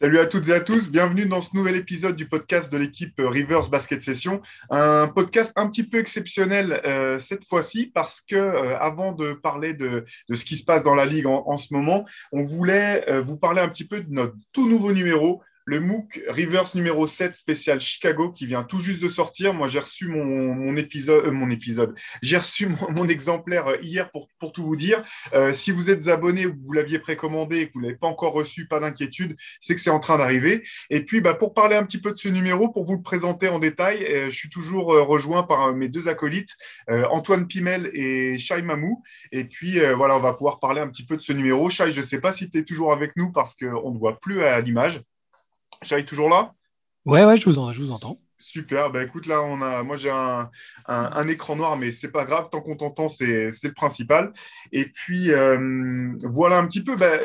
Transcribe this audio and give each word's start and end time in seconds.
Salut 0.00 0.20
à 0.20 0.26
toutes 0.26 0.48
et 0.48 0.52
à 0.52 0.60
tous, 0.60 0.90
bienvenue 0.92 1.26
dans 1.26 1.40
ce 1.40 1.56
nouvel 1.56 1.74
épisode 1.74 2.14
du 2.14 2.28
podcast 2.28 2.70
de 2.70 2.78
l'équipe 2.78 3.14
Rivers 3.18 3.68
Basket 3.68 4.00
Session. 4.00 4.40
Un 4.70 5.08
podcast 5.08 5.52
un 5.56 5.68
petit 5.68 5.82
peu 5.82 5.98
exceptionnel 5.98 6.80
euh, 6.84 7.18
cette 7.18 7.44
fois-ci 7.44 7.90
parce 7.92 8.20
que 8.20 8.36
euh, 8.36 8.78
avant 8.78 9.10
de 9.10 9.32
parler 9.32 9.74
de, 9.74 10.04
ce 10.32 10.44
qui 10.44 10.54
se 10.54 10.64
passe 10.64 10.84
dans 10.84 10.94
la 10.94 11.04
ligue 11.04 11.26
en, 11.26 11.56
ce 11.56 11.74
moment, 11.74 12.06
on 12.30 12.44
voulait 12.44 13.10
euh, 13.10 13.20
vous 13.20 13.36
parler 13.36 13.60
un 13.60 13.68
petit 13.68 13.88
peu 13.88 13.98
de 13.98 14.08
notre 14.08 14.36
tout 14.52 14.68
nouveau 14.68 14.92
numéro 14.92 15.42
le 15.68 15.80
MOOC 15.80 16.22
Reverse 16.28 16.74
numéro 16.74 17.06
7 17.06 17.36
spécial 17.36 17.78
Chicago 17.78 18.32
qui 18.32 18.46
vient 18.46 18.64
tout 18.64 18.80
juste 18.80 19.02
de 19.02 19.08
sortir. 19.10 19.52
Moi, 19.52 19.68
j'ai 19.68 19.80
reçu 19.80 20.08
mon, 20.08 20.74
épisode, 20.78 21.26
euh, 21.26 21.30
mon 21.30 21.50
épisode. 21.50 21.94
J'ai 22.22 22.38
reçu 22.38 22.70
mon, 22.90 23.06
exemplaire 23.06 23.66
euh, 23.66 23.76
hier 23.82 24.10
pour, 24.10 24.28
tout 24.54 24.64
vous 24.64 24.76
dire. 24.76 25.04
Euh, 25.34 25.52
si 25.52 25.70
vous 25.70 25.90
êtes 25.90 26.08
abonné 26.08 26.46
ou 26.46 26.54
que 26.54 26.64
vous 26.64 26.72
l'aviez 26.72 26.98
précommandé 26.98 27.58
et 27.58 27.66
que 27.68 27.74
vous 27.74 27.80
ne 27.80 27.86
l'avez 27.88 27.98
pas 27.98 28.06
encore 28.06 28.32
reçu, 28.32 28.66
pas 28.66 28.80
d'inquiétude, 28.80 29.36
c'est 29.60 29.74
que 29.74 29.80
c'est 29.82 29.90
en 29.90 30.00
train 30.00 30.16
d'arriver. 30.16 30.66
Et 30.88 31.04
puis, 31.04 31.20
bah, 31.20 31.34
pour 31.34 31.52
parler 31.52 31.76
un 31.76 31.84
petit 31.84 32.00
peu 32.00 32.12
de 32.12 32.18
ce 32.18 32.30
numéro, 32.30 32.70
pour 32.70 32.86
vous 32.86 32.96
le 32.96 33.02
présenter 33.02 33.48
en 33.48 33.58
détail, 33.58 34.06
je 34.24 34.34
suis 34.34 34.48
toujours 34.48 34.86
rejoint 35.06 35.42
par 35.42 35.74
mes 35.74 35.90
deux 35.90 36.08
acolytes, 36.08 36.56
Antoine 36.88 37.46
Pimel 37.46 37.90
et 37.92 38.38
Shai 38.38 38.62
Mamou. 38.62 39.02
Et 39.32 39.44
puis, 39.44 39.80
voilà, 39.94 40.16
on 40.16 40.20
va 40.20 40.32
pouvoir 40.32 40.60
parler 40.60 40.80
un 40.80 40.88
petit 40.88 41.04
peu 41.04 41.16
de 41.16 41.22
ce 41.22 41.34
numéro. 41.34 41.68
Shai, 41.68 41.92
je 41.92 42.00
ne 42.00 42.06
sais 42.06 42.20
pas 42.20 42.32
si 42.32 42.48
tu 42.50 42.58
es 42.58 42.64
toujours 42.64 42.92
avec 42.92 43.16
nous 43.16 43.32
parce 43.32 43.54
qu'on 43.54 43.92
ne 43.92 43.98
voit 43.98 44.18
plus 44.18 44.44
à 44.44 44.60
l'image. 44.60 45.02
Charlie, 45.82 46.04
toujours 46.06 46.28
là? 46.28 46.54
Ouais, 47.04 47.24
ouais, 47.24 47.36
je 47.36 47.44
vous, 47.44 47.58
en, 47.58 47.72
je 47.72 47.80
vous 47.82 47.90
entends. 47.90 48.20
Super. 48.40 48.90
Ben, 48.90 49.04
écoute, 49.04 49.26
là, 49.26 49.42
on 49.42 49.60
a, 49.62 49.82
moi, 49.82 49.96
j'ai 49.96 50.10
un, 50.10 50.48
un, 50.86 51.28
écran 51.28 51.56
noir, 51.56 51.76
mais 51.76 51.90
c'est 51.90 52.10
pas 52.10 52.24
grave. 52.24 52.48
Tant 52.52 52.60
qu'on 52.60 52.76
t'entend, 52.76 53.08
c'est, 53.08 53.50
le 53.50 53.72
principal. 53.72 54.32
Et 54.70 54.84
puis, 54.84 55.32
euh, 55.32 56.12
voilà 56.22 56.58
un 56.58 56.66
petit 56.66 56.84
peu 56.84 56.96
ben, 56.96 57.20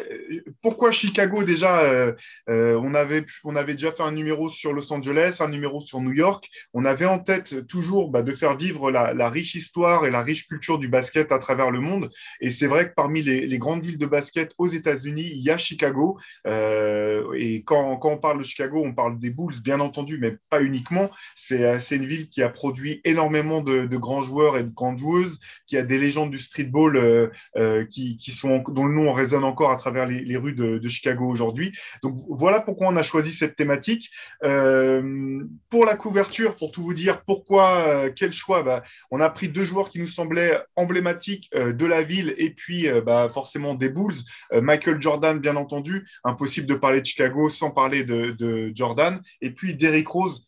pourquoi 0.64 0.92
Chicago? 0.92 1.44
Déjà, 1.44 1.82
euh, 1.82 2.14
euh, 2.50 2.80
on, 2.84 2.96
avait, 2.96 3.26
on 3.44 3.56
avait 3.56 3.74
déjà 3.74 3.92
fait 3.92 4.02
un 4.02 4.12
numéro 4.12 4.50
sur 4.50 4.74
Los 4.74 4.92
Angeles, 4.92 5.38
un 5.40 5.50
numéro 5.50 5.82
sur 5.82 6.02
New 6.02 6.14
York. 6.14 6.50
On 6.74 6.84
avait 6.84 7.06
en 7.06 7.20
tête 7.20 7.68
toujours 7.68 8.10
ben, 8.10 8.24
de 8.24 8.34
faire 8.34 8.58
vivre 8.58 8.90
la, 8.90 9.30
riche 9.30 9.54
histoire 9.54 10.06
et 10.06 10.12
la 10.12 10.24
riche 10.24 10.48
culture 10.48 10.80
du 10.80 10.88
basket 10.88 11.32
à 11.32 11.38
travers 11.38 11.70
le 11.70 11.80
monde. 11.80 12.10
Et 12.42 12.50
c'est 12.50 12.68
vrai 12.68 12.90
que 12.90 12.94
parmi 12.96 13.22
les, 13.22 13.46
les, 13.46 13.58
grandes 13.60 13.86
villes 13.86 14.00
de 14.00 14.06
basket 14.08 14.54
aux 14.58 14.68
États-Unis, 14.68 15.30
il 15.32 15.42
y 15.42 15.52
a 15.52 15.58
Chicago. 15.58 16.18
Et 16.46 17.64
quand, 17.66 17.98
quand 17.98 18.10
on 18.10 18.18
parle 18.18 18.40
de 18.40 18.44
Chicago, 18.44 18.82
on 18.84 18.94
parle 18.94 19.20
des 19.20 19.30
Bulls, 19.30 19.62
bien 19.64 19.80
entendu, 19.80 20.18
mais 20.20 20.38
pas 20.50 20.62
uniquement. 20.64 21.03
C'est 21.36 21.96
une 21.96 22.06
ville 22.06 22.30
qui 22.30 22.42
a 22.42 22.50
produit 22.50 23.02
énormément 23.04 23.62
de, 23.62 23.86
grands 23.98 24.22
joueurs 24.22 24.58
et 24.58 24.64
de 24.64 24.70
grandes 24.70 24.98
joueuses, 24.98 25.40
qui 25.68 25.78
a 25.78 25.84
des 25.84 26.00
légendes 26.00 26.32
du 26.32 26.40
streetball 26.40 26.98
euh, 26.98 27.28
euh, 27.58 27.86
qui, 27.86 28.18
sont, 28.32 28.64
dont 28.68 28.86
le 28.86 28.94
nom 28.94 29.12
résonne 29.12 29.44
encore 29.44 29.72
à 29.72 29.76
travers 29.76 30.06
les, 30.08 30.38
rues 30.38 30.54
de, 30.54 30.88
Chicago 30.88 31.26
aujourd'hui. 31.26 31.72
Donc 32.04 32.16
voilà 32.30 32.60
pourquoi 32.60 32.88
on 32.88 32.96
a 32.96 33.04
choisi 33.04 33.32
cette 33.32 33.56
thématique. 33.56 34.12
Euh, 34.44 35.44
pour 35.70 35.86
la 35.86 35.96
couverture, 35.96 36.56
pour 36.56 36.72
tout 36.72 36.84
vous 36.84 36.94
dire, 36.94 37.24
pourquoi, 37.26 37.88
euh, 37.88 38.12
quel 38.16 38.32
choix 38.32 38.64
bah, 38.64 38.84
On 39.12 39.20
a 39.22 39.30
pris 39.30 39.50
deux 39.50 39.64
joueurs 39.64 39.90
qui 39.90 40.00
nous 40.00 40.08
semblaient 40.08 40.60
emblématiques 40.76 41.50
euh, 41.56 41.74
de 41.74 41.86
la 41.86 42.04
ville 42.04 42.34
et 42.38 42.52
puis 42.52 42.88
bah, 43.06 43.30
forcément 43.34 43.74
des 43.74 43.90
Bulls. 43.90 44.16
Michael 44.52 45.02
Jordan, 45.02 45.40
bien 45.40 45.56
entendu. 45.56 46.08
Impossible 46.24 46.68
de 46.68 46.76
parler 46.76 47.02
de 47.02 47.06
Chicago 47.06 47.50
sans 47.50 47.72
parler 47.72 48.04
de, 48.04 48.32
de 48.32 48.72
Jordan. 48.76 49.22
Et 49.42 49.52
puis 49.52 49.76
Derrick 49.76 50.08
Rose 50.08 50.48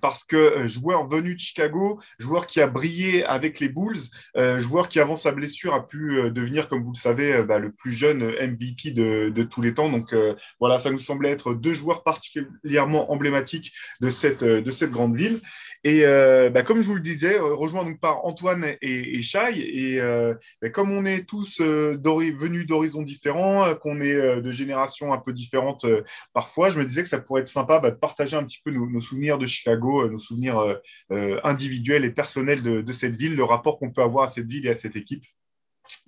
parce 0.00 0.24
que 0.24 0.36
euh, 0.36 0.68
joueur 0.68 1.08
venu 1.08 1.34
de 1.34 1.38
Chicago, 1.38 2.00
joueur 2.18 2.46
qui 2.46 2.60
a 2.60 2.66
brillé 2.66 3.24
avec 3.24 3.60
les 3.60 3.68
Bulls, 3.68 4.00
euh, 4.36 4.60
joueur 4.60 4.88
qui 4.88 5.00
avant 5.00 5.16
sa 5.16 5.32
blessure 5.32 5.74
a 5.74 5.86
pu 5.86 6.18
euh, 6.18 6.30
devenir, 6.30 6.68
comme 6.68 6.82
vous 6.82 6.92
le 6.92 6.98
savez, 6.98 7.42
bah, 7.42 7.58
le 7.58 7.72
plus 7.72 7.92
jeune 7.92 8.24
MVP 8.24 8.90
de, 8.90 9.42
tous 9.44 9.62
les 9.62 9.74
temps. 9.74 9.90
Donc 9.90 10.14
voilà, 10.60 10.78
ça 10.78 10.90
nous 10.90 10.98
semblait 10.98 11.30
être 11.30 11.54
deux 11.54 11.74
joueurs 11.74 12.02
particulièrement 12.02 13.12
emblématiques 13.12 13.72
de 14.00 14.10
cette, 14.10 14.44
de 14.44 14.70
cette 14.70 14.90
grande 14.90 15.16
ville. 15.16 15.40
Et 15.84 16.06
euh, 16.06 16.48
bah, 16.48 16.62
comme 16.62 16.80
je 16.80 16.88
vous 16.88 16.94
le 16.94 17.02
disais, 17.02 17.38
rejoint 17.38 17.84
donc 17.84 18.00
par 18.00 18.24
Antoine 18.24 18.64
et, 18.80 19.22
Shai. 19.22 19.58
Et 19.58 20.00
euh, 20.00 20.34
bah, 20.62 20.70
comme 20.70 20.90
on 20.90 21.04
est 21.04 21.28
tous 21.28 21.60
euh, 21.60 21.98
venus 22.02 22.66
d'horizons 22.66 23.02
différents, 23.02 23.74
qu'on 23.74 24.00
est 24.00 24.40
de 24.40 24.50
générations 24.50 25.12
un 25.12 25.18
peu 25.18 25.34
différentes 25.34 25.84
parfois, 26.32 26.70
je 26.70 26.78
me 26.78 26.86
disais 26.86 27.02
que 27.02 27.08
ça 27.08 27.20
pourrait 27.20 27.42
être 27.42 27.48
sympa 27.48 27.80
bah, 27.80 27.90
de 27.90 27.96
partager 27.96 28.34
un 28.34 28.44
petit 28.44 28.60
peu 28.64 28.70
nos, 28.70 29.00
souvenirs 29.02 29.36
de 29.36 29.46
Chicago, 29.46 30.08
nos 30.08 30.18
souvenirs 30.18 30.80
individuels 31.10 32.06
et 32.06 32.10
personnels 32.10 32.62
de, 32.62 32.92
cette 32.92 33.16
ville, 33.16 33.36
le 33.36 33.44
rapport 33.44 33.78
qu'on 33.78 33.90
peut 33.90 34.02
avoir 34.02 34.24
à 34.24 34.28
cette 34.28 34.46
ville 34.46 34.66
et 34.66 34.70
à 34.70 34.74
cette 34.74 34.96
équipe. 34.96 35.24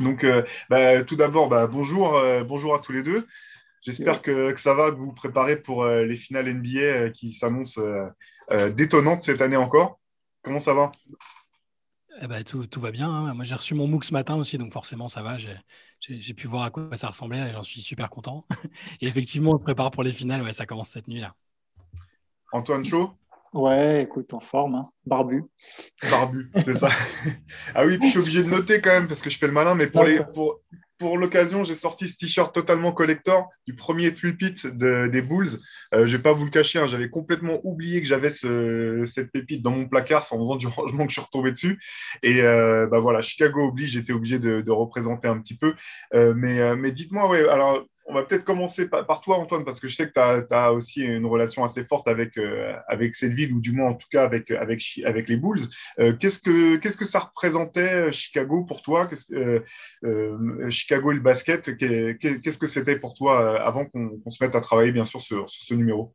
Donc, 0.00 0.24
tout 1.06 1.16
d'abord, 1.16 1.50
bonjour, 1.68 2.18
bonjour 2.48 2.74
à 2.74 2.78
tous 2.78 2.92
les 2.92 3.02
deux. 3.02 3.26
J'espère 3.82 4.22
que, 4.22 4.52
que, 4.52 4.60
ça 4.60 4.74
va, 4.74 4.90
que 4.90 4.96
vous 4.96 5.06
vous 5.06 5.12
préparez 5.12 5.56
pour 5.56 5.86
les 5.86 6.16
finales 6.16 6.52
NBA 6.52 7.10
qui 7.10 7.32
s'annoncent 7.32 7.80
euh, 8.52 8.70
détonnante 8.70 9.22
cette 9.22 9.40
année 9.40 9.56
encore. 9.56 9.98
Comment 10.42 10.60
ça 10.60 10.74
va? 10.74 10.92
Eh 12.22 12.26
ben, 12.28 12.44
tout, 12.44 12.66
tout, 12.66 12.80
va 12.80 12.90
bien. 12.90 13.10
Hein. 13.10 13.34
Moi, 13.34 13.44
j'ai 13.44 13.54
reçu 13.54 13.74
mon 13.74 13.86
MOOC 13.86 14.04
ce 14.04 14.12
matin 14.12 14.36
aussi, 14.36 14.56
donc 14.56 14.72
forcément, 14.72 15.08
ça 15.08 15.22
va. 15.22 15.36
J'ai 15.36 16.34
pu 16.34 16.46
voir 16.46 16.62
à 16.62 16.70
quoi 16.70 16.96
ça 16.96 17.08
ressemblait 17.08 17.50
et 17.50 17.52
j'en 17.52 17.62
suis 17.62 17.82
super 17.82 18.08
content. 18.08 18.44
Et 19.00 19.08
effectivement, 19.08 19.52
on 19.54 19.58
se 19.58 19.64
prépare 19.64 19.90
pour 19.90 20.02
les 20.02 20.12
finales. 20.12 20.42
Ouais, 20.42 20.52
ça 20.52 20.64
commence 20.64 20.90
cette 20.90 21.08
nuit-là. 21.08 21.34
Antoine 22.52 22.84
Chaud 22.84 23.10
Ouais, 23.52 24.02
écoute, 24.02 24.32
en 24.32 24.40
forme, 24.40 24.74
hein. 24.74 24.90
barbu. 25.04 25.44
Barbu, 26.10 26.50
c'est 26.64 26.74
ça. 26.74 26.88
ah 27.74 27.86
oui, 27.86 27.96
puis 27.96 28.08
je 28.08 28.10
suis 28.10 28.20
obligé 28.20 28.42
de 28.42 28.48
noter 28.48 28.80
quand 28.80 28.90
même 28.90 29.08
parce 29.08 29.22
que 29.22 29.30
je 29.30 29.38
fais 29.38 29.46
le 29.46 29.52
malin, 29.52 29.74
mais 29.74 29.86
pour, 29.86 30.02
les, 30.02 30.22
pour, 30.34 30.60
pour 30.98 31.18
l'occasion, 31.18 31.64
j'ai 31.64 31.74
sorti 31.74 32.08
ce 32.08 32.16
t-shirt 32.16 32.54
totalement 32.54 32.92
collector 32.92 33.48
du 33.66 33.74
premier 33.74 34.14
three-pit 34.14 34.66
de, 34.66 35.08
des 35.08 35.22
Bulls. 35.22 35.58
Euh, 35.94 36.06
je 36.06 36.12
ne 36.12 36.16
vais 36.16 36.22
pas 36.22 36.32
vous 36.32 36.44
le 36.44 36.50
cacher, 36.50 36.78
hein, 36.78 36.86
j'avais 36.86 37.10
complètement 37.10 37.60
oublié 37.64 38.00
que 38.00 38.08
j'avais 38.08 38.30
ce, 38.30 39.04
cette 39.06 39.30
pépite 39.30 39.62
dans 39.62 39.70
mon 39.70 39.88
placard. 39.88 40.24
C'est 40.24 40.34
en 40.34 40.38
faisant 40.38 40.56
du 40.56 40.66
rangement 40.66 41.04
que 41.06 41.10
je 41.10 41.20
suis 41.20 41.26
retombé 41.26 41.52
dessus. 41.52 41.80
Et 42.22 42.42
euh, 42.42 42.86
bah 42.86 42.98
voilà, 42.98 43.22
Chicago 43.22 43.68
oblige, 43.68 43.90
j'étais 43.90 44.12
obligé 44.12 44.38
de, 44.38 44.70
représenter 44.70 45.28
un 45.28 45.38
petit 45.38 45.56
peu. 45.56 45.74
Euh, 46.14 46.34
mais, 46.34 46.76
mais 46.76 46.92
dites-moi, 46.92 47.28
ouais, 47.28 47.48
alors 47.48 47.86
on 48.08 48.14
va 48.14 48.24
peut-être 48.24 48.44
commencer 48.44 48.88
par, 48.88 49.20
toi, 49.20 49.38
Antoine, 49.38 49.64
parce 49.64 49.80
que 49.80 49.88
je 49.88 49.96
sais 49.96 50.08
que 50.08 50.12
tu 50.12 50.54
as, 50.54 50.72
aussi 50.72 51.02
une 51.02 51.26
relation 51.26 51.64
assez 51.64 51.84
forte 51.84 52.08
avec, 52.08 52.38
euh, 52.38 52.74
avec 52.88 53.14
cette 53.14 53.32
ville, 53.32 53.52
ou 53.52 53.60
du 53.60 53.72
moins 53.72 53.90
en 53.90 53.94
tout 53.94 54.06
cas 54.10 54.24
avec, 54.24 54.50
avec, 54.50 54.82
avec 55.04 55.28
les 55.28 55.36
Bulls. 55.36 55.60
Euh, 55.98 56.12
qu'est-ce, 56.14 56.38
que, 56.38 56.76
qu'est-ce 56.76 56.96
que 56.96 57.04
ça 57.04 57.18
représentait 57.20 58.12
Chicago 58.12 58.64
pour 58.64 58.82
toi? 58.82 59.06
Qu'est-ce, 59.06 59.34
euh, 59.34 59.60
euh 60.04 60.70
Chicago 60.70 61.12
et 61.12 61.14
le 61.14 61.20
basket, 61.20 61.76
qu'est-ce 61.76 62.58
que 62.58 62.66
c'était 62.66 62.96
pour 62.96 63.14
toi 63.14 63.60
avant 63.60 63.84
qu'on, 63.86 64.20
se 64.28 64.42
mette 64.42 64.54
à 64.54 64.60
travailler, 64.60 64.92
bien 64.92 65.04
sûr, 65.04 65.20
sur 65.20 65.48
ce 65.48 65.74
numéro? 65.74 66.14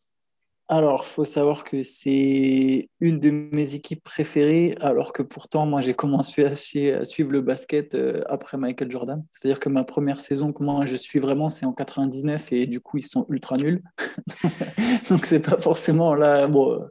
Alors, 0.74 1.04
il 1.06 1.12
faut 1.12 1.26
savoir 1.26 1.66
que 1.66 1.84
c'est 1.84 2.90
une 3.02 3.20
de 3.20 3.30
mes 3.30 3.76
équipes 3.76 4.02
préférées, 4.02 4.74
alors 4.80 5.12
que 5.12 5.22
pourtant, 5.22 5.66
moi, 5.66 5.82
j'ai 5.82 5.94
commencé 5.94 6.46
à, 6.46 6.56
suivre 7.04 7.30
le 7.30 7.42
basket 7.42 7.94
euh, 7.94 8.22
après 8.30 8.58
Michael 8.58 8.90
Jordan. 8.90 9.22
C'est-à-dire 9.32 9.60
que 9.60 9.68
ma 9.68 9.84
première 9.84 10.22
saison 10.22 10.54
que 10.54 10.64
moi, 10.64 10.86
je 10.86 10.96
suis 10.96 11.20
vraiment, 11.20 11.50
c'est 11.50 11.66
en 11.66 11.74
99, 11.74 12.54
et 12.54 12.68
du 12.68 12.80
coup, 12.80 13.00
ils 13.00 13.06
sont 13.06 13.26
ultra 13.28 13.58
nuls. 13.58 13.84
Donc, 15.10 15.26
c'est 15.26 15.42
pas 15.42 15.58
forcément 15.58 16.16
là. 16.16 16.48
Bon, 16.48 16.88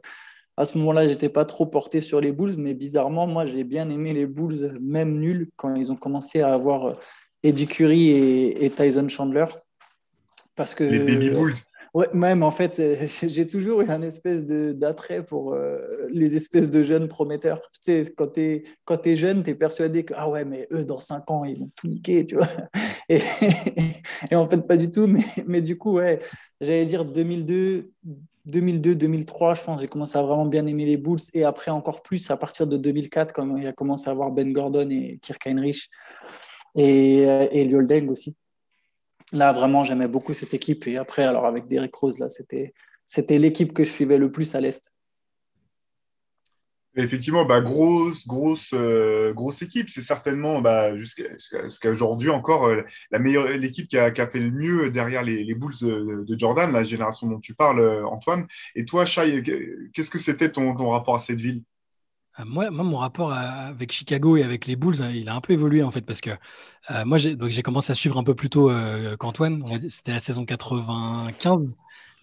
à 0.57 0.65
ce 0.65 0.77
moment-là, 0.77 1.07
j'étais 1.07 1.29
pas 1.29 1.45
trop 1.45 1.65
porté 1.65 2.01
sur 2.01 2.21
les 2.21 2.31
Bulls, 2.31 2.57
mais 2.59 2.75
bizarrement, 2.75 3.25
moi, 3.25 3.47
j'ai 3.47 3.63
bien 3.63 3.89
aimé 3.89 4.13
les 4.13 4.27
Bulls, 4.27 4.77
même 4.79 5.17
nuls, 5.17 5.49
quand 5.55 5.73
ils 5.73 5.91
ont 5.91 5.95
commencé 5.95 6.41
à 6.41 6.53
avoir 6.53 6.85
euh, 6.85 6.93
Eddie 7.41 7.65
Curry 7.65 8.11
et, 8.11 8.69
Tyson 8.69 9.07
Chandler. 9.07 9.45
Parce 10.55 10.75
que, 10.75 10.83
les 10.83 10.99
Baby 10.99 11.31
Bulls. 11.31 11.55
Ouais, 11.93 12.07
même 12.13 12.41
en 12.41 12.51
fait, 12.51 12.81
j'ai 13.27 13.47
toujours 13.47 13.81
eu 13.81 13.89
un 13.89 14.01
espèce 14.01 14.45
d'attrait 14.45 15.25
pour 15.25 15.53
euh, 15.53 16.07
les 16.09 16.37
espèces 16.37 16.69
de 16.69 16.83
jeunes 16.83 17.09
prometteurs. 17.09 17.59
Tu 17.73 17.79
sais, 18.05 18.13
quand 18.15 18.27
tu 18.27 18.41
es, 18.41 18.63
es 19.05 19.15
jeune, 19.15 19.43
tu 19.43 19.49
es 19.49 19.55
persuadé 19.55 20.05
que, 20.05 20.13
ah 20.15 20.29
ouais, 20.29 20.45
mais 20.45 20.67
eux, 20.71 20.85
dans 20.85 20.99
5 20.99 21.29
ans, 21.31 21.43
ils 21.43 21.59
vont 21.59 21.69
tout 21.75 21.87
niquer, 21.87 22.25
tu 22.25 22.35
vois. 22.35 22.47
Et, 24.31 24.35
en 24.35 24.45
fait, 24.45 24.59
pas 24.59 24.77
du 24.77 24.89
tout. 24.89 25.07
Mais, 25.07 25.23
mais 25.45 25.61
du 25.61 25.77
coup, 25.77 25.93
ouais, 25.93 26.19
j'allais 26.61 26.85
dire 26.85 27.03
2002, 27.03 27.91
2002-2003, 28.49 29.59
je 29.59 29.63
pense, 29.63 29.81
j'ai 29.81 29.87
commencé 29.87 30.17
à 30.17 30.21
vraiment 30.21 30.45
bien 30.45 30.65
aimer 30.65 30.85
les 30.85 30.97
Bulls. 30.97 31.19
Et 31.33 31.43
après, 31.43 31.71
encore 31.71 32.01
plus 32.01 32.29
à 32.31 32.37
partir 32.37 32.67
de 32.67 32.77
2004, 32.77 33.33
quand 33.33 33.57
il 33.57 33.67
a 33.67 33.73
commencé 33.73 34.07
à 34.07 34.11
avoir 34.11 34.31
Ben 34.31 34.51
Gordon 34.53 34.89
et 34.89 35.19
Kirk 35.21 35.45
Heinrich 35.45 35.89
et, 36.75 37.27
euh, 37.27 37.47
et 37.51 37.65
Liol 37.65 37.85
aussi 38.09 38.35
là, 39.31 39.51
vraiment, 39.51 39.83
j'aimais 39.83 40.07
beaucoup 40.07 40.33
cette 40.33 40.53
équipe. 40.53 40.87
Et 40.87 40.97
après, 40.97 41.23
alors 41.23 41.45
avec 41.45 41.67
Derrick 41.67 41.95
Rose, 41.95 42.19
là, 42.19 42.27
c'était, 42.29 42.73
l'équipe 43.37 43.73
que 43.73 43.83
je 43.83 43.91
suivais 43.91 44.17
le 44.17 44.31
plus 44.31 44.55
à 44.55 44.61
l'Est. 44.61 44.93
Effectivement, 46.97 47.45
bah, 47.45 47.61
grosse, 47.61 48.27
grosse, 48.27 48.73
euh, 48.73 49.31
grosse 49.33 49.61
équipe. 49.61 49.87
C'est 49.87 50.01
certainement 50.01 50.59
bah, 50.59 50.97
jusqu'à, 50.97 51.23
jusqu'à 51.63 51.89
aujourd'hui 51.89 52.29
encore 52.29 52.67
euh, 52.67 52.81
la 53.11 53.19
meilleure, 53.19 53.47
l'équipe 53.47 53.87
qui 53.87 53.97
a, 53.97 54.11
fait 54.11 54.39
le 54.39 54.51
mieux 54.51 54.91
derrière 54.91 55.23
les, 55.23 55.45
les 55.45 55.55
Bulls 55.55 55.71
de, 55.81 56.37
Jordan, 56.37 56.73
la 56.73 56.83
génération 56.83 57.27
dont 57.27 57.39
tu 57.39 57.53
parles, 57.53 58.03
Antoine. 58.05 58.45
Et 58.75 58.83
toi, 58.83 59.05
Shai, 59.05 59.41
qu'est-ce 59.93 60.09
que 60.09 60.19
c'était 60.19 60.51
ton, 60.51 60.89
rapport 60.89 61.15
à 61.15 61.19
cette 61.19 61.39
ville? 61.39 61.63
euh, 61.63 61.70
moi, 62.45 62.71
moi, 62.71 62.83
mon 62.83 62.97
rapport 62.97 63.33
avec 63.33 63.91
Chicago 63.91 64.37
et 64.37 64.43
avec 64.43 64.65
les 64.65 64.75
Bulls, 64.75 65.01
hein, 65.01 65.11
il 65.13 65.29
a 65.29 65.35
un 65.35 65.41
peu 65.41 65.53
évolué 65.53 65.83
en 65.83 65.91
fait 65.91 66.01
parce 66.01 66.21
que 66.21 66.31
euh, 66.89 67.05
moi, 67.05 67.17
j'ai 67.17 67.63
commencé 67.63 67.91
à 67.91 67.95
suivre 67.95 68.17
un 68.17 68.23
peu 68.23 68.35
plus 68.35 68.49
tôt 68.49 68.69
euh, 68.69 69.17
qu'Antoine. 69.17 69.63
C'était 69.89 70.13
la 70.13 70.19
saison 70.19 70.45
95. 70.45 71.73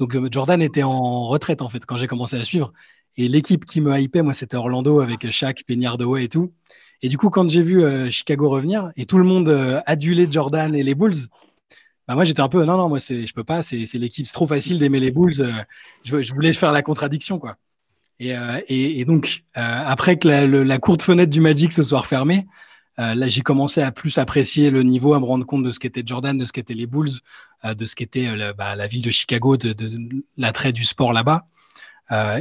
Donc 0.00 0.32
Jordan 0.32 0.62
était 0.62 0.82
en 0.82 1.26
retraite 1.26 1.60
en 1.60 1.68
fait 1.68 1.84
quand 1.84 1.96
j'ai 1.96 2.06
commencé 2.06 2.36
à 2.36 2.44
suivre. 2.44 2.72
Et 3.16 3.28
l'équipe 3.28 3.64
qui 3.64 3.80
me 3.80 3.98
hypait, 3.98 4.22
moi, 4.22 4.32
c'était 4.32 4.56
Orlando 4.56 5.00
avec 5.00 5.28
Shaq, 5.30 5.64
Hardaway 5.84 6.24
et 6.24 6.28
tout. 6.28 6.52
Et 7.02 7.08
du 7.08 7.18
coup, 7.18 7.30
quand 7.30 7.48
j'ai 7.48 7.62
vu 7.62 8.10
Chicago 8.10 8.48
revenir 8.48 8.92
et 8.96 9.06
tout 9.06 9.18
le 9.18 9.24
monde 9.24 9.82
adulait 9.86 10.26
Jordan 10.30 10.74
et 10.74 10.82
les 10.82 10.94
Bulls, 10.94 11.28
bah 12.08 12.14
moi 12.14 12.24
j'étais 12.24 12.40
un 12.40 12.48
peu 12.48 12.64
non 12.64 12.78
non 12.78 12.88
moi 12.88 13.00
c'est 13.00 13.26
je 13.26 13.34
peux 13.34 13.44
pas 13.44 13.62
c'est 13.62 13.84
l'équipe 13.94 14.26
c'est 14.26 14.32
trop 14.32 14.46
facile 14.46 14.78
d'aimer 14.78 14.98
les 14.98 15.10
Bulls 15.10 15.44
je, 16.04 16.32
voulais 16.32 16.54
faire 16.54 16.72
la 16.72 16.80
contradiction 16.80 17.38
quoi 17.38 17.58
et, 18.20 18.34
et, 18.68 19.00
et 19.00 19.04
donc 19.04 19.44
après 19.54 20.18
que 20.18 20.28
la, 20.28 20.78
courte 20.78 21.02
fenêtre 21.02 21.30
du 21.30 21.40
Magic 21.40 21.72
se 21.72 21.82
soit 21.82 22.00
refermée 22.00 22.46
euh, 22.98 23.14
là, 23.14 23.28
j'ai 23.28 23.42
commencé 23.42 23.80
à 23.80 23.92
plus 23.92 24.18
apprécier 24.18 24.70
le 24.70 24.82
niveau, 24.82 25.14
à 25.14 25.20
me 25.20 25.24
rendre 25.24 25.46
compte 25.46 25.62
de 25.62 25.70
ce 25.70 25.78
qu'était 25.78 26.02
Jordan, 26.04 26.36
de 26.36 26.44
ce 26.44 26.52
qu'étaient 26.52 26.74
les 26.74 26.86
Bulls, 26.86 27.10
euh, 27.64 27.74
de 27.74 27.86
ce 27.86 27.94
qu'était 27.94 28.26
euh, 28.26 28.52
bah, 28.52 28.74
la 28.74 28.86
ville 28.86 29.02
de 29.02 29.10
Chicago, 29.10 29.56
de, 29.56 29.74
l'attrait 30.36 30.72
du 30.72 30.84
sport 30.84 31.12
là-bas. 31.12 31.46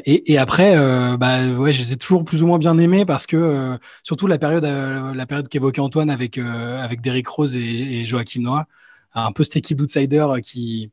Et, 0.05 0.37
après, 0.37 0.77
bah, 1.17 1.45
ouais, 1.45 1.73
je 1.73 1.81
les 1.81 1.91
ai 1.91 1.97
toujours 1.97 2.23
plus 2.23 2.41
ou 2.41 2.47
moins 2.47 2.57
bien 2.57 2.77
aimés 2.77 3.03
parce 3.03 3.27
que, 3.27 3.77
surtout 4.01 4.25
la 4.25 4.37
période, 4.37 4.63
la 4.63 5.25
période 5.25 5.49
qu'évoquait 5.49 5.81
Antoine 5.81 6.09
avec, 6.09 6.37
avec 6.37 7.01
Derrick 7.01 7.27
Rose 7.27 7.53
et, 7.53 8.05
Joachim 8.05 8.43
Noah, 8.43 8.65
un 9.13 9.33
peu 9.33 9.43
cette 9.43 9.57
équipe 9.57 9.77
d'outsiders 9.77 10.39
qui, 10.41 10.89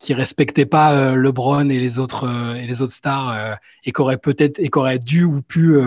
qui 0.00 0.14
respectait 0.14 0.66
pas 0.66 1.14
LeBron 1.14 1.68
et 1.68 1.78
les 1.78 1.98
autres 2.00 2.28
et 2.56 2.66
les 2.66 2.82
autres 2.82 2.94
stars 2.94 3.58
et 3.84 3.92
qui 3.92 4.00
aurait 4.00 4.18
peut-être 4.18 4.58
et 4.58 4.68
qui 4.68 4.78
aurait 4.78 4.98
dû 4.98 5.24
ou 5.24 5.42
pu 5.42 5.78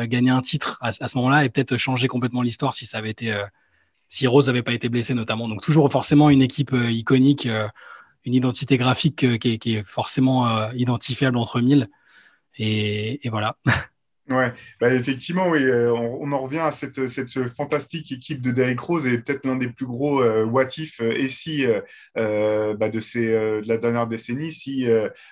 euh, 0.00 0.06
gagner 0.06 0.30
un 0.30 0.40
titre 0.40 0.78
à, 0.80 0.92
ce 0.92 1.16
moment-là 1.16 1.44
et 1.44 1.48
peut-être 1.48 1.76
changer 1.76 2.08
complètement 2.08 2.42
l'histoire 2.42 2.74
si 2.74 2.86
ça 2.86 2.98
avait 2.98 3.10
été 3.10 3.32
euh, 3.32 3.44
si 4.08 4.26
Rose 4.26 4.46
n'avait 4.46 4.62
pas 4.62 4.72
été 4.72 4.88
blessé 4.88 5.14
notamment. 5.14 5.48
Donc 5.48 5.62
toujours 5.62 5.90
forcément 5.90 6.30
une 6.30 6.42
équipe 6.42 6.72
euh, 6.72 6.90
iconique, 6.90 7.48
une 8.24 8.34
identité 8.34 8.76
graphique 8.76 9.38
qui 9.38 9.58
est, 9.64 9.82
forcément 9.82 10.70
identifiable 10.72 11.36
entre 11.36 11.60
mille. 11.60 11.88
et 12.58 13.20
voilà. 13.30 13.56
Ouais, 14.30 14.52
bah 14.80 14.94
effectivement, 14.94 15.52
euh, 15.56 15.90
on, 15.90 16.30
en 16.30 16.38
revient 16.38 16.60
à 16.60 16.70
cette, 16.70 17.00
fantastique 17.56 18.12
équipe 18.12 18.40
de 18.40 18.52
Derrick 18.52 18.78
Rose 18.78 19.04
et 19.08 19.18
peut-être 19.18 19.44
l'un 19.44 19.56
des 19.56 19.66
plus 19.66 19.86
gros 19.86 20.22
euh, 20.22 20.44
what 20.44 20.68
if 20.76 21.00
euh, 21.00 21.10
et 21.10 21.26
si 21.26 21.66
euh, 22.16 22.76
bah 22.76 22.90
de, 22.90 23.00
ces, 23.00 23.26
de 23.26 23.66
la 23.66 23.76
dernière 23.76 24.06
décennie, 24.06 24.52
si 24.52 24.86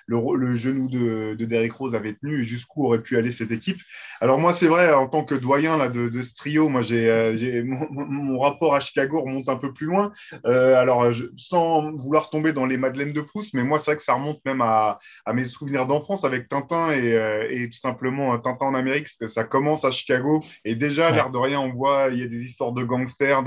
le, 0.05 0.55
genou 0.55 0.89
de, 0.89 1.33
de 1.33 1.45
Derrick 1.45 1.71
Rose 1.71 1.95
avait 1.95 2.15
tenu 2.15 2.43
jusqu'où 2.43 2.87
aurait 2.87 3.01
pu 3.01 3.15
aller 3.15 3.31
cette 3.31 3.51
équipe. 3.51 3.79
Alors 4.19 4.37
moi, 4.37 4.51
c'est 4.51 4.67
vrai, 4.67 4.91
en 4.91 5.07
tant 5.07 5.23
que 5.23 5.35
doyen 5.35 5.77
là, 5.77 5.87
de, 5.87 6.21
ce 6.21 6.33
trio, 6.33 6.67
moi, 6.67 6.81
j'ai, 6.81 7.63
mon, 7.63 8.37
rapport 8.37 8.75
à 8.75 8.81
Chicago 8.81 9.21
remonte 9.21 9.47
un 9.47 9.55
peu 9.55 9.71
plus 9.71 9.85
loin. 9.85 10.11
alors, 10.43 11.09
sans 11.37 11.95
vouloir 11.95 12.29
tomber 12.29 12.51
dans 12.51 12.65
les 12.65 12.75
Madeleines 12.75 13.13
de 13.13 13.21
Proust, 13.21 13.53
mais 13.53 13.63
moi, 13.63 13.79
c'est 13.79 13.91
vrai 13.91 13.97
que 13.97 14.03
ça 14.03 14.15
remonte 14.15 14.43
même 14.43 14.59
à, 14.61 14.99
mes 15.33 15.45
souvenirs 15.45 15.85
d'enfance 15.87 16.25
avec 16.25 16.49
Tintin 16.49 16.91
et 16.91 17.69
tout 17.71 17.79
simplement 17.79 18.37
Tintin 18.39 18.65
en 18.65 18.73
Amérique 18.73 18.88
que 19.19 19.27
ça 19.27 19.43
commence 19.43 19.85
à 19.85 19.91
Chicago. 19.91 20.43
Et 20.65 20.75
déjà, 20.75 21.11
l'air 21.11 21.29
de 21.29 21.37
rien, 21.37 21.59
on 21.59 21.71
voit, 21.71 22.09
il 22.11 22.19
y 22.19 22.23
a 22.23 22.27
des 22.27 22.43
histoires 22.43 22.71
de 22.71 22.83
gangsters, 22.83 23.43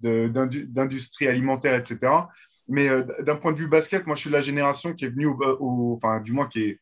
d'industrie 0.00 1.26
de, 1.26 1.30
alimentaire, 1.30 1.74
etc. 1.74 2.12
Mais 2.68 2.88
euh, 2.88 3.02
d'un 3.20 3.36
point 3.36 3.52
de 3.52 3.58
vue 3.58 3.68
basket, 3.68 4.06
moi, 4.06 4.14
je 4.14 4.20
suis 4.20 4.30
de 4.30 4.34
la 4.34 4.40
génération 4.40 4.94
qui 4.94 5.06
est 5.06 5.10
venue 5.10 5.26
au, 5.26 5.94
enfin, 5.96 6.20
du 6.20 6.32
moins 6.32 6.48
qui 6.48 6.64
est, 6.64 6.80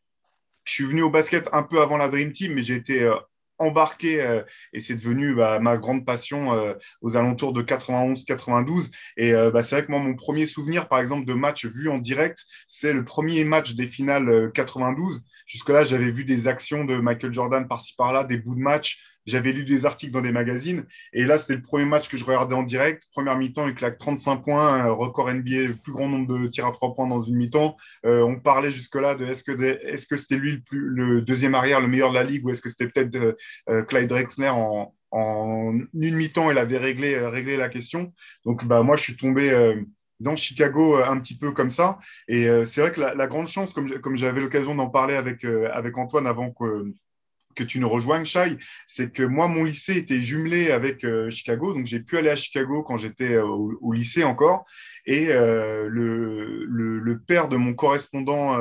je 0.65 0.73
suis 0.73 0.85
venu 0.85 1.03
au 1.03 1.11
basket 1.11 1.49
un 1.53 1.63
peu 1.63 1.81
avant 1.81 1.97
la 1.97 2.09
Dream 2.09 2.33
Team, 2.33 2.55
mais 2.55 2.63
j'ai 2.63 2.75
été 2.75 3.03
euh, 3.03 3.15
embarqué 3.59 4.21
euh, 4.21 4.43
et 4.73 4.81
c'est 4.81 4.95
devenu 4.95 5.35
bah, 5.35 5.59
ma 5.61 5.77
grande 5.77 6.05
passion 6.05 6.53
euh, 6.53 6.75
aux 7.01 7.17
alentours 7.17 7.53
de 7.53 7.63
91-92. 7.63 8.91
Et 9.17 9.33
euh, 9.33 9.51
bah, 9.51 9.63
c'est 9.63 9.77
vrai 9.77 9.87
que 9.87 9.91
moi, 9.91 10.01
mon 10.01 10.15
premier 10.15 10.47
souvenir, 10.47 10.89
par 10.89 11.01
exemple, 11.01 11.27
de 11.27 11.35
match 11.35 11.67
vu 11.67 11.89
en 11.89 11.99
direct, 11.99 12.45
c'est 12.69 12.93
le 12.93 13.05
premier 13.05 13.45
match 13.45 13.75
des 13.75 13.87
finales 13.87 14.51
92. 14.53 15.23
Jusque-là, 15.47 15.83
j'avais 15.83 16.11
vu 16.11 16.25
des 16.25 16.49
actions 16.49 16.85
de 16.85 16.97
Michael 16.97 17.33
Jordan 17.33 17.69
par-ci 17.69 17.95
par-là, 17.97 18.25
des 18.25 18.39
bouts 18.39 18.55
de 18.55 18.61
match. 18.61 19.16
J'avais 19.27 19.53
lu 19.53 19.65
des 19.65 19.87
articles 19.87 20.13
dans 20.13 20.21
des 20.21 20.33
magazines. 20.33 20.85
Et 21.13 21.25
là, 21.25 21.39
c'était 21.39 21.55
le 21.55 21.63
premier 21.63 21.85
match 21.85 22.09
que 22.09 22.17
je 22.17 22.25
regardais 22.25 22.55
en 22.55 22.63
direct. 22.63 23.05
Première 23.13 23.37
mi-temps, 23.37 23.67
il 23.67 23.75
claque 23.75 23.99
35 23.99 24.37
points, 24.37 24.85
record 24.91 25.33
NBA, 25.33 25.69
le 25.69 25.75
plus 25.75 25.93
grand 25.93 26.09
nombre 26.09 26.39
de 26.39 26.47
tirs 26.47 26.67
à 26.67 26.73
trois 26.73 26.95
points 26.95 27.09
dans 27.09 27.23
une 27.23 27.37
mi-temps. 27.37 27.77
Euh, 28.05 28.23
on 28.23 28.39
parlait 28.39 28.71
jusque-là 28.71 29.15
de 29.15 29.27
est-ce 29.27 29.45
que, 29.45 29.61
est-ce 29.63 30.07
que 30.07 30.17
c'était 30.17 30.37
lui 30.37 30.63
le, 30.71 31.23
deuxième 31.23 31.55
arrière, 31.55 31.81
le 31.81 31.89
meilleur 31.89 32.11
de 32.11 32.15
la 32.15 32.25
ligue, 32.25 32.45
ou 32.47 32.51
est-ce 32.51 32.63
que 32.63 32.71
c'était 32.71 32.89
peut-être 32.89 33.17
euh, 33.17 33.33
euh, 33.69 33.83
Clyde 33.83 34.09
Drexler 34.09 34.51
en, 34.51 34.93
une 35.13 36.15
mi-temps, 36.15 36.51
il 36.51 36.59
avait 36.59 36.77
réglé, 36.77 37.19
réglé 37.19 37.57
la 37.57 37.69
question. 37.69 38.13
Donc, 38.45 38.67
bah, 38.67 38.83
moi, 38.83 38.97
je 38.97 39.03
suis 39.03 39.17
tombé 39.17 39.51
dans 40.21 40.37
Chicago 40.37 40.97
un 40.97 41.19
petit 41.21 41.39
peu 41.39 41.53
comme 41.53 41.71
ça. 41.71 41.99
Et 42.29 42.47
c'est 42.67 42.83
vrai 42.83 42.93
que 42.93 43.01
la, 43.01 43.27
grande 43.27 43.49
chance, 43.49 43.73
comme, 43.73 43.89
comme 44.01 44.19
j'avais 44.19 44.41
l'occasion 44.41 44.75
d'en 44.75 44.91
parler 44.91 45.15
avec, 45.15 45.43
avec 45.45 45.97
Antoine 45.97 46.27
avant 46.27 46.51
que 46.51 46.93
que 47.57 47.65
tu 47.65 47.81
nous 47.81 47.89
rejoignes, 47.89 48.25
Shai, 48.25 48.59
c'est 48.87 49.13
que 49.13 49.25
moi, 49.25 49.49
mon 49.49 49.65
lycée 49.65 49.97
était 49.97 50.23
jumelé 50.23 50.71
avec 50.71 51.03
euh, 51.05 51.31
Chicago, 51.31 51.75
donc 51.75 51.87
j'ai 51.87 52.01
pu 52.01 52.17
aller 52.19 52.31
à 52.31 52.37
Chicago 52.37 52.85
quand 52.85 52.97
j'étais 52.97 53.35
euh, 53.35 53.45
au, 53.45 53.93
lycée 53.93 54.23
encore. 54.23 54.65
Et 55.07 55.29
euh, 55.31 55.89
le, 55.89 56.65
le, 56.67 57.19
père 57.19 57.49
de 57.49 57.57
mon 57.57 57.75
correspondant 57.75 58.57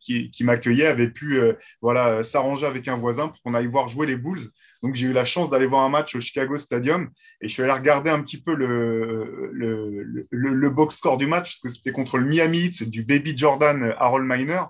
qui, 0.00 0.30
m'accueillait 0.40 0.86
avait 0.86 1.10
pu 1.10 1.38
voilà, 1.80 2.22
s'arranger 2.22 2.66
avec 2.66 2.88
un 2.88 2.96
voisin 2.96 3.28
pour 3.28 3.40
qu'on 3.42 3.54
aille 3.54 3.66
voir 3.66 3.88
jouer 3.88 4.06
les 4.06 4.16
Bulls. 4.16 4.42
Donc 4.82 4.94
j'ai 4.96 5.06
eu 5.06 5.12
la 5.12 5.24
chance 5.24 5.48
d'aller 5.48 5.66
voir 5.66 5.82
un 5.82 5.88
match 5.88 6.14
au 6.14 6.20
Chicago 6.20 6.58
Stadium 6.58 7.08
et 7.40 7.48
je 7.48 7.52
suis 7.54 7.62
allé 7.62 7.72
regarder 7.72 8.10
un 8.10 8.20
petit 8.20 8.42
peu 8.42 8.54
le, 8.54 9.50
le, 9.52 10.26
le, 10.30 10.70
box 10.70 10.96
score 10.96 11.16
du 11.16 11.26
match 11.26 11.52
parce 11.52 11.60
que 11.60 11.68
c'était 11.78 11.92
contre 11.92 12.18
le 12.18 12.26
Miami 12.26 12.70
c'est 12.74 12.90
du 12.90 13.02
Baby 13.02 13.36
Jordan 13.36 13.94
Harold 13.98 14.26
Miner. 14.26 14.64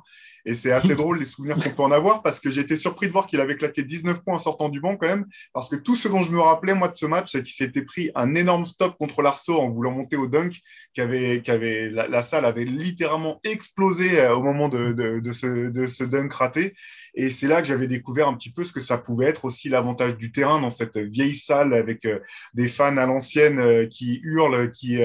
Et 0.47 0.55
c'est 0.55 0.73
assez 0.73 0.95
drôle 0.95 1.19
les 1.19 1.25
souvenirs 1.25 1.57
qu'on 1.57 1.71
peut 1.71 1.83
en 1.83 1.93
avoir 1.93 2.23
parce 2.23 2.41
que 2.41 2.51
été 2.59 2.77
surpris 2.77 3.07
de 3.07 3.13
voir 3.13 3.27
qu'il 3.27 3.41
avait 3.41 3.57
claqué 3.57 3.83
19 3.83 4.23
points 4.25 4.35
en 4.35 4.39
sortant 4.39 4.69
du 4.69 4.81
banc 4.81 4.97
quand 4.97 5.07
même. 5.07 5.27
Parce 5.53 5.69
que 5.69 5.77
tout 5.77 5.97
ce 5.97 6.09
dont 6.09 6.23
je 6.23 6.33
me 6.33 6.41
rappelais, 6.41 6.75
moi, 6.75 6.89
de 6.89 6.95
ce 6.95 7.07
match, 7.07 7.33
c'est 7.33 7.43
qu'il 7.43 7.55
s'était 7.55 7.83
pris 7.83 8.11
un 8.15 8.35
énorme 8.35 8.67
stop 8.67 8.97
contre 8.99 9.23
l'Arceau 9.23 9.59
en 9.59 9.71
voulant 9.71 9.93
monter 9.93 10.17
au 10.17 10.27
dunk, 10.27 10.61
qu'avait, 10.95 11.43
qu'avait, 11.43 11.91
la, 11.91 12.09
la, 12.09 12.23
salle 12.23 12.45
avait 12.45 12.65
littéralement 12.65 13.41
explosé 13.45 14.21
euh, 14.21 14.35
au 14.35 14.43
moment 14.43 14.69
de, 14.69 14.93
de, 14.93 15.21
de, 15.21 15.33
ce, 15.33 15.47
de 15.71 15.87
ce 15.87 16.05
dunk 16.05 16.33
raté. 16.33 16.75
Et 17.15 17.29
c'est 17.29 17.47
là 17.47 17.63
que 17.63 17.69
j'avais 17.69 17.87
découvert 17.87 18.29
un 18.29 18.35
petit 18.35 18.51
peu 18.51 18.65
ce 18.65 18.73
que 18.73 18.81
ça 18.81 18.99
pouvait 18.99 19.27
être 19.27 19.45
aussi 19.45 19.69
l'avantage 19.69 20.17
du 20.17 20.33
terrain 20.33 20.61
dans 20.61 20.71
cette 20.71 20.99
vieille 20.99 21.37
salle 21.37 21.73
avec 21.73 22.05
euh, 22.07 22.19
des 22.55 22.67
fans 22.67 22.97
à 22.97 23.07
l'ancienne 23.07 23.61
euh, 23.61 23.87
qui 23.87 24.21
hurlent, 24.25 24.73
qui, 24.73 24.99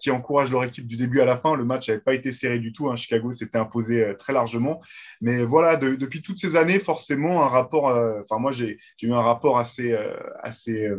qui 0.00 0.10
encouragent 0.10 0.50
leur 0.50 0.64
équipe 0.64 0.86
du 0.86 0.96
début 0.96 1.20
à 1.20 1.24
la 1.24 1.36
fin. 1.36 1.54
Le 1.54 1.64
match 1.64 1.88
n'avait 1.88 2.00
pas 2.00 2.14
été 2.14 2.32
serré 2.32 2.58
du 2.58 2.72
tout. 2.72 2.90
Hein. 2.90 2.96
Chicago 2.96 3.32
s'était 3.32 3.58
imposé 3.58 4.14
très 4.18 4.32
largement. 4.32 4.81
Mais 5.20 5.44
voilà, 5.44 5.76
depuis 5.76 6.22
toutes 6.22 6.38
ces 6.38 6.56
années, 6.56 6.78
forcément, 6.78 7.44
un 7.44 7.48
rapport. 7.48 7.84
Enfin, 7.84 8.40
moi, 8.40 8.52
j'ai 8.52 8.78
eu 9.02 9.12
un 9.12 9.20
rapport 9.20 9.58
assez, 9.58 9.96
assez 10.42 10.90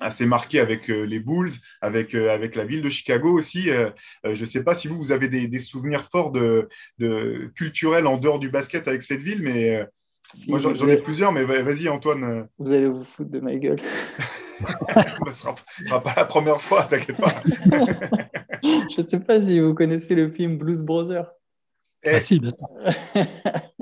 assez 0.00 0.26
marqué 0.26 0.60
avec 0.60 0.90
euh, 0.90 1.04
les 1.04 1.20
Bulls, 1.20 1.52
avec, 1.80 2.14
euh, 2.14 2.30
avec 2.30 2.54
la 2.54 2.64
ville 2.64 2.82
de 2.82 2.90
Chicago 2.90 3.32
aussi. 3.32 3.70
Euh, 3.70 3.90
je 4.24 4.40
ne 4.40 4.46
sais 4.46 4.62
pas 4.62 4.74
si 4.74 4.88
vous, 4.88 4.96
vous 4.96 5.12
avez 5.12 5.28
des, 5.28 5.48
des 5.48 5.58
souvenirs 5.58 6.04
forts 6.10 6.32
de, 6.32 6.68
de, 6.98 7.50
culturels 7.54 8.06
en 8.06 8.18
dehors 8.18 8.38
du 8.38 8.50
basket 8.50 8.88
avec 8.88 9.02
cette 9.02 9.20
ville, 9.20 9.42
mais 9.42 9.86
moi 10.48 10.58
j'en 10.58 10.88
ai 10.88 10.96
plusieurs, 10.96 11.32
mais 11.32 11.44
vas-y 11.44 11.88
Antoine. 11.88 12.48
Vous 12.58 12.72
allez 12.72 12.88
vous 12.88 13.04
foutre 13.04 13.30
de 13.30 13.40
ma 13.40 13.54
gueule. 13.56 13.78
Ce 14.60 15.24
ne 15.26 15.30
sera, 15.84 16.02
pas 16.02 16.14
la 16.16 16.24
première 16.24 16.62
fois, 16.62 16.84
t'inquiète 16.84 17.18
pas. 17.18 17.34
je 18.62 19.00
ne 19.00 19.06
sais 19.06 19.20
pas 19.20 19.38
si 19.38 19.60
vous 19.60 19.74
connaissez 19.74 20.14
le 20.14 20.28
film 20.28 20.56
Blues 20.56 20.82
Brothers. 20.82 21.30
Eh. 22.06 22.14
Ah 22.14 22.20
si, 22.20 22.38
bien 22.38 22.50
sûr. 22.50 22.68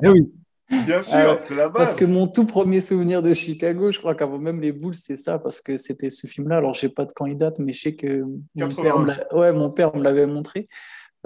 eh 0.02 0.09
oui. 0.09 0.33
Bien 0.87 1.00
sûr, 1.02 1.16
euh, 1.16 1.37
c'est 1.40 1.54
la 1.54 1.69
base. 1.69 1.76
Parce 1.76 1.95
que 1.95 2.07
mon 2.07 2.26
tout 2.26 2.47
premier 2.47 2.81
souvenir 2.81 3.23
de 3.23 3.35
Chicago, 3.35 3.93
je 3.93 3.99
crois 3.99 4.14
qu'avant 4.14 4.38
même 4.38 4.61
les 4.61 4.73
Bulls, 4.73 4.95
c'est 4.95 5.16
ça, 5.16 5.38
parce 5.38 5.61
que 5.61 5.76
c'était 5.76 6.09
ce 6.09 6.26
film-là. 6.26 6.57
Alors, 6.57 6.73
je 6.73 6.81
sais 6.81 6.88
pas 6.88 7.04
de 7.04 7.12
quand 7.14 7.26
il 7.26 7.37
date, 7.37 7.59
mais 7.59 7.73
je 7.73 7.81
sais 7.83 7.95
que 7.95 8.25
mon 8.54 8.69
père, 8.69 9.07
ouais, 9.33 9.52
mon 9.52 9.71
père 9.71 9.95
me 9.95 10.02
l'avait 10.02 10.26
montré. 10.26 10.69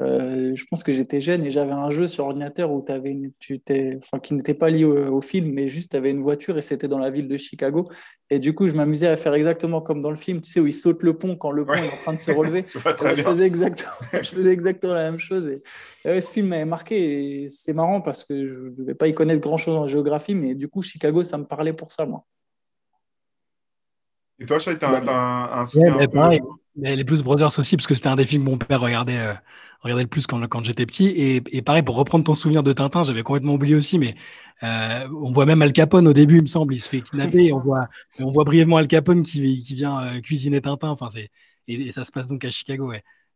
Euh, 0.01 0.53
je 0.55 0.65
pense 0.71 0.85
que 0.85 0.93
j'étais 0.93 1.21
jeune 1.21 1.45
et 1.45 1.51
j'avais 1.51 1.73
un 1.73 1.91
jeu 1.91 2.07
sur 2.07 2.25
ordinateur 2.25 2.71
où 2.71 2.85
avais 2.89 3.11
une, 3.11 3.33
tu 3.41 3.61
enfin, 3.97 4.21
qui 4.21 4.35
n'était 4.35 4.55
pas 4.55 4.71
lié 4.71 4.85
au, 4.85 5.21
film, 5.21 5.53
mais 5.53 5.69
juste 5.69 5.91
tu 5.91 5.97
avais 5.97 6.11
une 6.11 6.21
voiture 6.21 6.57
et 6.57 6.63
c'était 6.63 6.87
dans 6.87 7.01
la 7.01 7.11
ville 7.11 7.27
de 7.27 7.37
Chicago. 7.37 7.85
Et 8.31 8.39
du 8.39 8.55
coup, 8.55 8.69
je 8.69 8.75
m'amusais 8.75 9.09
à 9.09 9.17
faire 9.17 9.35
exactement 9.35 9.81
comme 9.81 10.01
dans 10.01 10.11
le 10.11 10.17
film, 10.17 10.41
tu 10.41 10.51
sais, 10.51 10.61
où 10.61 10.67
il 10.69 10.73
saute 10.73 11.03
le 11.03 11.19
pont 11.19 11.37
quand 11.37 11.51
le 11.51 11.67
pont 11.67 11.75
est 11.75 11.93
en 11.93 11.97
train 12.03 12.13
de 12.13 12.19
se 12.19 12.31
relever. 12.31 12.65
je, 12.75 13.23
faisais 13.23 13.45
exactement, 13.45 13.91
je 14.13 14.29
faisais 14.29 14.53
exactement 14.53 14.95
la 14.95 15.11
même 15.11 15.19
chose. 15.19 15.49
Et, 16.05 16.21
ce 16.21 16.31
film 16.31 16.49
m'avait 16.49 16.65
marqué 16.65 17.43
et 17.43 17.49
c'est 17.49 17.73
marrant 17.73 18.01
parce 18.01 18.25
que 18.25 18.47
je 18.47 18.55
ne 18.55 18.71
devais 18.71 18.95
pas 18.95 19.09
y 19.09 19.15
connaître 19.15 19.41
grand-chose 19.41 19.77
en 19.77 19.89
géographie, 19.89 20.37
mais 20.37 20.55
du 20.55 20.69
coup, 20.69 20.81
Chicago, 20.81 21.25
ça 21.25 21.39
me 21.39 21.45
parlait 21.45 21.73
pour 21.73 21.91
ça, 21.91 22.07
moi. 22.07 22.25
Et 24.39 24.47
toi, 24.47 24.61
Chai, 24.61 24.79
tu 24.79 24.85
as, 24.85 24.91
un, 24.91 25.63
un, 25.63 25.67
souvenir 25.67 26.31
Les 26.77 27.03
Blues 27.03 27.25
Brothers 27.25 27.59
aussi, 27.59 27.77
parce 27.77 27.89
que 27.89 27.97
c'était 27.97 28.09
un 28.09 28.15
des 28.15 28.25
films 28.25 28.45
que 28.45 28.51
mon 28.51 28.59
père 28.59 28.81
regardait. 28.81 29.19
Euh, 29.19 29.35
regardais 29.81 30.03
le 30.03 30.09
plus 30.09 30.27
quand, 30.27 30.65
j'étais 30.65 30.87
petit. 30.87 31.07
Et, 31.17 31.63
pareil, 31.63 31.83
pour 31.83 31.97
reprendre 31.97 32.25
ton 32.25 32.35
souvenir 32.35 32.63
de 32.63 32.73
Tintin, 32.73 33.03
j'avais 33.03 33.23
complètement 33.23 33.55
oublié 33.55 33.75
aussi, 33.75 33.99
mais 33.99 34.17
euh, 34.63 35.09
on 35.23 35.31
voit 35.31 35.47
même 35.47 35.63
Al 35.63 35.73
Capone 35.73 36.09
au 36.09 36.13
début, 36.13 36.37
il 36.37 36.43
me 36.43 36.47
semble, 36.47 36.75
il 36.75 36.81
se 36.81 36.89
fait 36.89 37.01
kidnapper. 37.01 37.53
on, 37.53 37.61
voit, 37.61 37.89
on 38.19 38.31
voit 38.31 38.45
brièvement 38.45 38.77
Al 38.77 38.89
Capone 38.89 39.23
qui, 39.23 39.75
vient 39.75 40.01
euh, 40.01 40.21
cuisiner 40.21 40.61
Tintin. 40.61 40.89
Enfin, 40.89 41.09
c'est, 41.11 41.31
et, 41.69 41.93
ça 41.93 42.05
se 42.05 42.13
passe 42.13 42.29
donc 42.29 42.45
à 42.45 42.51
Chicago. 42.51 42.93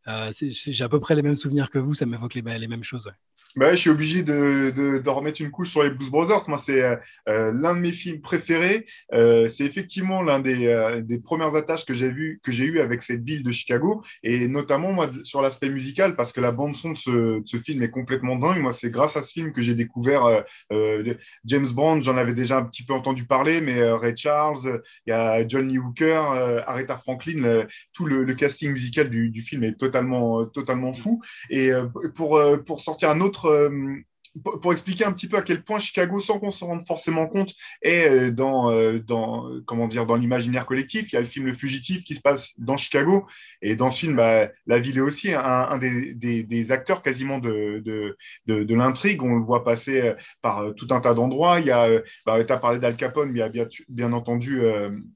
Euh, 0.07 0.31
j'ai 0.39 0.83
à 0.83 0.89
peu 0.89 0.99
près 0.99 1.15
les 1.15 1.21
mêmes 1.21 1.35
souvenirs 1.35 1.69
que 1.69 1.79
vous, 1.79 1.93
ça 1.93 2.05
m'évoque 2.05 2.33
les 2.33 2.41
mêmes 2.41 2.83
choses. 2.83 3.09
Bah, 3.55 3.71
je 3.71 3.75
suis 3.75 3.89
obligé 3.91 4.23
de, 4.23 4.73
de, 4.75 4.97
de, 4.97 5.09
remettre 5.09 5.39
une 5.41 5.51
couche 5.51 5.69
sur 5.69 5.83
les 5.83 5.91
Blues 5.91 6.09
Brothers. 6.09 6.49
Moi, 6.49 6.57
c'est 6.57 6.81
euh, 6.81 6.95
euh 7.29 7.51
l'un 7.53 7.75
de 7.75 7.79
mes 7.79 7.91
films 7.91 8.19
préférés. 8.19 8.87
Euh, 9.13 9.47
c'est 9.47 9.63
effectivement 9.63 10.23
l'un 10.23 10.39
des, 10.39 10.67
euh, 10.67 11.01
des, 11.01 11.19
premières 11.19 11.55
attaches 11.55 11.85
que 11.85 11.93
j'ai 11.93 12.09
vu, 12.09 12.39
que 12.43 12.51
j'ai 12.51 12.65
eu 12.65 12.79
avec 12.79 13.03
cette 13.03 13.23
ville 13.23 13.43
de 13.43 13.51
Chicago, 13.51 14.03
et 14.23 14.47
notamment 14.47 14.91
moi 14.91 15.11
sur 15.23 15.41
l'aspect 15.41 15.69
musical, 15.69 16.15
parce 16.15 16.31
que 16.31 16.41
la 16.41 16.51
bande 16.51 16.75
son 16.75 16.93
de 16.93 16.97
ce, 16.97 17.39
de 17.39 17.43
ce, 17.45 17.57
film 17.57 17.83
est 17.83 17.91
complètement 17.91 18.37
dingue. 18.37 18.59
Moi, 18.59 18.73
c'est 18.73 18.89
grâce 18.89 19.15
à 19.17 19.21
ce 19.21 19.31
film 19.31 19.53
que 19.53 19.61
j'ai 19.61 19.75
découvert 19.75 20.43
euh, 20.71 21.13
James 21.45 21.67
Bond. 21.67 22.01
J'en 22.01 22.17
avais 22.17 22.33
déjà 22.33 22.57
un 22.57 22.63
petit 22.63 22.83
peu 22.83 22.93
entendu 22.93 23.25
parler, 23.25 23.61
mais 23.61 23.83
Ray 23.91 24.17
Charles, 24.17 24.81
il 25.05 25.11
y 25.11 25.13
a 25.13 25.47
Johnny 25.47 25.77
Hooker, 25.77 26.63
Aretha 26.65 26.97
Franklin, 26.97 27.65
tout 27.93 28.05
le, 28.05 28.23
le, 28.23 28.33
casting 28.33 28.71
musical 28.71 29.09
du, 29.09 29.29
du, 29.29 29.43
film 29.43 29.63
est 29.63 29.77
totalement, 29.77 30.45
totalement 30.45 30.93
fou. 30.93 31.21
Et 31.51 31.69
pour, 32.15 32.41
pour 32.65 32.81
sortir 32.81 33.11
un 33.11 33.21
autre 33.21 33.42
euh, 33.45 34.03
pour 34.41 34.71
expliquer 34.71 35.05
un 35.05 35.11
petit 35.11 35.27
peu 35.27 35.37
à 35.37 35.41
quel 35.43 35.63
point 35.63 35.77
Chicago, 35.77 36.19
sans 36.19 36.39
qu'on 36.39 36.49
se 36.49 36.63
rende 36.63 36.85
forcément 36.85 37.27
compte, 37.27 37.53
est 37.81 38.09
euh, 38.09 38.31
dans, 38.31 38.71
euh, 38.71 38.99
dans 38.99 39.47
comment 39.65 39.87
dire, 39.87 40.05
dans 40.05 40.15
l'imaginaire 40.15 40.65
collectif. 40.65 41.11
Il 41.11 41.15
y 41.15 41.17
a 41.17 41.21
le 41.21 41.27
film 41.27 41.45
Le 41.45 41.53
Fugitif 41.53 42.03
qui 42.03 42.15
se 42.15 42.21
passe 42.21 42.53
dans 42.57 42.75
Chicago. 42.75 43.27
Et 43.61 43.75
dans 43.75 43.91
ce 43.91 43.99
film, 43.99 44.15
bah, 44.15 44.49
la 44.65 44.79
ville 44.79 44.97
est 44.97 45.01
aussi 45.01 45.33
un, 45.33 45.77
des, 45.77 46.13
des, 46.13 46.71
acteurs 46.71 47.03
quasiment 47.03 47.39
de, 47.39 47.81
de, 47.85 48.17
de, 48.47 48.75
l'intrigue. 48.75 49.21
On 49.21 49.35
le 49.35 49.43
voit 49.43 49.63
passer 49.63 50.13
par 50.41 50.73
tout 50.75 50.87
un 50.91 50.99
tas 50.99 51.13
d'endroits. 51.13 51.59
Il 51.59 51.67
y 51.67 51.71
a, 51.71 51.89
bah, 52.25 52.43
tu 52.43 52.51
as 52.51 52.57
parlé 52.57 52.79
d'Al 52.79 52.95
Capone, 52.95 53.31
mais 53.31 53.39
il 53.39 53.55
y 53.55 53.61
a 53.61 53.67
bien, 53.89 54.13
entendu 54.13 54.61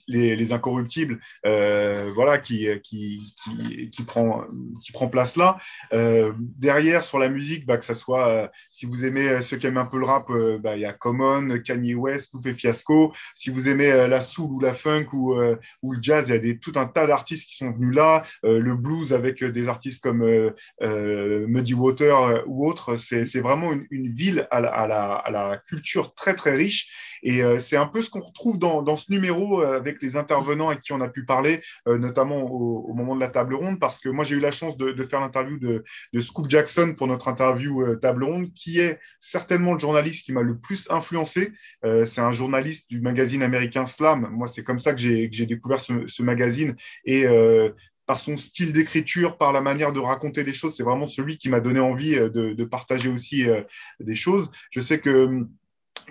les, 0.08 0.36
les, 0.36 0.54
Incorruptibles 0.54 1.20
voilà, 1.44 2.38
qui, 2.38 2.68
qui, 2.84 3.36
qui, 3.44 3.90
qui, 3.90 4.04
prend, 4.04 4.44
qui 4.82 4.92
prend 4.92 5.08
place 5.08 5.36
là. 5.36 5.58
derrière, 5.92 7.04
sur 7.04 7.18
la 7.18 7.30
musique, 7.30 7.66
bah, 7.66 7.78
que 7.78 7.86
ce 7.86 7.94
soit, 7.94 8.52
si 8.70 8.86
vous 8.86 9.07
aimez 9.08 9.30
euh, 9.30 9.42
ceux 9.42 9.58
qui 9.58 9.68
aiment 9.68 9.78
un 9.78 9.86
peu 9.86 9.98
le 9.98 10.06
rap, 10.06 10.30
euh, 10.30 10.58
bah, 10.60 10.76
il 10.76 10.82
y 10.82 10.86
a 10.86 10.94
Common, 10.94 11.60
Kanye 11.60 11.96
West, 11.96 12.32
Lupe 12.34 12.58
Fiasco. 12.58 13.14
Si 13.36 13.50
vous 13.50 13.70
aimez 13.70 13.92
euh, 13.92 14.08
la 14.08 14.22
soul 14.22 14.52
ou 14.52 14.60
la 14.60 14.74
funk 14.74 15.08
ou, 15.14 15.36
le 15.36 16.02
jazz, 16.02 16.30
il 16.30 16.48
y 16.48 16.52
a 16.52 16.56
tout 16.56 16.74
un 16.76 16.86
tas 16.86 17.08
d'artistes 17.08 17.48
qui 17.48 17.56
sont 17.56 17.72
venus 17.72 17.96
là. 17.96 18.24
le 18.44 18.76
blues 18.76 19.14
avec 19.14 19.44
des 19.44 19.68
artistes 19.68 20.04
comme 20.04 20.52
Muddy 20.82 21.74
Water 21.74 22.44
ou 22.48 22.68
autres. 22.68 22.96
C'est 22.96 23.40
vraiment 23.40 23.74
une, 23.90 24.14
ville 24.14 24.48
à 24.52 24.60
la, 24.60 25.62
culture 25.68 26.14
très 26.14 26.36
très 26.36 26.56
riche 26.56 27.17
et 27.24 27.44
euh, 27.44 27.60
c'est 27.60 27.78
un 27.78 27.88
peu 27.88 28.02
ce 28.02 28.10
qu'on 28.10 28.22
retrouve 28.22 28.60
dans, 28.60 28.82
dans, 28.82 28.98
ce 28.98 29.12
numéro 29.12 29.62
euh, 29.62 29.78
avec 29.78 30.02
les 30.02 30.16
intervenants 30.16 30.70
avec 30.70 30.82
qui 30.82 30.94
on 30.94 31.02
a 31.02 31.08
pu 31.08 31.26
parler, 31.26 31.62
euh, 31.88 31.98
notamment 31.98 32.44
au, 32.44 32.94
moment 32.94 33.16
de 33.16 33.22
la 33.22 33.30
table 33.30 33.56
ronde, 33.56 33.80
parce 33.80 34.00
que 34.00 34.10
moi 34.10 34.24
j'ai 34.24 34.36
eu 34.36 34.40
la 34.40 34.52
chance 34.52 34.78
de, 34.78 34.92
de 34.92 35.04
faire 35.04 35.20
l'interview 35.20 35.58
de, 35.58 35.84
Scoop 36.20 36.50
Jackson 36.50 36.94
pour 36.98 37.08
notre 37.08 37.28
interview 37.28 37.96
table 37.98 38.24
ronde, 38.24 38.54
qui 38.54 38.80
est 38.80 39.00
certainement 39.20 39.74
le 39.74 39.80
journaliste 39.80 40.26
qui 40.26 40.34
m'a 40.34 40.42
le 40.42 40.58
plus 40.58 40.90
influencé. 40.90 41.54
c'est 41.84 42.22
un 42.22 42.32
journaliste 42.32 42.90
du 42.90 43.00
magazine 43.00 43.44
américain 43.44 43.86
Slam. 43.86 44.28
Moi, 44.32 44.48
c'est 44.48 44.64
comme 44.64 44.80
ça 44.80 44.94
que 44.94 45.00
j'ai 45.00 45.46
découvert 45.46 45.80
ce, 45.80 46.24
magazine. 46.24 46.76
Et 47.06 47.26
par 48.08 48.20
son 48.20 48.36
style 48.36 48.74
d'écriture, 48.74 49.38
par 49.38 49.54
la 49.54 49.62
manière 49.62 49.94
de 49.94 50.00
raconter 50.00 50.44
les 50.44 50.54
choses, 50.54 50.76
c'est 50.76 50.84
vraiment 50.84 51.08
celui 51.08 51.38
qui 51.38 51.50
m'a 51.50 51.60
donné 51.60 51.80
envie 51.80 52.16
de, 52.16 52.30
de 52.30 52.66
partager 52.66 53.10
aussi 53.10 53.46
des 54.00 54.16
choses. 54.16 54.52
Je 54.72 54.82
sais 54.82 55.00
que 55.00 55.46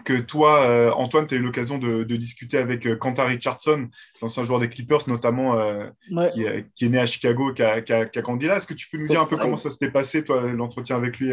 que 0.05 0.21
toi, 0.21 0.69
euh, 0.69 0.91
Antoine, 0.93 1.27
tu 1.27 1.35
as 1.35 1.39
eu 1.39 1.43
l'occasion 1.43 1.79
de, 1.79 2.05
discuter 2.05 2.59
avec 2.59 2.87
euh, 2.87 2.97
Quentin 2.97 3.25
Richardson, 3.25 3.89
l'ancien 4.23 4.45
joueur 4.45 4.61
des 4.61 4.69
Clippers, 4.69 5.09
notamment, 5.09 5.59
euh, 5.59 5.89
qui, 6.33 6.45
est 6.45 6.89
né 6.89 6.99
à 6.99 7.07
Chicago, 7.07 7.53
qui 7.53 7.63
a, 7.63 7.81
qui 7.83 7.93
a, 7.93 8.07
grandi 8.07 8.47
là. 8.47 8.57
Est-ce 8.57 8.67
que 8.67 8.75
tu 8.75 8.89
peux 8.89 8.99
nous 8.99 9.07
dire 9.07 9.21
un 9.21 9.27
peu 9.27 9.37
comment 9.37 9.57
ça 9.57 9.71
s'était 9.71 9.91
passé, 9.91 10.25
toi, 10.25 10.53
l'entretien 10.53 10.97
avec 10.97 11.19
lui 11.19 11.33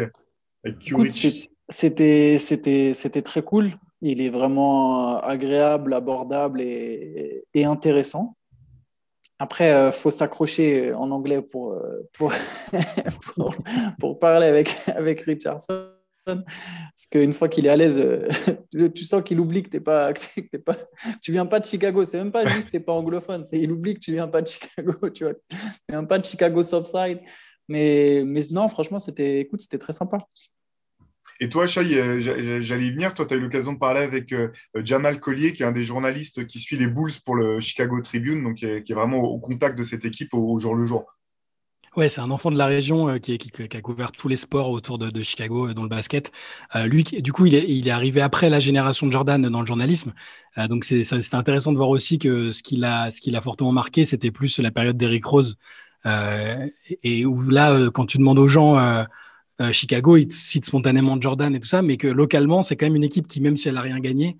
C'était 1.68 2.38
c'était 2.38 3.22
très 3.22 3.42
cool. 3.42 3.70
Il 4.00 4.20
est 4.20 4.28
vraiment 4.28 5.18
agréable, 5.20 5.94
abordable 5.94 6.60
et, 6.60 7.44
et 7.54 7.64
intéressant. 7.64 8.36
Après, 9.38 9.88
il 9.88 9.92
faut 9.92 10.10
s'accrocher 10.10 10.92
en 10.92 11.10
anglais 11.10 11.42
pour, 11.42 11.74
pour, 12.12 12.32
pour, 13.34 13.54
pour, 13.98 14.18
parler 14.18 14.46
avec, 14.46 14.70
avec 14.88 15.22
Richardson. 15.22 15.93
Parce 16.24 17.06
qu'une 17.10 17.32
fois 17.32 17.48
qu'il 17.48 17.66
est 17.66 17.70
à 17.70 17.76
l'aise, 17.76 17.98
euh, 17.98 18.28
tu 18.94 19.04
sens 19.04 19.22
qu'il 19.22 19.40
oublie 19.40 19.62
que 19.62 19.70
tu 19.70 19.80
pas, 19.80 20.12
que 20.12 20.56
pas, 20.56 20.76
tu 21.22 21.32
viens 21.32 21.46
pas 21.46 21.60
de 21.60 21.64
Chicago. 21.64 22.04
C'est 22.04 22.18
même 22.18 22.32
pas 22.32 22.44
juste 22.54 22.66
que 22.66 22.70
tu 22.72 22.76
n'es 22.78 22.82
pas 22.82 22.92
anglophone, 22.92 23.44
c'est 23.44 23.58
il 23.58 23.70
oublie 23.70 23.94
que 23.94 24.00
tu 24.00 24.12
viens 24.12 24.28
pas 24.28 24.42
de 24.42 24.48
Chicago. 24.48 25.10
Tu 25.10 25.24
vois, 25.24 25.34
viens 25.88 26.04
pas 26.04 26.18
de 26.18 26.24
Chicago 26.24 26.62
Southside. 26.62 27.20
Mais, 27.68 28.22
mais 28.26 28.42
non, 28.50 28.68
franchement, 28.68 28.98
c'était, 28.98 29.40
écoute, 29.40 29.60
c'était 29.60 29.78
très 29.78 29.94
sympa. 29.94 30.18
Et 31.40 31.48
toi, 31.48 31.66
Chai, 31.66 31.98
euh, 31.98 32.60
j'allais 32.60 32.86
y 32.86 32.92
venir. 32.92 33.14
Toi, 33.14 33.26
tu 33.26 33.34
as 33.34 33.36
eu 33.36 33.40
l'occasion 33.40 33.72
de 33.72 33.78
parler 33.78 34.00
avec 34.00 34.32
euh, 34.32 34.50
Jamal 34.76 35.18
Collier, 35.18 35.52
qui 35.52 35.62
est 35.62 35.66
un 35.66 35.72
des 35.72 35.82
journalistes 35.82 36.46
qui 36.46 36.60
suit 36.60 36.76
les 36.76 36.86
Bulls 36.86 37.12
pour 37.24 37.34
le 37.34 37.60
Chicago 37.60 38.00
Tribune, 38.00 38.44
donc 38.44 38.56
qui 38.56 38.66
est, 38.66 38.92
vraiment 38.92 39.18
au 39.18 39.38
contact 39.38 39.76
de 39.76 39.84
cette 39.84 40.04
équipe 40.04 40.34
au 40.34 40.58
jour 40.58 40.74
le 40.76 40.86
jour. 40.86 41.06
Ouais, 41.96 42.08
c'est 42.08 42.20
un 42.20 42.30
enfant 42.32 42.50
de 42.50 42.58
la 42.58 42.66
région 42.66 43.08
euh, 43.08 43.18
qui, 43.18 43.38
a 43.72 43.80
couvert 43.80 44.10
tous 44.10 44.26
les 44.26 44.36
sports 44.36 44.70
autour 44.70 44.98
de, 44.98 45.22
Chicago, 45.22 45.68
euh, 45.68 45.74
dont 45.74 45.84
le 45.84 45.88
basket. 45.88 46.32
Euh, 46.74 46.86
lui, 46.86 47.04
du 47.04 47.32
coup, 47.32 47.46
il 47.46 47.54
est, 47.54 47.90
arrivé 47.90 48.20
après 48.20 48.50
la 48.50 48.58
génération 48.58 49.06
de 49.06 49.12
Jordan 49.12 49.48
dans 49.48 49.60
le 49.60 49.66
journalisme. 49.66 50.12
donc, 50.68 50.84
c'est 50.84 51.34
intéressant 51.34 51.70
de 51.72 51.76
voir 51.76 51.90
aussi 51.90 52.18
que 52.18 52.50
ce 52.50 52.62
qui 52.64 52.76
l'a 52.76 53.04
a 53.04 53.40
fortement 53.40 53.72
marqué, 53.72 54.04
c'était 54.04 54.32
plus 54.32 54.58
la 54.58 54.72
période 54.72 54.96
d'Eric 54.96 55.24
Rose. 55.24 55.56
et 56.04 57.26
où 57.26 57.48
là, 57.50 57.90
quand 57.90 58.06
tu 58.06 58.18
demandes 58.18 58.38
aux 58.38 58.48
gens, 58.48 59.04
Chicago, 59.72 60.16
ils 60.16 60.32
citent 60.32 60.66
spontanément 60.66 61.20
Jordan 61.20 61.54
et 61.54 61.60
tout 61.60 61.68
ça, 61.68 61.82
mais 61.82 61.96
que 61.96 62.08
localement, 62.08 62.62
c'est 62.62 62.76
quand 62.76 62.86
même 62.86 62.96
une 62.96 63.04
équipe 63.04 63.28
qui, 63.28 63.40
même 63.40 63.56
si 63.56 63.68
elle 63.68 63.74
n'a 63.74 63.82
rien 63.82 64.00
gagné, 64.00 64.38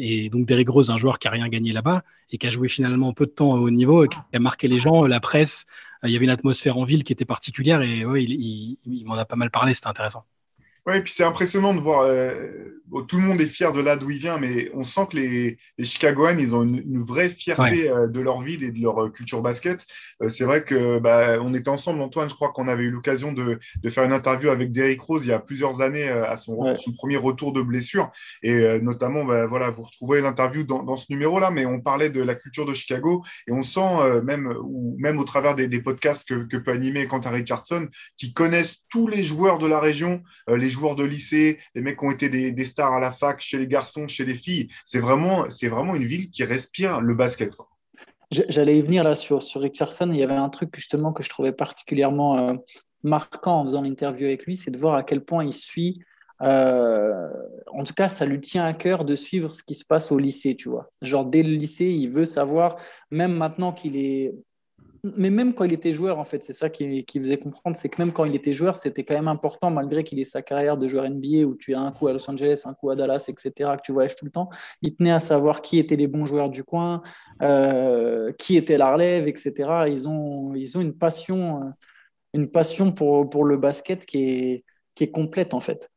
et 0.00 0.30
donc 0.30 0.46
Derrick 0.46 0.68
Rose, 0.68 0.90
un 0.90 0.98
joueur 0.98 1.18
qui 1.18 1.26
n'a 1.26 1.32
rien 1.32 1.48
gagné 1.48 1.72
là-bas 1.72 2.02
et 2.30 2.38
qui 2.38 2.46
a 2.46 2.50
joué 2.50 2.68
finalement 2.68 3.12
peu 3.12 3.26
de 3.26 3.30
temps 3.30 3.52
au 3.52 3.70
niveau, 3.70 4.06
qui 4.06 4.18
a 4.32 4.38
marqué 4.38 4.68
les 4.68 4.78
gens, 4.78 5.06
la 5.06 5.20
presse, 5.20 5.66
il 6.02 6.10
y 6.10 6.16
avait 6.16 6.24
une 6.24 6.30
atmosphère 6.30 6.78
en 6.78 6.84
ville 6.84 7.04
qui 7.04 7.12
était 7.12 7.24
particulière 7.24 7.82
et 7.82 8.04
ouais, 8.04 8.24
il, 8.24 8.78
il 8.84 9.04
m'en 9.06 9.14
a 9.14 9.24
pas 9.24 9.36
mal 9.36 9.50
parlé, 9.50 9.74
c'était 9.74 9.88
intéressant. 9.88 10.24
Oui, 10.86 10.96
et 10.96 11.00
puis 11.00 11.12
c'est 11.12 11.24
impressionnant 11.24 11.72
de 11.72 11.80
voir. 11.80 12.02
Euh, 12.02 12.82
tout 13.08 13.16
le 13.16 13.22
monde 13.22 13.40
est 13.40 13.46
fier 13.46 13.72
de 13.72 13.80
là 13.80 13.96
d'où 13.96 14.10
il 14.10 14.18
vient, 14.18 14.36
mais 14.36 14.70
on 14.74 14.84
sent 14.84 15.06
que 15.10 15.16
les, 15.16 15.58
les 15.78 15.84
Chicagoans, 15.86 16.36
ils 16.38 16.54
ont 16.54 16.62
une, 16.62 17.00
vraie 17.00 17.30
fierté 17.30 17.88
euh, 17.88 18.06
de 18.06 18.20
leur 18.20 18.42
ville 18.42 18.62
et 18.62 18.70
de 18.70 18.80
leur 18.80 19.04
euh, 19.04 19.08
culture 19.08 19.40
basket. 19.40 19.86
c'est 20.28 20.44
vrai 20.44 20.62
que 20.62 20.98
bah, 20.98 21.38
on 21.40 21.54
était 21.54 21.70
ensemble, 21.70 22.02
Antoine. 22.02 22.28
Je 22.28 22.34
crois 22.34 22.50
qu'on 22.50 22.68
avait 22.68 22.84
eu 22.84 22.90
l'occasion 22.90 23.32
de, 23.32 23.58
de, 23.82 23.88
faire 23.88 24.04
une 24.04 24.12
interview 24.12 24.50
avec 24.50 24.72
Derrick 24.72 25.00
Rose 25.00 25.24
il 25.24 25.30
y 25.30 25.32
a 25.32 25.38
plusieurs 25.38 25.80
années 25.80 26.06
à 26.06 26.36
son, 26.36 26.76
son 26.76 26.92
premier 26.92 27.16
retour 27.16 27.54
de 27.54 27.62
blessure, 27.62 28.10
et 28.42 28.78
notamment, 28.80 29.24
bah, 29.24 29.46
voilà, 29.46 29.70
vous 29.70 29.82
retrouvez 29.82 30.20
l'interview 30.20 30.64
dans, 30.64 30.82
dans, 30.82 30.96
ce 30.96 31.06
numéro-là. 31.08 31.50
Mais 31.50 31.64
on 31.64 31.80
parlait 31.80 32.10
de 32.10 32.22
la 32.22 32.34
culture 32.34 32.66
de 32.66 32.74
Chicago 32.74 33.24
et 33.48 33.52
on 33.52 33.62
sent 33.62 34.20
même 34.22 34.54
ou 34.62 34.96
même 34.98 35.18
au 35.18 35.24
travers 35.24 35.54
des, 35.54 35.68
des 35.68 35.80
podcasts 35.80 36.28
que, 36.28 36.44
que, 36.44 36.58
peut 36.58 36.72
animer 36.72 37.06
Quentin 37.06 37.30
Richardson, 37.30 37.88
qui 38.16 38.34
connaissent 38.34 38.82
tous 38.90 39.08
les 39.08 39.22
joueurs 39.22 39.58
de 39.58 39.66
la 39.66 39.80
région, 39.80 40.22
les 40.48 40.73
joueurs 40.74 40.96
de 40.96 41.04
lycée, 41.04 41.58
les 41.74 41.82
mecs 41.82 41.98
qui 41.98 42.04
ont 42.04 42.10
été 42.10 42.28
des, 42.28 42.64
stars 42.64 42.92
à 42.92 43.00
la 43.00 43.10
fac, 43.10 43.40
chez 43.40 43.58
les 43.58 43.66
garçons, 43.66 44.06
chez 44.06 44.24
les 44.24 44.34
filles. 44.34 44.68
C'est 44.84 45.00
vraiment, 45.00 45.48
c'est 45.48 45.68
vraiment 45.68 45.94
une 45.94 46.04
ville 46.04 46.30
qui 46.30 46.44
respire 46.44 47.00
le 47.00 47.14
basket. 47.14 47.52
J'allais 48.30 48.78
y 48.78 48.82
venir 48.82 49.04
là 49.04 49.14
sur, 49.14 49.42
sur 49.42 49.60
Richardson. 49.60 50.10
Il 50.12 50.18
y 50.18 50.24
avait 50.24 50.34
un 50.34 50.48
truc 50.48 50.70
justement 50.74 51.12
que 51.12 51.22
je 51.22 51.28
trouvais 51.28 51.52
particulièrement 51.52 52.38
euh, 52.38 52.54
marquant 53.02 53.60
en 53.60 53.64
faisant 53.64 53.82
l'interview 53.82 54.26
avec 54.26 54.44
lui, 54.46 54.56
c'est 54.56 54.70
de 54.70 54.78
voir 54.78 54.94
à 54.94 55.02
quel 55.02 55.24
point 55.24 55.44
il 55.44 55.52
suit. 55.52 56.02
Euh, 56.42 57.28
en 57.68 57.84
tout 57.84 57.94
cas, 57.94 58.08
ça 58.08 58.26
lui 58.26 58.40
tient 58.40 58.64
à 58.64 58.74
cœur 58.74 59.04
de 59.04 59.14
suivre 59.14 59.54
ce 59.54 59.62
qui 59.62 59.74
se 59.74 59.84
passe 59.84 60.10
au 60.10 60.18
lycée, 60.18 60.56
tu 60.56 60.68
vois. 60.68 60.90
Genre, 61.00 61.24
dès 61.24 61.42
le 61.42 61.52
lycée, 61.52 61.86
il 61.86 62.08
veut 62.08 62.24
savoir, 62.24 62.76
même 63.10 63.34
maintenant 63.34 63.72
qu'il 63.72 63.96
est 63.96 64.34
mais 65.16 65.28
même 65.28 65.52
quand 65.52 65.64
il 65.64 65.72
était 65.74 65.92
joueur, 65.92 66.18
en 66.18 66.24
fait, 66.24 66.42
c'est 66.42 66.54
ça 66.54 66.70
qui, 66.70 67.04
faisait 67.06 67.36
comprendre, 67.36 67.76
c'est 67.76 67.90
que 67.90 68.00
même 68.00 68.10
quand 68.10 68.24
il 68.24 68.34
était 68.34 68.54
joueur, 68.54 68.76
c'était 68.78 69.04
quand 69.04 69.14
même 69.14 69.28
important, 69.28 69.70
malgré 69.70 70.02
qu'il 70.02 70.18
ait 70.18 70.24
sa 70.24 70.40
carrière 70.40 70.78
de 70.78 70.88
joueur 70.88 71.08
NBA 71.08 71.44
où 71.44 71.54
tu 71.54 71.74
as 71.74 71.80
un 71.80 71.92
coup 71.92 72.08
à 72.08 72.14
Los 72.14 72.28
Angeles, 72.30 72.62
un 72.64 72.72
coup 72.72 72.88
à 72.88 72.96
Dallas, 72.96 73.26
etc., 73.28 73.52
que 73.76 73.82
tu 73.84 73.92
voyages 73.92 74.16
tout 74.16 74.24
le 74.24 74.30
temps. 74.30 74.48
Il 74.80 74.94
tenait 74.94 75.12
à 75.12 75.20
savoir 75.20 75.60
qui 75.60 75.78
étaient 75.78 75.96
les 75.96 76.06
bons 76.06 76.24
joueurs 76.24 76.48
du 76.48 76.64
coin, 76.64 77.02
euh, 77.42 78.32
qui 78.38 78.56
était 78.56 78.78
la 78.78 78.92
relève, 78.92 79.28
etc. 79.28 79.52
Ils 79.88 80.08
ont, 80.08 80.54
ils 80.54 80.78
ont 80.78 80.80
une 80.80 80.94
passion, 80.94 81.62
euh, 81.62 81.70
une 82.32 82.50
passion 82.50 82.90
pour, 82.90 83.28
pour 83.28 83.44
le 83.44 83.58
basket 83.58 84.06
qui 84.06 84.22
est, 84.24 84.64
qui 84.94 85.04
est 85.04 85.10
complète, 85.10 85.52
en 85.52 85.60
fait. 85.60 85.90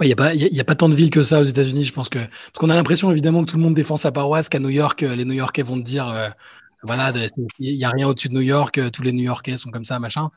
Il 0.00 0.06
n'y 0.06 0.12
a, 0.12 0.16
pas, 0.16 0.30
a 0.30 0.64
pas 0.64 0.76
tant 0.76 0.88
de 0.88 0.94
villes 0.94 1.10
que 1.10 1.22
ça 1.22 1.40
aux 1.40 1.44
États-Unis, 1.44 1.84
je 1.84 1.92
pense 1.92 2.08
que. 2.08 2.18
Parce 2.18 2.58
qu'on 2.58 2.70
a 2.70 2.74
l'impression, 2.74 3.10
évidemment, 3.12 3.44
que 3.44 3.50
tout 3.50 3.56
le 3.56 3.62
monde 3.62 3.74
défend 3.74 3.96
sa 3.96 4.10
paroisse, 4.10 4.48
qu'à 4.48 4.58
New 4.60 4.68
York, 4.68 5.00
les 5.00 5.24
New 5.24 5.34
Yorkais 5.34 5.62
vont 5.62 5.76
te 5.76 5.84
dire 5.84 6.34
voilà, 6.82 7.12
il 7.58 7.76
n'y 7.76 7.84
a 7.84 7.90
rien 7.90 8.08
au-dessus 8.08 8.28
de 8.28 8.34
New 8.34 8.40
York, 8.40 8.78
euh, 8.78 8.90
tous 8.90 9.02
les 9.02 9.12
New 9.12 9.24
Yorkais 9.24 9.56
sont 9.56 9.70
comme 9.70 9.84
ça, 9.84 9.98
machin. 9.98 10.30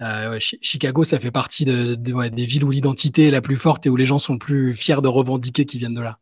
Euh, 0.00 0.38
Chicago, 0.40 1.04
ça 1.04 1.18
fait 1.18 1.30
partie 1.30 1.64
de, 1.64 1.94
des 1.94 2.44
villes 2.44 2.64
où 2.64 2.70
l'identité 2.70 3.28
est 3.28 3.30
la 3.30 3.40
plus 3.40 3.56
forte 3.56 3.86
et 3.86 3.90
où 3.90 3.96
les 3.96 4.06
gens 4.06 4.18
sont 4.18 4.34
le 4.34 4.38
plus 4.38 4.74
fiers 4.74 5.00
de 5.00 5.08
revendiquer 5.08 5.64
qu'ils 5.64 5.80
viennent 5.80 5.94
de 5.94 6.02
là. 6.02 6.18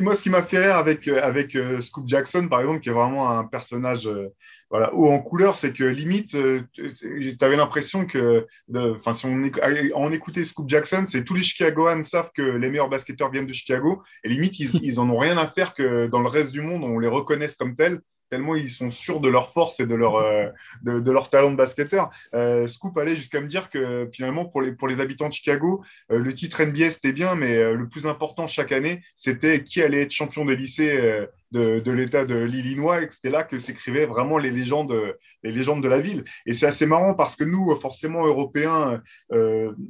moi, 0.00 0.14
ce 0.14 0.22
qui 0.22 0.30
m'a 0.30 0.42
fait 0.42 0.58
rire 0.58 0.76
avec, 0.76 1.06
euh, 1.06 1.20
euh, 1.56 1.80
Scoop 1.82 2.08
Jackson, 2.08 2.48
par 2.48 2.60
exemple, 2.60 2.80
qui 2.80 2.88
est 2.88 2.92
vraiment 2.92 3.28
un 3.28 3.44
personnage 3.44 4.06
euh, 4.06 4.28
voilà, 4.70 4.94
haut 4.94 5.10
en 5.10 5.20
couleur, 5.20 5.56
c'est 5.56 5.74
que 5.74 5.84
limite, 5.84 6.30
tu 6.30 7.36
avais 7.40 7.56
l'impression 7.56 8.06
que, 8.06 8.46
enfin, 8.74 9.12
si 9.12 9.26
on, 9.26 10.44
Scoop 10.44 10.68
Jackson, 10.68 11.04
c'est 11.06 11.24
tous 11.24 11.34
les 11.34 11.42
Chicagoans 11.42 12.02
savent 12.02 12.30
que 12.34 12.42
les 12.42 12.70
meilleurs 12.70 12.88
basketteurs 12.88 13.30
viennent 13.30 13.46
de 13.46 13.52
Chicago, 13.52 14.02
et 14.24 14.30
limite, 14.30 14.58
ils, 14.58 14.70
ils 14.82 15.00
en 15.00 15.10
ont 15.10 15.18
rien 15.18 15.36
à 15.36 15.46
faire 15.46 15.74
que 15.74 16.06
dans 16.06 16.20
le 16.20 16.28
reste 16.28 16.52
du 16.52 16.62
monde, 16.62 16.82
on 16.82 16.98
les 16.98 17.08
reconnaisse 17.08 17.56
comme 17.56 17.76
tels 17.76 18.00
tellement 18.30 18.54
ils 18.54 18.70
sont 18.70 18.90
sûrs 18.90 19.20
de 19.20 19.28
leur 19.28 19.52
force 19.52 19.80
et 19.80 19.86
de 19.86 19.94
leur, 19.94 20.16
euh, 20.16 20.48
de, 20.82 21.10
leur 21.10 21.30
talent 21.30 21.50
de 21.50 21.56
basketteur. 21.56 22.10
Euh, 22.34 22.66
Scoop 22.66 22.96
allait 22.98 23.16
jusqu'à 23.16 23.40
me 23.40 23.46
dire 23.46 23.70
que 23.70 24.08
finalement, 24.12 24.44
pour 24.44 24.62
les, 24.62 24.72
pour 24.72 24.88
les 24.88 25.00
habitants 25.00 25.28
de 25.28 25.32
Chicago, 25.32 25.84
euh, 26.10 26.18
le 26.18 26.34
titre 26.34 26.62
NBA, 26.62 26.90
c'était 26.90 27.12
bien, 27.12 27.34
mais 27.34 27.72
le 27.72 27.88
plus 27.88 28.06
important 28.06 28.46
chaque 28.46 28.72
année, 28.72 29.02
c'était 29.14 29.62
qui 29.62 29.82
allait 29.82 30.02
être 30.02 30.12
champion 30.12 30.44
des 30.44 30.56
lycées 30.56 31.26
de, 31.52 31.80
de 31.80 31.92
l'État 31.92 32.24
de 32.24 32.36
l'Illinois, 32.36 33.02
et 33.02 33.08
c'était 33.10 33.30
là 33.30 33.42
que 33.42 33.58
s'écrivaient 33.58 34.06
vraiment 34.06 34.38
les 34.38 34.50
légendes, 34.50 35.16
les 35.42 35.50
légendes 35.50 35.82
de 35.82 35.88
la 35.88 36.00
ville. 36.00 36.24
Et 36.46 36.52
c'est 36.52 36.66
assez 36.66 36.86
marrant 36.86 37.14
parce 37.14 37.36
que 37.36 37.44
nous, 37.44 37.74
forcément, 37.76 38.26
Européens, 38.26 39.02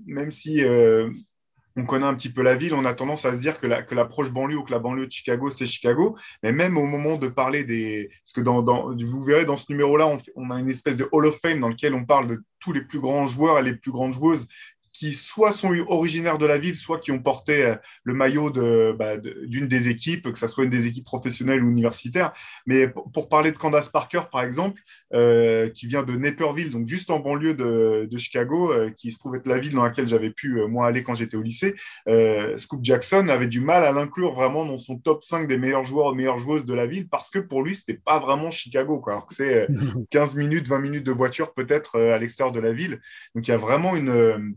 même 0.06 0.30
si 0.30 0.62
on 1.76 1.84
connaît 1.84 2.06
un 2.06 2.14
petit 2.14 2.30
peu 2.30 2.42
la 2.42 2.54
ville, 2.54 2.74
on 2.74 2.84
a 2.84 2.94
tendance 2.94 3.24
à 3.24 3.32
se 3.32 3.36
dire 3.36 3.60
que, 3.60 3.66
la, 3.66 3.82
l'approche 3.90 4.30
banlieue 4.30 4.56
ou 4.56 4.64
que 4.64 4.72
la 4.72 4.78
banlieue 4.78 5.06
de 5.06 5.12
Chicago, 5.12 5.50
c'est 5.50 5.66
Chicago. 5.66 6.16
Mais 6.42 6.52
même 6.52 6.78
au 6.78 6.86
moment 6.86 7.18
de 7.18 7.28
parler 7.28 7.64
des. 7.64 8.10
Parce 8.24 8.32
que 8.32 9.04
vous 9.04 9.24
verrez, 9.24 9.44
dans 9.44 9.56
ce 9.56 9.66
numéro-là, 9.68 10.08
on, 10.34 10.50
a 10.50 10.58
une 10.58 10.70
espèce 10.70 10.96
de 10.96 11.08
Hall 11.12 11.26
of 11.26 11.38
Fame 11.40 11.60
dans 11.60 11.68
lequel 11.68 11.94
on 11.94 12.04
parle 12.04 12.28
de 12.28 12.42
tous 12.60 12.72
les 12.72 12.82
plus 12.82 13.00
grands 13.00 13.26
joueurs 13.26 13.58
et 13.58 13.62
les 13.62 13.74
plus 13.74 13.92
grandes 13.92 14.14
joueuses 14.14 14.48
qui 14.96 15.12
soit 15.12 15.52
sont 15.52 15.74
originaires 15.88 16.38
de 16.38 16.46
la 16.46 16.58
ville, 16.58 16.74
soit 16.74 16.98
qui 16.98 17.12
ont 17.12 17.18
porté 17.18 17.64
euh, 17.64 17.74
le 18.04 18.14
maillot 18.14 18.50
bah, 18.94 19.16
d'une 19.18 19.68
des 19.68 19.88
équipes, 19.88 20.32
que 20.32 20.38
ce 20.38 20.46
soit 20.46 20.64
une 20.64 20.70
des 20.70 20.86
équipes 20.86 21.04
professionnelles 21.04 21.62
ou 21.62 21.70
universitaires. 21.70 22.32
Mais 22.66 22.88
pour 23.12 23.28
parler 23.28 23.52
de 23.52 23.58
Candace 23.58 23.90
Parker, 23.90 24.22
par 24.32 24.42
exemple, 24.42 24.80
euh, 25.12 25.68
qui 25.68 25.86
vient 25.86 26.02
de 26.02 26.16
Naperville, 26.16 26.70
donc 26.70 26.86
juste 26.86 27.10
en 27.10 27.20
banlieue 27.20 27.54
de, 27.54 28.16
Chicago, 28.16 28.72
euh, 28.72 28.90
qui 28.90 29.12
se 29.12 29.18
trouve 29.18 29.36
être 29.36 29.46
la 29.46 29.58
ville 29.58 29.74
dans 29.74 29.82
laquelle 29.82 30.08
j'avais 30.08 30.30
pu, 30.30 30.62
moi, 30.66 30.86
aller 30.86 31.02
quand 31.02 31.14
j'étais 31.14 31.36
au 31.36 31.42
lycée, 31.42 31.74
Scoop 32.56 32.80
Jackson 32.82 33.28
avait 33.28 33.46
du 33.46 33.60
mal 33.60 33.84
à 33.84 33.92
l'inclure 33.92 34.34
vraiment 34.34 34.64
dans 34.64 34.78
son 34.78 34.96
top 34.96 35.22
5 35.22 35.46
des 35.46 35.58
meilleurs 35.58 35.84
joueurs, 35.84 36.14
meilleures 36.14 36.38
joueuses 36.38 36.64
de 36.64 36.72
la 36.72 36.86
ville, 36.86 37.08
parce 37.08 37.30
que 37.30 37.38
pour 37.38 37.62
lui, 37.62 37.76
c'était 37.76 37.94
pas 37.94 38.18
vraiment 38.18 38.50
Chicago, 38.50 38.98
quoi. 39.00 39.12
Alors 39.12 39.26
que 39.26 39.34
c'est 39.34 39.68
15 40.10 40.36
minutes, 40.36 40.66
20 40.66 40.78
minutes 40.78 41.04
de 41.04 41.12
voiture 41.12 41.52
peut-être 41.52 42.00
à 42.00 42.18
l'extérieur 42.18 42.52
de 42.52 42.60
la 42.60 42.72
ville. 42.72 43.00
Donc 43.34 43.46
il 43.46 43.50
y 43.50 43.54
a 43.54 43.58
vraiment 43.58 43.94
une 43.94 44.56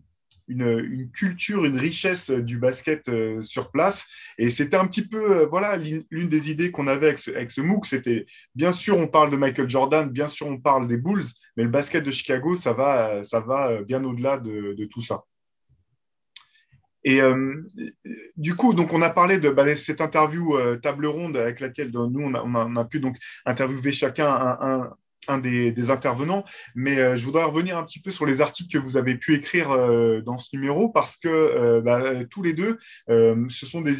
une, 0.49 1.09
culture, 1.11 1.63
une 1.63 1.77
richesse 1.77 2.29
du 2.31 2.57
basket 2.57 3.07
euh, 3.07 3.41
sur 3.43 3.71
place. 3.71 4.07
Et 4.37 4.49
c'était 4.49 4.77
un 4.77 4.87
petit 4.87 5.07
peu, 5.07 5.41
euh, 5.41 5.45
voilà, 5.45 5.77
l'une 5.77 6.29
des 6.29 6.51
idées 6.51 6.71
qu'on 6.71 6.87
avait 6.87 7.07
avec 7.07 7.51
ce, 7.51 7.61
MOOC, 7.61 7.85
c'était, 7.85 8.25
bien 8.55 8.71
sûr, 8.71 8.97
on 8.97 9.07
parle 9.07 9.31
de 9.31 9.37
Michael 9.37 9.69
Jordan, 9.69 10.09
bien 10.09 10.27
sûr, 10.27 10.47
on 10.47 10.57
parle 10.57 10.87
des 10.87 10.97
Bulls, 10.97 11.23
mais 11.55 11.63
le 11.63 11.69
basket 11.69 12.03
de 12.03 12.11
Chicago, 12.11 12.55
ça 12.55 12.73
va, 12.73 13.23
ça 13.23 13.39
va 13.39 13.81
bien 13.83 14.03
au-delà 14.03 14.39
de, 14.39 14.85
tout 14.91 15.01
ça. 15.01 15.23
Et 17.05 17.21
euh, 17.21 17.65
du 18.35 18.55
coup, 18.55 18.73
donc 18.73 18.91
on 18.91 19.01
a 19.01 19.09
parlé 19.09 19.39
de 19.39 19.49
bah, 19.49 19.73
cette 19.75 20.01
interview 20.01 20.57
table 20.81 21.05
ronde 21.05 21.37
avec 21.37 21.59
laquelle 21.61 21.91
nous 21.91 22.21
on 22.21 22.33
a, 22.33 22.43
on 22.43 22.75
a, 22.75 22.85
pu 22.85 22.99
donc 22.99 23.15
interviewer 23.45 23.93
chacun 23.93 24.27
un, 24.27 24.57
un 24.61 24.93
des, 25.37 25.89
intervenants, 25.89 26.43
mais 26.75 26.97
euh, 26.97 27.15
je 27.15 27.25
voudrais 27.25 27.43
revenir 27.43 27.77
un 27.77 27.83
petit 27.83 27.99
peu 27.99 28.11
sur 28.11 28.25
les 28.25 28.41
articles 28.41 28.71
que 28.71 28.77
vous 28.77 28.97
avez 28.97 29.15
pu 29.15 29.33
écrire 29.33 29.71
euh, 29.71 30.21
dans 30.21 30.37
ce 30.37 30.55
numéro 30.55 30.89
parce 30.89 31.15
que 31.17 31.27
euh, 31.27 31.81
bah, 31.81 32.25
tous 32.29 32.43
les 32.43 32.53
deux, 32.53 32.77
ce 33.07 33.65
sont 33.65 33.81
des 33.81 33.93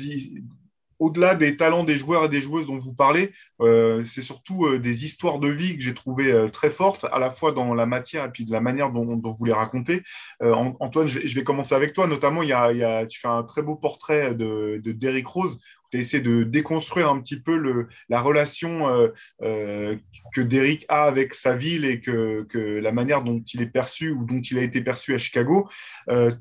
au-delà 1.00 1.36
des 1.36 1.58
talents 1.58 1.84
des 1.84 1.96
joueurs 1.96 2.26
et 2.26 2.30
des 2.30 2.42
joueuses 2.42 2.68
dont 2.68 2.78
vous 2.78 2.94
parlez, 2.94 3.34
c'est 3.60 4.22
surtout 4.22 4.78
des 4.78 5.06
histoires 5.06 5.40
de 5.40 5.48
vie 5.48 5.78
que 5.78 5.84
j'ai 5.84 5.94
trouvées 5.94 6.50
très 6.52 6.70
fortes, 6.70 7.06
à 7.12 7.20
la 7.20 7.32
fois 7.32 7.52
dans 7.52 7.74
la 7.74 7.86
matière 7.86 8.26
et 8.26 8.32
puis 8.32 8.46
de 8.46 8.52
la 8.52 8.62
manière 8.62 8.92
dont, 8.92 9.20
vous 9.24 9.46
les 9.46 9.54
racontez. 9.54 10.04
Antoine, 10.42 11.08
je 11.08 11.36
vais, 11.36 11.44
commencer 11.44 11.76
avec 11.76 11.94
toi. 11.94 12.08
Notamment, 12.08 12.42
tu 12.42 13.20
fais 13.20 13.28
un 13.28 13.44
très 13.44 13.62
beau 13.62 13.76
portrait 13.76 14.36
de, 14.36 14.82
de 14.84 14.92
Derrick 14.92 15.28
Rose 15.28 15.60
tu 15.92 16.00
essaies 16.00 16.20
de 16.20 16.44
déconstruire 16.44 17.10
un 17.10 17.20
petit 17.20 17.40
peu 17.40 17.88
la 18.10 18.22
relation 18.22 18.90
euh, 18.90 19.10
euh, 19.42 19.96
que 20.34 20.42
Derrick 20.42 20.86
a 20.90 21.04
avec 21.04 21.34
sa 21.34 21.56
ville 21.56 21.86
et 21.86 22.00
que, 22.00 22.48
la 22.80 22.92
manière 22.92 23.24
dont 23.24 23.42
il 23.54 23.62
est 23.62 23.70
perçu 23.70 24.12
ou 24.12 24.26
dont 24.26 24.42
il 24.42 24.58
a 24.58 24.64
été 24.64 24.82
perçu 24.82 25.14
à 25.14 25.18
Chicago. 25.18 25.70
Euh, 26.10 26.32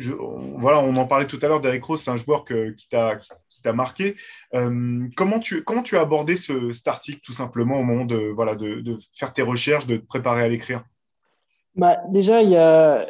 je, 0.00 0.12
voilà, 0.12 0.80
on 0.80 0.96
en 0.96 1.06
parlait 1.06 1.26
tout 1.26 1.38
à 1.42 1.48
l'heure, 1.48 1.60
Derrick 1.60 1.84
Rose, 1.84 2.00
c'est 2.00 2.10
un 2.10 2.16
joueur 2.16 2.44
qui 2.44 2.88
t'a 2.88 3.72
marqué. 3.72 4.16
comment, 4.52 5.38
tu, 5.38 5.62
comment 5.62 5.82
tu 5.82 5.96
as 5.96 6.00
abordé 6.00 6.36
ce, 6.36 6.72
cet 6.72 6.88
article 6.88 7.20
tout 7.22 7.32
simplement 7.32 7.78
au 7.78 7.82
moment 7.82 8.04
de, 8.04 8.32
voilà, 8.34 8.54
de, 8.54 8.80
de 8.80 8.98
faire 9.14 9.32
tes 9.32 9.42
recherches, 9.42 9.86
de 9.86 9.96
te 9.96 10.06
préparer 10.06 10.42
à 10.42 10.48
l'écrire? 10.48 10.84
Bah, 11.76 11.98
déjà, 12.08 12.42
y 12.42 12.56
a 12.56 13.06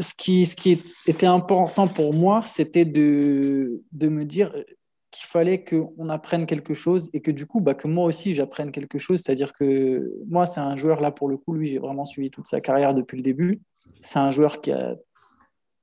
ce 0.00 0.14
qui, 0.14 0.46
ce 0.46 0.54
qui 0.54 0.80
était 1.06 1.26
important 1.26 1.88
pour 1.88 2.14
moi, 2.14 2.40
c'était 2.42 2.84
de, 2.84 3.82
de 3.92 4.08
me 4.08 4.24
dire 4.24 4.52
qu'il 5.10 5.26
fallait 5.26 5.64
qu'on 5.64 6.08
apprenne 6.08 6.46
quelque 6.46 6.74
chose 6.74 7.10
et 7.12 7.20
que 7.20 7.30
du 7.30 7.46
coup, 7.46 7.60
bah, 7.60 7.74
que 7.74 7.88
moi 7.88 8.04
aussi, 8.04 8.34
j'apprenne 8.34 8.70
quelque 8.70 8.98
chose. 8.98 9.22
C'est-à-dire 9.22 9.52
que 9.52 10.12
moi, 10.28 10.46
c'est 10.46 10.60
un 10.60 10.76
joueur, 10.76 11.00
là, 11.00 11.10
pour 11.10 11.28
le 11.28 11.36
coup, 11.36 11.54
lui, 11.54 11.66
j'ai 11.66 11.78
vraiment 11.78 12.04
suivi 12.04 12.30
toute 12.30 12.46
sa 12.46 12.60
carrière 12.60 12.94
depuis 12.94 13.16
le 13.16 13.22
début. 13.22 13.60
C'est 14.00 14.18
un 14.18 14.30
joueur 14.30 14.60
qui 14.60 14.72
a 14.72 14.96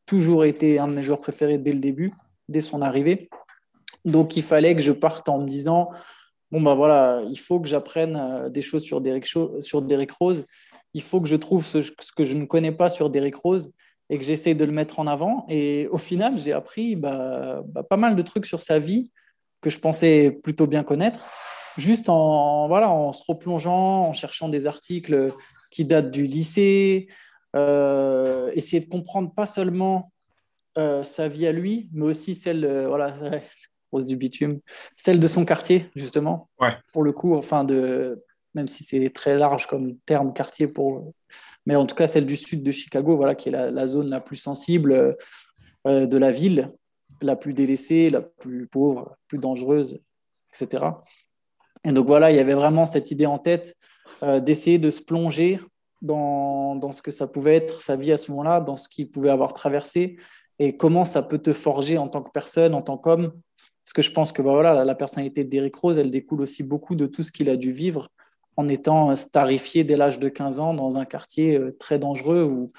toujours 0.05 0.45
été 0.45 0.79
un 0.79 0.87
de 0.87 0.93
mes 0.93 1.03
joueurs 1.03 1.19
préférés 1.19 1.57
dès 1.57 1.71
le 1.71 1.79
début, 1.79 2.13
dès 2.49 2.61
son 2.61 2.81
arrivée. 2.81 3.29
Donc, 4.05 4.35
il 4.35 4.43
fallait 4.43 4.75
que 4.75 4.81
je 4.81 4.91
parte 4.91 5.29
en 5.29 5.39
me 5.39 5.45
disant, 5.45 5.89
bon, 6.51 6.61
bah 6.61 6.75
voilà, 6.75 7.23
il 7.29 7.39
faut 7.39 7.59
que 7.59 7.67
j'apprenne 7.67 8.15
euh, 8.15 8.49
des 8.49 8.61
choses 8.61 8.83
sur 8.83 9.01
Derrick, 9.01 10.11
Rose. 10.11 10.45
Il 10.93 11.01
faut 11.01 11.21
que 11.21 11.27
je 11.27 11.35
trouve 11.35 11.65
ce, 11.65 11.79
que 12.15 12.23
je 12.23 12.35
ne 12.35 12.45
connais 12.45 12.71
pas 12.71 12.89
sur 12.89 13.09
Derrick 13.09 13.35
Rose 13.35 13.71
et 14.09 14.17
que 14.17 14.23
j'essaie 14.23 14.53
de 14.53 14.65
le 14.65 14.71
mettre 14.71 14.99
en 14.99 15.07
avant. 15.07 15.45
Et 15.49 15.87
au 15.87 15.97
final, 15.97 16.37
j'ai 16.37 16.51
appris 16.51 16.95
bah, 16.95 17.63
bah, 17.65 17.83
pas 17.83 17.97
mal 17.97 18.15
de 18.15 18.21
trucs 18.21 18.45
sur 18.45 18.61
sa 18.61 18.77
vie 18.77 19.11
que 19.61 19.69
je 19.69 19.79
pensais 19.79 20.29
plutôt 20.43 20.67
bien 20.67 20.83
connaître, 20.83 21.25
juste 21.77 22.09
en, 22.09 22.67
voilà, 22.67 22.89
en 22.89 23.13
se 23.13 23.23
replongeant, 23.25 24.03
en 24.03 24.13
cherchant 24.13 24.49
des 24.49 24.67
articles 24.67 25.33
qui 25.71 25.85
datent 25.85 26.11
du 26.11 26.23
lycée, 26.23 27.07
essayer 27.55 28.79
de 28.79 28.89
comprendre 28.89 29.31
pas 29.33 29.45
seulement 29.45 30.11
euh, 30.77 31.03
sa 31.03 31.27
vie 31.27 31.45
à 31.45 31.51
lui, 31.51 31.89
mais 31.93 32.05
aussi 32.05 32.33
celle, 32.33 32.65
euh, 32.65 32.87
voilà, 32.87 33.13
rose 33.91 34.05
du 34.05 34.15
bitume, 34.15 34.59
celle 34.95 35.19
de 35.19 35.27
son 35.27 35.45
quartier, 35.45 35.85
justement. 35.95 36.49
Ouais. 36.59 36.75
Pour 36.93 37.03
le 37.03 37.11
coup, 37.11 37.35
enfin, 37.35 37.63
de, 37.63 38.23
même 38.55 38.67
si 38.67 38.83
c'est 38.83 39.09
très 39.11 39.37
large 39.37 39.67
comme 39.67 39.97
terme 39.99 40.33
quartier, 40.33 40.67
pour, 40.67 41.13
mais 41.65 41.75
en 41.75 41.85
tout 41.85 41.95
cas 41.95 42.07
celle 42.07 42.25
du 42.25 42.35
sud 42.35 42.63
de 42.63 42.71
Chicago, 42.71 43.15
voilà, 43.15 43.35
qui 43.35 43.49
est 43.49 43.51
la, 43.51 43.69
la 43.69 43.85
zone 43.85 44.09
la 44.09 44.19
plus 44.19 44.35
sensible 44.35 45.15
de 45.85 46.17
la 46.17 46.31
ville 46.31 46.71
la 47.23 47.35
plus 47.35 47.53
délaissée, 47.53 48.09
la 48.09 48.21
plus 48.21 48.67
pauvre, 48.67 49.09
la 49.09 49.17
plus 49.27 49.37
dangereuse, 49.37 50.01
etc. 50.53 50.85
Et 51.83 51.91
donc 51.91 52.07
voilà, 52.07 52.31
il 52.31 52.37
y 52.37 52.39
avait 52.39 52.53
vraiment 52.53 52.85
cette 52.85 53.11
idée 53.11 53.25
en 53.25 53.39
tête 53.39 53.75
euh, 54.21 54.39
d'essayer 54.39 54.77
de 54.77 54.89
se 54.89 55.01
plonger 55.01 55.59
dans, 56.03 56.91
ce 56.91 57.01
que 57.01 57.11
ça 57.11 57.27
pouvait 57.27 57.55
être 57.55 57.81
sa 57.81 57.95
vie 57.95 58.11
à 58.11 58.17
ce 58.17 58.29
moment-là, 58.31 58.59
dans 58.59 58.77
ce 58.77 58.87
qu'il 58.89 59.09
pouvait 59.09 59.29
avoir 59.29 59.53
traversé 59.53 60.17
et 60.59 60.77
comment 60.77 61.05
ça 61.05 61.23
peut 61.23 61.39
te 61.39 61.53
forger 61.53 61.97
en 61.97 62.07
tant 62.07 62.21
que 62.21 62.29
personne, 62.31 62.75
en 62.75 62.81
tant 62.81 62.97
qu'homme. 62.97 63.33
Parce 63.83 63.93
que 63.93 64.01
je 64.01 64.11
pense 64.11 64.31
que 64.31 64.41
bah, 64.41 64.51
voilà, 64.51 64.85
la 64.85 64.95
personnalité 64.95 65.43
d'Eric 65.43 65.75
Rose, 65.75 65.97
elle 65.97 66.11
découle 66.11 66.41
aussi 66.41 66.61
beaucoup 66.61 66.95
de 66.95 67.05
tout 67.05 67.23
ce 67.23 67.31
qu'il 67.31 67.49
a 67.49 67.55
dû 67.55 67.71
vivre 67.71 68.09
en 68.55 68.67
étant 68.67 69.15
starifié 69.15 69.83
dès 69.83 69.97
l'âge 69.97 70.19
de 70.19 70.29
15 70.29 70.59
ans 70.59 70.73
dans 70.73 70.97
un 70.97 71.05
quartier 71.05 71.57
euh, 71.57 71.75
très 71.79 71.97
dangereux 71.97 72.43
où, 72.43 72.71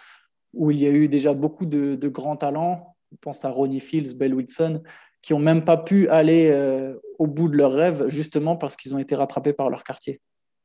où 0.53 0.71
il 0.71 0.81
y 0.81 0.87
a 0.87 0.91
eu 0.91 1.09
déjà 1.09 1.35
beaucoup 1.35 1.67
de, 1.67 1.97
de 1.97 2.09
grands 2.09 2.37
talents, 2.37 2.95
je 3.11 3.17
pense 3.21 3.45
à 3.45 3.51
Ronnie 3.51 3.81
Fields, 3.81 4.17
Bell 4.17 4.35
Wilson, 4.35 4.83
qui 5.21 5.33
n'ont 5.33 5.41
même 5.41 5.65
pas 5.65 5.79
pu 5.79 6.09
aller 6.09 6.51
euh, 6.51 6.95
au 7.19 7.27
bout 7.27 7.49
de 7.49 7.57
leurs 7.57 7.73
rêves, 7.73 8.09
justement 8.09 8.57
parce 8.57 8.77
qu'ils 8.77 8.95
ont 8.95 8.99
été 8.99 9.15
rattrapés 9.15 9.53
par 9.53 9.71
leur 9.71 9.83
quartier. 9.83 10.21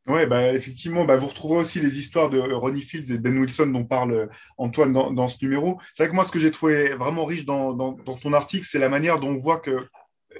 Oui, 0.09 0.25
bah, 0.25 0.53
effectivement, 0.53 1.05
bah, 1.05 1.17
vous 1.17 1.27
retrouvez 1.27 1.57
aussi 1.57 1.79
les 1.79 1.99
histoires 1.99 2.29
de 2.29 2.39
Ronnie 2.39 2.81
Fields 2.81 3.13
et 3.13 3.17
Ben 3.17 3.37
Wilson 3.37 3.67
dont 3.67 3.85
parle 3.85 4.11
euh, 4.11 4.25
Antoine 4.57 4.91
dans, 4.91 5.27
ce 5.27 5.37
numéro. 5.41 5.79
C'est 5.93 6.03
vrai 6.03 6.09
que 6.09 6.15
moi, 6.15 6.23
ce 6.23 6.31
que 6.31 6.39
j'ai 6.39 6.51
trouvé 6.51 6.95
vraiment 6.95 7.25
riche 7.25 7.45
dans, 7.45 7.73
dans 7.73 7.95
ton 7.95 8.33
article, 8.33 8.65
c'est 8.67 8.79
la 8.79 8.89
manière 8.89 9.19
dont 9.19 9.29
on 9.29 9.37
voit 9.37 9.59
que 9.59 9.87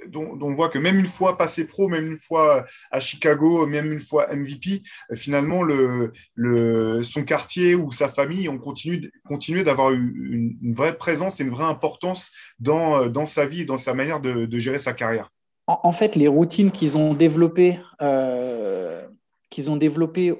dont, 0.08 0.38
on 0.40 0.54
voit 0.54 0.68
que 0.68 0.78
même 0.78 0.98
une 0.98 1.06
fois 1.06 1.36
passé 1.36 1.66
pro, 1.66 1.88
même 1.88 2.06
une 2.06 2.18
fois 2.18 2.64
à 2.90 3.00
Chicago, 3.00 3.66
même 3.66 3.92
une 3.92 4.00
fois 4.00 4.34
MVP, 4.34 4.82
euh, 5.10 5.16
finalement, 5.16 5.62
le, 5.62 6.12
le, 6.34 7.02
son 7.02 7.24
quartier 7.24 7.74
ou 7.74 7.90
sa 7.92 8.08
famille 8.08 8.48
ont 8.48 8.58
continué, 8.58 9.10
continué 9.24 9.64
d'avoir 9.64 9.92
une, 9.92 10.56
vraie 10.74 10.96
présence 10.96 11.40
et 11.40 11.44
une 11.44 11.50
vraie 11.50 11.64
importance 11.64 12.30
dans, 12.58 13.02
euh, 13.02 13.08
dans 13.08 13.26
sa 13.26 13.46
vie 13.46 13.62
et 13.62 13.66
dans 13.66 13.78
sa 13.78 13.94
manière 13.94 14.20
de, 14.20 14.46
de 14.46 14.58
gérer 14.58 14.78
sa 14.78 14.92
carrière. 14.92 15.30
En, 15.66 15.92
fait, 15.92 16.16
les 16.16 16.26
routines 16.26 16.72
qu'ils 16.72 16.98
ont 16.98 17.14
développées, 17.14 17.78
euh, 18.02 19.06
qu'ils 19.50 19.70
ont 19.70 19.76
développées 19.76 20.34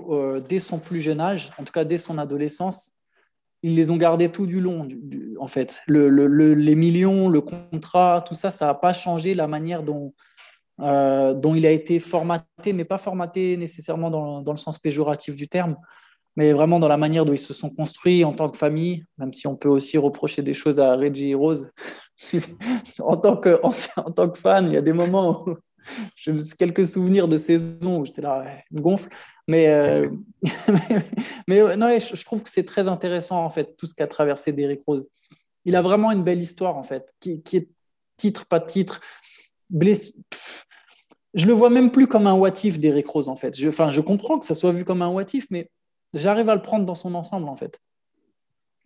dès 0.49 0.61
son 0.61 0.79
plus 0.79 1.01
jeune 1.01 1.20
âge, 1.20 1.51
en 1.59 1.64
tout 1.64 1.73
cas 1.73 1.85
dès 1.85 1.99
son 1.99 2.16
adolescence, 2.16 2.92
ils 3.62 3.75
les 3.75 3.90
ont 3.90 3.96
gardés 3.96 4.31
tout 4.31 4.46
du 4.46 4.61
long, 4.61 4.88
en 5.38 5.46
fait. 5.46 5.83
les 5.87 6.75
millions, 6.75 7.29
le 7.29 7.40
contrat, 7.42 8.25
tout 8.27 8.35
ça, 8.35 8.51
ça 8.51 8.66
n'a 8.66 8.75
pas 8.75 8.92
changé 8.92 9.35
la 9.35 9.46
manière 9.46 9.83
dont, 9.83 10.14
dont 10.79 11.55
il 11.55 11.66
a 11.66 11.70
été 11.70 11.99
formaté, 11.99 12.73
mais 12.73 12.85
pas 12.85 12.99
formaté 12.99 13.57
nécessairement 13.57 14.11
dans, 14.11 14.40
dans, 14.40 14.53
le 14.53 14.59
sens 14.59 14.79
péjoratif 14.79 15.37
du 15.37 15.46
terme, 15.46 15.77
mais 16.37 16.53
vraiment 16.53 16.79
dans 16.79 16.88
la 16.88 16.96
manière 16.96 17.27
dont 17.27 17.35
ils 17.35 17.38
se 17.38 17.53
sont 17.53 17.70
construits 17.70 18.25
en 18.25 18.33
tant 18.33 18.49
que 18.51 18.57
famille, 18.57 19.05
même 19.18 19.33
si 19.33 19.46
on 19.46 19.57
peut 19.57 19.68
aussi 19.68 19.99
reprocher 19.99 20.42
des 20.42 20.55
choses 20.55 20.81
à 20.81 20.96
Reggie 20.96 21.35
Rose. 21.35 21.70
en, 23.01 23.16
tant 23.16 23.37
que, 23.37 23.61
en, 23.62 24.11
tant 24.11 24.29
que 24.29 24.38
fan, 24.38 24.66
il 24.66 24.73
y 24.75 24.77
a 24.77 24.83
des 24.83 24.92
moments 24.92 25.44
où 25.46 25.57
j'ai 26.16 26.32
quelques 26.58 26.86
souvenirs 26.86 27.28
de 27.28 27.38
saison 27.38 28.00
où 28.00 28.04
j'étais 28.04 28.22
là, 28.22 28.44
me 28.70 28.80
gonfle. 28.80 29.08
Mais, 29.50 29.68
euh, 29.68 30.08
mais, 31.48 31.76
non, 31.76 31.98
je, 31.98 32.24
trouve 32.24 32.44
que 32.44 32.50
c'est 32.50 32.64
très 32.64 32.86
intéressant, 32.86 33.44
en 33.44 33.50
fait, 33.50 33.76
tout 33.76 33.86
ce 33.86 33.94
qu'a 33.94 34.06
traversé 34.06 34.52
Derrick 34.52 34.82
Rose. 34.86 35.08
Il 35.64 35.74
a 35.74 35.82
vraiment 35.82 36.12
une 36.12 36.22
belle 36.22 36.40
histoire, 36.40 36.76
en 36.76 36.84
fait, 36.84 37.12
qui, 37.18 37.42
qui 37.42 37.56
est 37.56 37.68
titre, 38.16 38.46
pas 38.46 38.60
titre. 38.60 39.00
Bless... 39.68 40.14
Je 41.34 41.46
le 41.46 41.52
vois 41.52 41.68
même 41.68 41.90
plus 41.90 42.06
comme 42.06 42.28
un 42.28 42.34
what 42.34 42.52
if, 42.62 42.78
Derrick 42.78 43.08
Rose, 43.08 43.28
en 43.28 43.34
fait. 43.34 43.58
Je, 43.58 43.68
enfin, 43.68 43.90
je 43.90 44.00
comprends 44.00 44.38
que 44.38 44.46
ça 44.46 44.54
soit 44.54 44.70
vu 44.70 44.84
comme 44.84 45.02
un 45.02 45.08
what 45.08 45.26
if, 45.32 45.46
mais 45.50 45.68
j'arrive 46.14 46.48
à 46.48 46.54
le 46.54 46.62
prendre 46.62 46.86
dans 46.86 46.94
son 46.94 47.16
ensemble, 47.16 47.48
en 47.48 47.56
fait. 47.56 47.80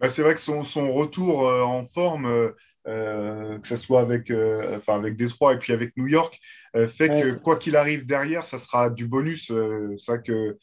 Bah, 0.00 0.08
c'est 0.08 0.22
vrai 0.22 0.32
que 0.32 0.40
son, 0.40 0.62
son 0.62 0.90
retour 0.92 1.46
euh, 1.46 1.62
en 1.62 1.84
forme, 1.84 2.52
euh, 2.86 3.58
que 3.58 3.68
ce 3.68 3.76
soit 3.76 4.00
avec, 4.00 4.30
enfin, 4.30 4.96
avec 4.96 5.16
Détroit 5.16 5.52
et 5.52 5.58
puis 5.58 5.74
avec 5.74 5.94
New 5.98 6.06
York, 6.06 6.40
fait 6.88 7.08
que 7.08 7.38
quoi 7.38 7.56
qu'il 7.56 7.76
arrive 7.76 8.06
derrière, 8.06 8.44
ça 8.44 8.58
sera 8.58 8.90
du 8.90 9.06
bonus. 9.06 9.52
ça 9.98 10.18
que 10.18 10.58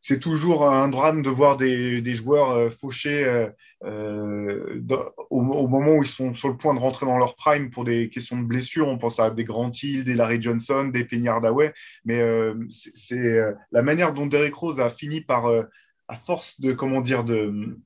c'est 0.00 0.20
toujours 0.20 0.68
un 0.68 0.88
drame 0.88 1.22
de 1.22 1.30
voir 1.30 1.56
des, 1.56 2.02
des 2.02 2.14
joueurs 2.14 2.70
fauchés 2.72 3.48
au, 3.82 5.40
moment 5.40 5.96
où 5.96 6.02
ils 6.02 6.08
sont 6.08 6.34
sur 6.34 6.48
le 6.48 6.58
point 6.58 6.74
de 6.74 6.78
rentrer 6.78 7.06
dans 7.06 7.16
leur 7.16 7.36
prime 7.36 7.70
pour 7.70 7.84
des 7.84 8.10
questions 8.10 8.36
de 8.36 8.44
blessures. 8.44 8.88
On 8.88 8.98
pense 8.98 9.18
à 9.18 9.30
des 9.30 9.44
Grant 9.44 9.72
Hill, 9.82 10.04
des 10.04 10.14
Larry 10.14 10.42
Johnson, 10.42 10.90
des 10.92 11.04
Penny 11.04 11.28
Hardaway. 11.28 11.72
Mais 12.04 12.22
c'est 12.70 13.42
la 13.72 13.82
manière 13.82 14.12
dont 14.12 14.26
Derrick 14.26 14.54
Rose 14.54 14.80
a 14.80 14.90
fini 14.90 15.22
par 15.22 15.48
à 16.08 16.16
force 16.16 16.60
de 16.60 16.72
comment 16.72 17.00
dire 17.00 17.24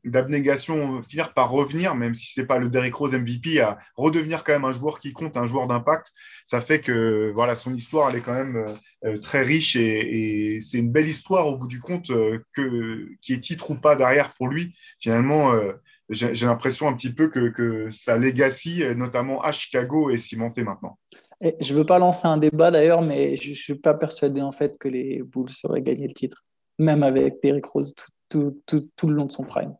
d'abnégation 0.04 1.02
finir 1.02 1.33
par 1.35 1.50
revenir 1.50 1.94
même 1.94 2.14
si 2.14 2.33
c'est 2.33 2.46
pas 2.46 2.59
le 2.59 2.68
Derrick 2.68 2.94
Rose 2.94 3.14
MVP 3.14 3.61
à 3.61 3.78
redevenir 3.94 4.42
quand 4.42 4.52
même 4.52 4.64
un 4.64 4.72
joueur 4.72 4.98
qui 4.98 5.12
compte 5.12 5.37
un 5.37 5.46
joueur 5.46 5.68
d'impact 5.68 6.12
ça 6.44 6.61
fait 6.61 6.81
que 6.81 7.31
voilà 7.33 7.54
son 7.54 7.72
histoire 7.74 8.11
elle 8.11 8.16
est 8.16 8.20
quand 8.20 8.35
même 8.35 8.78
euh, 9.04 9.18
très 9.18 9.42
riche 9.42 9.76
et, 9.76 10.59
c'est 10.61 10.78
une 10.78 10.90
belle 10.90 11.09
histoire 11.09 11.46
au 11.46 11.57
bout 11.57 11.68
du 11.68 11.81
compte 11.81 12.11
euh, 12.11 12.40
que 12.52 13.09
qui 13.20 13.33
est 13.33 13.40
titre 13.40 13.70
ou 13.70 13.76
pas 13.76 13.94
derrière 13.94 14.35
pour 14.35 14.48
lui. 14.48 14.74
Finalement 14.98 15.52
euh, 15.52 15.74
j'ai 16.11 16.46
l'impression 16.46 16.88
un 16.88 16.94
petit 16.94 17.12
peu 17.12 17.28
que, 17.28 17.50
que, 17.50 17.90
sa 17.92 18.16
legacy 18.16 18.83
notamment 18.96 19.42
à 19.42 19.52
Chicago 19.52 20.11
est 20.11 20.16
cimentée 20.16 20.64
maintenant. 20.64 20.98
Et 21.40 21.54
je 21.61 21.74
veux 21.74 21.85
pas 21.85 21.98
lancer 21.98 22.26
un 22.26 22.38
débat 22.38 22.70
d'ailleurs 22.70 23.02
mais 23.02 23.37
je, 23.37 23.50
ne 23.50 23.54
suis 23.54 23.74
pas 23.76 23.94
persuadé 23.94 24.40
en 24.40 24.52
fait 24.52 24.78
que 24.78 24.88
les 24.88 25.22
Bulls 25.22 25.50
auraient 25.64 25.83
gagné 25.83 26.09
le 26.09 26.14
titre 26.14 26.44
même 26.79 27.03
avec 27.03 27.43
Derrick 27.43 27.67
Rose 27.67 27.95
tout, 28.29 28.61
tout, 28.67 28.88
tout, 28.95 29.09
le 29.09 29.14
long 29.14 29.27
de 29.27 29.33
son 29.33 29.45
prime. 29.45 29.75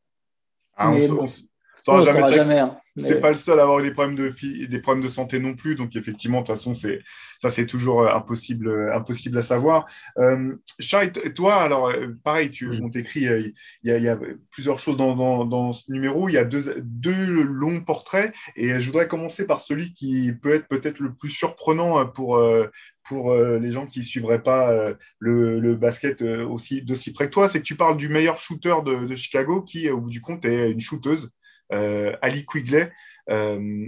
Ah, 0.77 0.91
on, 0.91 1.27
jamais. 1.87 2.33
jamais 2.33 2.59
hein, 2.59 2.77
C'est 2.97 3.21
pas 3.21 3.31
le 3.31 3.37
seul 3.37 3.59
à 3.61 3.63
avoir 3.63 3.81
eu 3.81 3.83
des 3.83 3.93
problèmes 3.93 4.17
de, 4.17 4.35
des 4.67 4.81
problèmes 4.81 5.05
de 5.05 5.09
santé 5.09 5.39
non 5.39 5.55
plus. 5.55 5.75
Donc, 5.75 5.97
effectivement, 5.97 6.41
de 6.41 6.47
toute 6.47 6.57
façon, 6.57 6.75
c'est, 6.75 7.01
ça, 7.41 7.51
c'est 7.51 7.67
toujours 7.67 8.03
euh, 8.03 8.15
impossible, 8.15 8.69
euh, 8.69 8.95
impossible 8.95 9.39
à 9.39 9.43
savoir. 9.43 9.87
Euh, 10.19 10.57
Shai, 10.81 11.13
toi, 11.13 11.57
alors, 11.57 11.89
euh, 11.89 12.09
pareil, 12.25 12.51
tu, 12.51 12.81
on 12.83 12.91
t'écrit, 12.91 13.21
il 13.21 13.55
y, 13.85 13.91
y, 13.91 14.09
a 14.09 14.19
plusieurs 14.51 14.79
choses 14.79 14.97
dans, 14.97 15.15
dans, 15.15 15.45
dans, 15.45 15.73
ce 15.73 15.91
numéro. 15.91 16.29
Il 16.29 16.33
y 16.33 16.39
a 16.39 16.45
deux, 16.45 16.83
deux 16.83 17.43
longs 17.43 17.81
portraits. 17.81 18.35
Et 18.57 18.81
je 18.81 18.87
voudrais 18.87 19.09
commencer 19.09 19.47
par 19.47 19.61
celui 19.61 19.95
qui 19.95 20.33
peut 20.33 20.55
être 20.55 20.67
peut-être 20.67 20.99
le 20.99 21.15
plus 21.15 21.31
surprenant 21.31 22.07
pour, 22.07 22.43
pour 23.05 23.35
les 23.35 23.71
gens 23.71 23.87
qui 23.87 24.01
ne 24.01 24.05
suivraient 24.05 24.43
pas 24.43 24.95
le, 25.19 25.75
basket 25.75 26.23
aussi 26.23 26.83
d'aussi 26.83 27.13
près 27.13 27.27
que 27.27 27.33
toi, 27.33 27.49
c'est 27.49 27.61
que 27.61 27.65
tu 27.65 27.77
parles 27.77 27.97
du 27.97 28.09
meilleur 28.09 28.39
shooter 28.39 28.77
de, 28.85 29.15
Chicago 29.17 29.63
qui, 29.63 29.89
au 29.91 30.01
bout 30.01 30.11
du 30.11 30.21
compte, 30.21 30.45
est 30.45 30.71
une 30.71 30.81
shooteuse, 30.81 31.31
Ali 31.71 32.45
Quigley, 32.47 32.91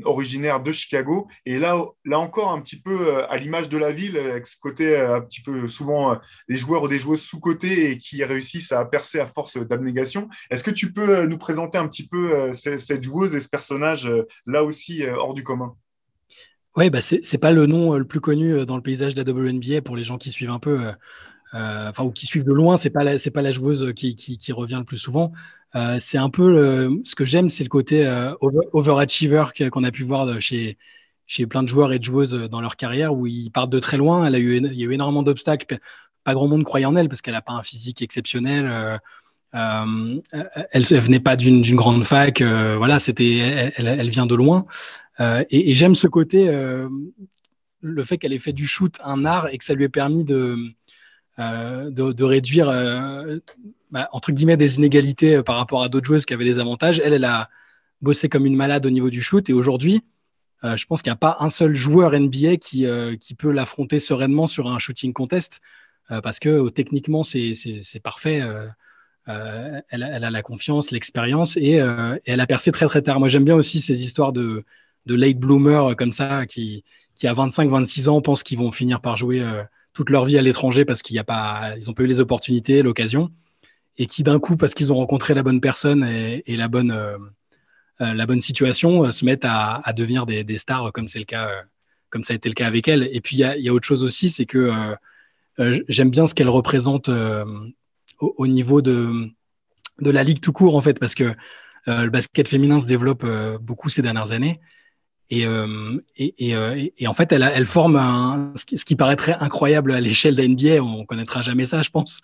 originaire 0.04 0.62
de 0.62 0.72
Chicago. 0.72 1.28
Et 1.46 1.58
là, 1.58 1.76
encore, 2.12 2.52
un 2.52 2.60
petit 2.60 2.80
peu 2.80 3.24
à 3.24 3.36
l'image 3.36 3.68
de 3.68 3.78
la 3.78 3.92
ville, 3.92 4.16
avec 4.16 4.46
ce 4.46 4.56
côté 4.58 4.98
un 4.98 5.20
petit 5.20 5.42
peu 5.42 5.68
souvent 5.68 6.18
des 6.48 6.56
joueurs 6.56 6.82
ou 6.82 6.88
des 6.88 6.98
joueuses 6.98 7.22
sous-côté 7.22 7.90
et 7.90 7.98
qui 7.98 8.22
réussissent 8.24 8.72
à 8.72 8.84
percer 8.84 9.20
à 9.20 9.26
force 9.26 9.56
d'abnégation. 9.56 10.28
Est-ce 10.50 10.64
que 10.64 10.70
tu 10.70 10.92
peux 10.92 11.24
nous 11.24 11.38
présenter 11.38 11.78
un 11.78 11.88
petit 11.88 12.06
peu 12.06 12.52
cette 12.54 13.02
joueuse 13.02 13.34
et 13.34 13.40
ce 13.40 13.48
personnage 13.48 14.10
là 14.46 14.64
aussi 14.64 15.06
hors 15.06 15.34
du 15.34 15.44
commun? 15.44 15.74
Oui, 16.76 16.88
bah 16.88 17.00
c'est 17.02 17.38
pas 17.38 17.50
le 17.50 17.66
nom 17.66 17.94
euh, 17.94 17.98
le 17.98 18.04
plus 18.04 18.20
connu 18.20 18.54
euh, 18.54 18.64
dans 18.64 18.76
le 18.76 18.82
paysage 18.82 19.14
de 19.14 19.22
la 19.22 19.32
WNBA 19.32 19.82
pour 19.82 19.96
les 19.96 20.04
gens 20.04 20.18
qui 20.18 20.30
suivent 20.30 20.50
un 20.50 20.60
peu, 20.60 20.86
euh, 20.86 20.92
enfin 21.52 22.04
ou 22.04 22.10
qui 22.10 22.26
suivent 22.26 22.44
de 22.44 22.52
loin. 22.52 22.76
C'est 22.76 22.90
pas 22.90 23.04
pas 23.34 23.42
la 23.42 23.52
joueuse 23.52 23.92
qui, 23.94 24.14
qui, 24.14 24.52
revient 24.52 24.76
le 24.78 24.84
plus 24.84 24.98
souvent. 24.98 25.30
c'est 25.98 26.18
un 26.18 26.30
peu 26.30 27.00
ce 27.04 27.14
que 27.14 27.24
j'aime, 27.24 27.48
c'est 27.48 27.64
le 27.64 27.68
côté 27.68 28.08
overachiever 28.72 29.44
qu'on 29.70 29.84
a 29.84 29.90
pu 29.90 30.04
voir 30.04 30.40
chez 30.40 30.78
chez 31.26 31.46
plein 31.46 31.62
de 31.62 31.68
joueurs 31.68 31.92
et 31.92 32.00
de 32.00 32.04
joueuses 32.04 32.32
dans 32.32 32.60
leur 32.60 32.74
carrière 32.74 33.14
où 33.14 33.24
ils 33.28 33.50
partent 33.50 33.70
de 33.70 33.78
très 33.78 33.96
loin. 33.96 34.26
Elle 34.26 34.34
a 34.34 34.40
eu, 34.40 34.56
il 34.56 34.74
y 34.74 34.82
a 34.82 34.86
eu 34.86 34.92
énormément 34.92 35.22
d'obstacles. 35.22 35.78
Pas 36.24 36.34
grand 36.34 36.48
monde 36.48 36.64
croyait 36.64 36.86
en 36.86 36.96
elle 36.96 37.08
parce 37.08 37.22
qu'elle 37.22 37.34
n'a 37.34 37.42
pas 37.42 37.52
un 37.52 37.62
physique 37.62 38.02
exceptionnel. 38.02 38.98
elle, 39.52 40.22
elle 40.72 41.00
venait 41.00 41.20
pas 41.20 41.36
d'une 41.36 41.76
grande 41.76 42.04
fac. 42.04 42.42
voilà, 42.42 42.98
c'était, 42.98 43.72
elle, 43.76 44.10
vient 44.10 44.26
de 44.26 44.34
loin. 44.34 44.66
Euh, 45.20 45.44
et, 45.50 45.74
j'aime 45.74 45.94
ce 45.94 46.06
côté, 46.06 46.48
euh, 46.48 46.88
le 47.82 48.04
fait 48.04 48.18
qu'elle 48.18 48.32
ait 48.32 48.38
fait 48.38 48.52
du 48.52 48.66
shoot 48.66 48.96
un 49.04 49.24
art 49.24 49.48
et 49.52 49.58
que 49.58 49.64
ça 49.64 49.74
lui 49.74 49.84
ait 49.84 49.88
permis 49.88 50.24
de, 50.24 50.56
euh, 51.40 51.90
de, 51.90 52.24
réduire, 52.24 52.66
bah, 53.90 54.08
entre 54.12 54.32
guillemets, 54.32 54.56
des 54.56 54.76
inégalités 54.76 55.42
par 55.42 55.56
rapport 55.56 55.82
à 55.82 55.88
d'autres 55.88 56.06
joueuses 56.06 56.26
qui 56.26 56.34
avaient 56.34 56.44
des 56.44 56.58
avantages. 56.58 57.00
Elle, 57.04 57.14
elle 57.14 57.24
a 57.24 57.48
bossé 58.02 58.28
comme 58.28 58.46
une 58.46 58.56
malade 58.56 58.86
au 58.86 58.90
niveau 58.90 59.10
du 59.10 59.20
shoot 59.20 59.48
et 59.48 59.52
aujourd'hui, 59.52 60.02
je 60.62 60.84
pense 60.84 61.00
qu'il 61.00 61.10
n'y 61.10 61.14
a 61.14 61.16
pas 61.16 61.38
un 61.40 61.48
seul 61.48 61.74
joueur 61.74 62.12
NBA 62.12 62.56
qui, 62.58 62.86
peut 63.38 63.50
l'affronter 63.50 63.98
sereinement 64.00 64.46
sur 64.46 64.68
un 64.68 64.78
shooting 64.78 65.12
contest 65.12 65.60
parce 66.08 66.38
que 66.38 66.68
techniquement, 66.68 67.22
c'est 67.22 68.02
parfait. 68.02 68.42
Elle, 69.26 70.02
a 70.02 70.30
la 70.30 70.42
confiance, 70.42 70.90
l'expérience 70.90 71.56
et, 71.56 71.80
elle 72.24 72.40
a 72.40 72.46
percé 72.46 72.72
très 72.72 72.86
très 72.86 73.02
tard. 73.02 73.18
Moi, 73.18 73.28
j'aime 73.28 73.44
bien 73.44 73.56
aussi 73.56 73.80
ces 73.80 74.04
histoires 74.04 74.32
de, 74.32 74.64
late 75.06 75.38
bloomers 75.38 75.96
comme 75.96 76.12
ça 76.12 76.46
qui, 76.46 76.84
à 77.24 77.34
25-26 77.34 78.08
ans 78.08 78.20
pensent 78.20 78.42
qu'ils 78.42 78.58
vont 78.58 78.70
finir 78.70 79.00
par 79.00 79.16
jouer 79.16 79.40
euh, 79.40 79.62
toute 79.92 80.10
leur 80.10 80.24
vie 80.24 80.38
à 80.38 80.42
l'étranger 80.42 80.84
parce 80.84 81.02
qu'ils 81.02 81.16
n'ont 81.16 81.24
pas, 81.24 81.74
ils 81.76 81.94
pas 81.94 82.02
eu 82.02 82.06
les 82.06 82.20
opportunités, 82.20 82.82
l'occasion, 82.82 83.30
et 83.98 84.06
qui 84.06 84.22
d'un 84.22 84.38
coup, 84.38 84.56
parce 84.56 84.74
qu'ils 84.74 84.92
ont 84.92 84.96
rencontré 84.96 85.34
la 85.34 85.42
bonne 85.42 85.60
personne 85.60 86.04
et, 86.04 86.56
la, 86.56 86.68
bonne, 86.68 86.90
euh, 86.90 87.18
euh, 88.00 88.14
la 88.14 88.26
bonne 88.26 88.40
situation, 88.40 89.10
se 89.10 89.24
mettent 89.24 89.44
à, 89.44 89.82
devenir 89.96 90.26
des, 90.26 90.58
stars 90.58 90.92
comme 90.92 91.08
c'est 91.08 91.18
le 91.18 91.24
cas, 91.24 91.48
comme 92.08 92.22
ça 92.22 92.32
a 92.32 92.36
été 92.36 92.48
le 92.48 92.54
cas 92.54 92.66
avec 92.66 92.88
elle. 92.88 93.08
Et 93.12 93.20
puis 93.20 93.36
il 93.36 93.40
y, 93.40 93.68
a, 93.68 93.72
autre 93.74 93.86
chose 93.86 94.04
aussi, 94.04 94.30
c'est 94.30 94.46
que 94.46 94.70
j'aime 95.88 96.10
bien 96.10 96.26
ce 96.26 96.34
qu'elle 96.34 96.48
représente 96.48 97.10
au, 98.20 98.46
niveau 98.46 98.80
de, 98.80 99.28
de 100.00 100.10
la 100.10 100.24
ligue 100.24 100.40
tout 100.40 100.52
court 100.52 100.76
en 100.76 100.80
fait, 100.80 100.98
parce 100.98 101.14
que 101.14 101.34
le 101.86 102.08
basket 102.08 102.48
féminin 102.48 102.78
se 102.80 102.86
développe 102.86 103.26
beaucoup 103.60 103.88
ces 103.88 104.02
dernières 104.02 104.32
années. 104.32 104.60
Euh, 105.32 106.00
euh, 106.20 106.88
et, 106.98 107.06
en 107.06 107.14
fait, 107.14 107.32
elle, 107.32 107.66
forme 107.66 108.52
ce, 108.56 108.84
qui, 108.84 108.96
paraîtrait 108.96 109.36
incroyable 109.38 109.92
à 109.92 110.00
l'échelle 110.00 110.36
de 110.36 110.42
NBA. 110.42 110.82
On 110.82 111.04
connaîtra 111.04 111.42
jamais 111.42 111.66
ça, 111.66 111.82
je 111.82 111.90
pense. 111.90 112.20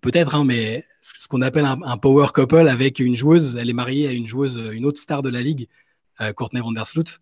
Peut-être, 0.00 0.34
hein, 0.34 0.44
mais 0.44 0.84
ce 1.00 1.28
qu'on 1.28 1.42
appelle 1.42 1.64
un, 1.64 1.96
power 1.96 2.28
couple 2.34 2.68
avec 2.68 2.98
une 2.98 3.16
joueuse. 3.16 3.56
Elle 3.56 3.70
est 3.70 3.74
mariée 3.74 4.08
à 4.08 4.12
une 4.12 4.26
joueuse, 4.26 4.60
une 4.72 4.84
autre 4.84 4.98
star 4.98 5.22
de 5.22 5.28
la 5.28 5.42
ligue, 5.42 5.68
euh, 6.20 6.32
Courtney 6.32 6.60
Vandersloot. 6.60 7.20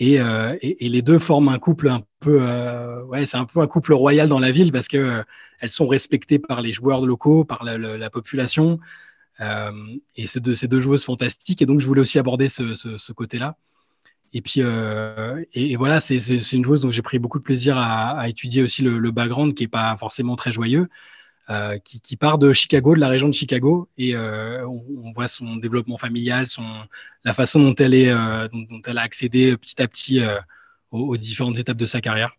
Et, 0.00 0.18
les 0.80 1.02
deux 1.02 1.18
forment 1.18 1.50
un 1.50 1.58
couple 1.58 1.88
un 1.88 2.02
peu, 2.18 2.40
ouais, 3.08 3.26
c'est 3.26 3.36
un 3.36 3.44
peu 3.44 3.60
un 3.60 3.66
couple 3.66 3.92
royal 3.92 4.28
dans 4.28 4.40
la 4.40 4.50
ville 4.50 4.72
parce 4.72 4.88
que 4.88 5.22
elles 5.60 5.70
sont 5.70 5.86
respectées 5.86 6.40
par 6.40 6.60
les 6.60 6.72
joueurs 6.72 7.04
locaux, 7.04 7.44
par 7.44 7.62
la, 7.62 8.10
population. 8.10 8.80
et 9.38 10.26
c'est 10.26 10.40
deux, 10.40 10.80
joueuses 10.80 11.04
fantastiques. 11.04 11.60
Et 11.60 11.66
donc, 11.66 11.80
je 11.80 11.86
voulais 11.86 12.00
aussi 12.00 12.18
aborder 12.18 12.48
ce 12.48 13.12
côté-là. 13.12 13.56
Et 14.34 14.40
puis, 14.40 14.62
euh, 14.62 15.44
et, 15.52 15.76
voilà, 15.76 16.00
c'est 16.00 16.16
une 16.16 16.64
joueuse 16.64 16.80
dont 16.80 16.90
j'ai 16.90 17.02
pris 17.02 17.18
beaucoup 17.18 17.38
de 17.38 17.44
plaisir 17.44 17.76
à, 17.76 18.28
étudier 18.28 18.62
aussi 18.62 18.82
le, 18.82 19.10
background, 19.10 19.54
qui 19.54 19.64
n'est 19.64 19.68
pas 19.68 19.94
forcément 19.96 20.36
très 20.36 20.52
joyeux, 20.52 20.88
euh, 21.50 21.78
qui, 21.78 22.16
part 22.16 22.38
de 22.38 22.52
Chicago, 22.52 22.94
de 22.94 23.00
la 23.00 23.08
région 23.08 23.28
de 23.28 23.34
Chicago, 23.34 23.88
et 23.98 24.16
euh, 24.16 24.66
on, 24.66 25.10
voit 25.10 25.28
son 25.28 25.56
développement 25.56 25.98
familial, 25.98 26.46
son, 26.46 26.64
la 27.24 27.34
façon 27.34 27.60
dont 27.60 27.74
elle, 27.74 27.92
est, 27.92 28.10
dont, 28.10 28.80
elle 28.86 28.98
a 28.98 29.02
accédé 29.02 29.56
petit 29.58 29.82
à 29.82 29.88
petit 29.88 30.22
aux, 30.90 31.16
différentes 31.18 31.58
étapes 31.58 31.76
de 31.76 31.86
sa 31.86 32.00
carrière. 32.00 32.34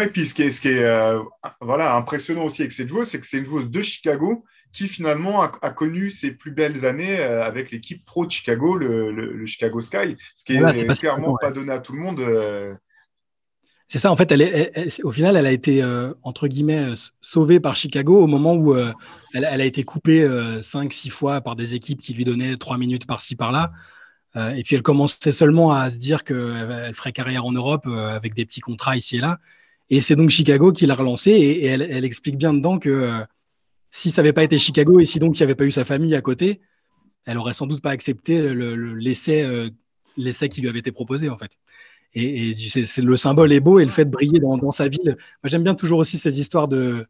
Et 0.00 0.08
puis 0.08 0.26
ce 0.26 0.34
qui 0.34 0.42
est, 0.42 0.50
ce 0.50 0.60
qui 0.60 0.68
est 0.68 1.16
voilà, 1.60 1.94
impressionnant 1.94 2.46
aussi 2.46 2.62
avec 2.62 2.72
cette 2.72 2.88
joueuse, 2.88 3.06
c'est 3.06 3.20
que 3.20 3.26
c'est 3.26 3.38
une 3.38 3.44
joueuse 3.44 3.70
de 3.70 3.82
Chicago 3.82 4.44
qui 4.74 4.88
finalement 4.88 5.40
a, 5.42 5.70
connu 5.70 6.10
ses 6.10 6.32
plus 6.32 6.50
belles 6.50 6.84
années 6.84 7.20
euh, 7.20 7.44
avec 7.44 7.70
l'équipe 7.70 8.04
pro 8.04 8.26
de 8.26 8.30
Chicago, 8.32 8.76
le, 8.76 9.46
Chicago 9.46 9.80
Sky, 9.80 10.16
ce 10.34 10.44
qui 10.44 10.58
n'est 10.58 10.94
clairement 10.94 11.36
pas 11.40 11.52
donné 11.52 11.72
à 11.72 11.78
tout 11.78 11.92
le 11.92 12.00
monde. 12.00 12.18
Euh. 12.18 12.74
C'est 13.86 14.00
ça, 14.00 14.10
en 14.10 14.16
fait, 14.16 14.32
elle 14.32 14.90
au 15.04 15.12
final, 15.12 15.36
elle 15.36 15.46
a 15.46 15.52
été, 15.52 15.84
entre 16.22 16.48
guillemets, 16.48 16.94
sauvée 17.20 17.60
par 17.60 17.76
Chicago 17.76 18.20
au 18.20 18.26
moment 18.26 18.54
où 18.54 18.74
elle, 19.34 19.44
a 19.44 19.64
été 19.64 19.84
coupée 19.84 20.26
5-6 20.26 21.10
fois 21.10 21.40
par 21.42 21.54
des 21.54 21.74
équipes 21.74 22.00
qui 22.00 22.12
lui 22.14 22.24
donnaient 22.24 22.56
3 22.56 22.76
minutes 22.76 23.06
par-ci, 23.06 23.36
par-là. 23.36 23.70
et 24.34 24.62
puis 24.64 24.74
elle 24.74 24.82
commençait 24.82 25.30
seulement 25.30 25.70
à 25.70 25.90
se 25.90 25.98
dire 25.98 26.24
qu'elle 26.24 26.94
ferait 26.94 27.12
carrière 27.12 27.44
en 27.44 27.52
Europe 27.52 27.86
avec 27.86 28.34
des 28.34 28.46
petits 28.46 28.62
contrats 28.62 28.96
ici 28.96 29.18
et 29.18 29.20
là. 29.20 29.38
Et 29.90 30.00
c'est 30.00 30.16
donc 30.16 30.30
Chicago 30.30 30.72
qui 30.72 30.86
l'a 30.86 30.94
relancée 30.94 31.32
et, 31.32 31.66
elle, 31.66 32.04
explique 32.04 32.38
bien 32.38 32.54
dedans 32.54 32.78
que 32.78 33.22
si 33.96 34.10
ça 34.10 34.22
n'avait 34.22 34.32
pas 34.32 34.42
été 34.42 34.58
Chicago 34.58 34.98
et 34.98 35.04
si 35.04 35.20
donc 35.20 35.38
il 35.38 35.42
n'y 35.42 35.44
avait 35.44 35.54
pas 35.54 35.64
eu 35.64 35.70
sa 35.70 35.84
famille 35.84 36.16
à 36.16 36.20
côté, 36.20 36.60
elle 37.26 37.38
aurait 37.38 37.54
sans 37.54 37.66
doute 37.66 37.80
pas 37.80 37.90
accepté 37.90 38.42
l'essai 38.52 39.70
l'essai 40.16 40.48
qui 40.48 40.60
lui 40.60 40.68
avait 40.68 40.80
été 40.80 40.90
proposé 40.90 41.30
en 41.30 41.36
fait. 41.36 41.52
Et, 42.16 42.54
c'est 42.54 43.02
le 43.02 43.16
symbole 43.16 43.52
est 43.52 43.60
beau 43.60 43.78
et 43.78 43.84
le 43.84 43.90
fait 43.90 44.04
de 44.04 44.10
briller 44.10 44.40
dans, 44.40 44.70
sa 44.70 44.88
ville. 44.88 45.16
Moi, 45.16 45.16
j'aime 45.44 45.64
bien 45.64 45.74
toujours 45.74 45.98
aussi 45.98 46.18
ces 46.18 46.38
histoires 46.38 46.68
de, 46.68 47.06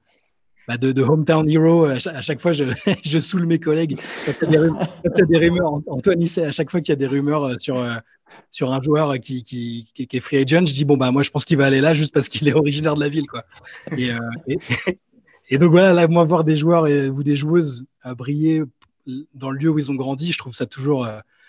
bah, 0.67 0.79
de, 0.79 1.03
hometown 1.03 1.49
hero. 1.49 1.85
À 1.85 1.99
chaque, 1.99 2.41
fois, 2.41 2.53
je, 2.53 2.65
je, 3.05 3.19
saoule 3.19 3.47
mes 3.47 3.59
collègues. 3.59 3.99
Quand 4.25 4.33
il 4.43 4.53
y 4.53 4.57
a 4.57 5.27
des 5.27 5.39
rumeurs, 5.39 5.81
Antoine 5.87 6.23
à 6.23 6.51
chaque 6.51 6.71
fois 6.71 6.81
qu'il 6.81 6.93
y 6.93 6.93
a 6.93 6.97
des 6.97 7.07
rumeurs 7.07 7.45
euh, 7.45 7.55
sur, 7.59 7.79
euh, 7.79 7.97
sur 8.51 8.73
un 8.73 8.81
joueur 8.81 9.19
qui, 9.19 9.43
qui, 9.43 9.87
qui, 9.95 10.17
est 10.17 10.21
free 10.21 10.39
agent, 10.39 10.65
je 10.67 10.75
dis 10.75 10.87
bon, 10.87 10.97
bah, 10.97 11.11
moi, 11.11 11.23
je 11.23 11.31
pense 11.31 11.45
qu'il 11.45 11.59
va 11.59 11.67
aller 11.67 11.83
là 11.83 11.93
juste 11.93 12.15
parce 12.15 12.29
qu'il 12.29 12.49
est 12.49 12.55
originaire 12.55 12.95
de 12.95 13.01
la 13.01 13.09
ville. 13.11 13.27
Quoi. 13.27 13.45
Et, 13.99 14.11
euh, 14.11 14.19
et, 14.49 14.59
donc, 15.53 15.71
voilà, 15.71 15.93
là, 15.93 16.09
moi, 16.09 16.25
voir 16.25 16.45
des 16.45 16.57
joueurs 16.57 16.87
et, 16.87 17.09
ou 17.09 17.23
des 17.23 17.37
joueuses 17.37 17.85
briller 18.17 18.63
dans 19.35 19.51
le 19.51 19.59
lieu 19.59 19.69
où 19.69 19.79
ils 19.79 19.91
ont 19.91 19.95
grandi, 19.95 20.33
je 20.33 20.39
trouve 20.39 20.55
ça 20.55 20.67
toujours 20.67 21.07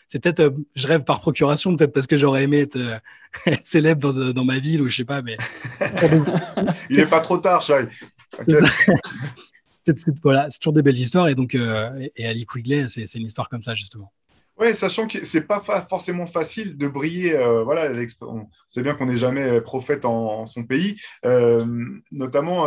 c'est 0.08 0.22
peut-être, 0.22 0.40
euh, 0.40 0.52
je 0.76 0.88
rêve 0.88 1.04
par 1.04 1.20
procuration, 1.20 1.76
peut-être 1.76 1.94
parce 1.94 2.08
que 2.08 2.18
j'aurais 2.18 2.44
aimé 2.44 2.60
être, 2.60 2.76
euh, 2.76 3.00
célèbre 3.64 4.14
dans, 4.14 4.32
dans, 4.32 4.46
ma 4.46 4.60
ville 4.60 4.82
ou 4.82 4.88
je 4.88 4.98
sais 4.98 5.06
pas, 5.06 5.22
mais. 5.22 5.38
Il 6.90 6.98
n'est 6.98 7.06
pas 7.06 7.22
trop 7.22 7.38
tard, 7.38 7.64
c'est, 9.84 9.98
voilà, 10.24 10.50
c'est 10.50 10.60
toujours 10.60 10.74
des 10.74 10.82
belles 10.82 10.98
histoires 10.98 11.28
et 11.28 11.36
donc, 11.36 11.56
euh, 11.56 12.08
et 12.16 12.28
Ali 12.28 12.46
Quigley, 12.46 12.88
c'est 12.88 13.14
une 13.16 13.26
histoire 13.26 13.50
comme 13.50 13.64
ça 13.64 13.76
justement. 13.76 14.12
Oui, 14.58 14.74
sachant 14.74 15.06
que 15.06 15.26
c'est 15.26 15.42
pas 15.42 15.60
forcément 15.90 16.28
facile 16.28 16.78
de 16.78 16.88
briller. 16.88 17.34
Euh, 17.36 17.64
voilà, 17.64 17.92
on 18.22 18.48
sait 18.68 18.82
bien 18.82 18.96
qu'on 18.96 19.08
n'est 19.08 19.18
jamais 19.18 19.44
euh, 19.44 19.60
prophète 19.62 20.06
en, 20.06 20.46
son 20.46 20.64
pays. 20.64 21.02
Euh, 21.26 21.66
notamment, 22.12 22.64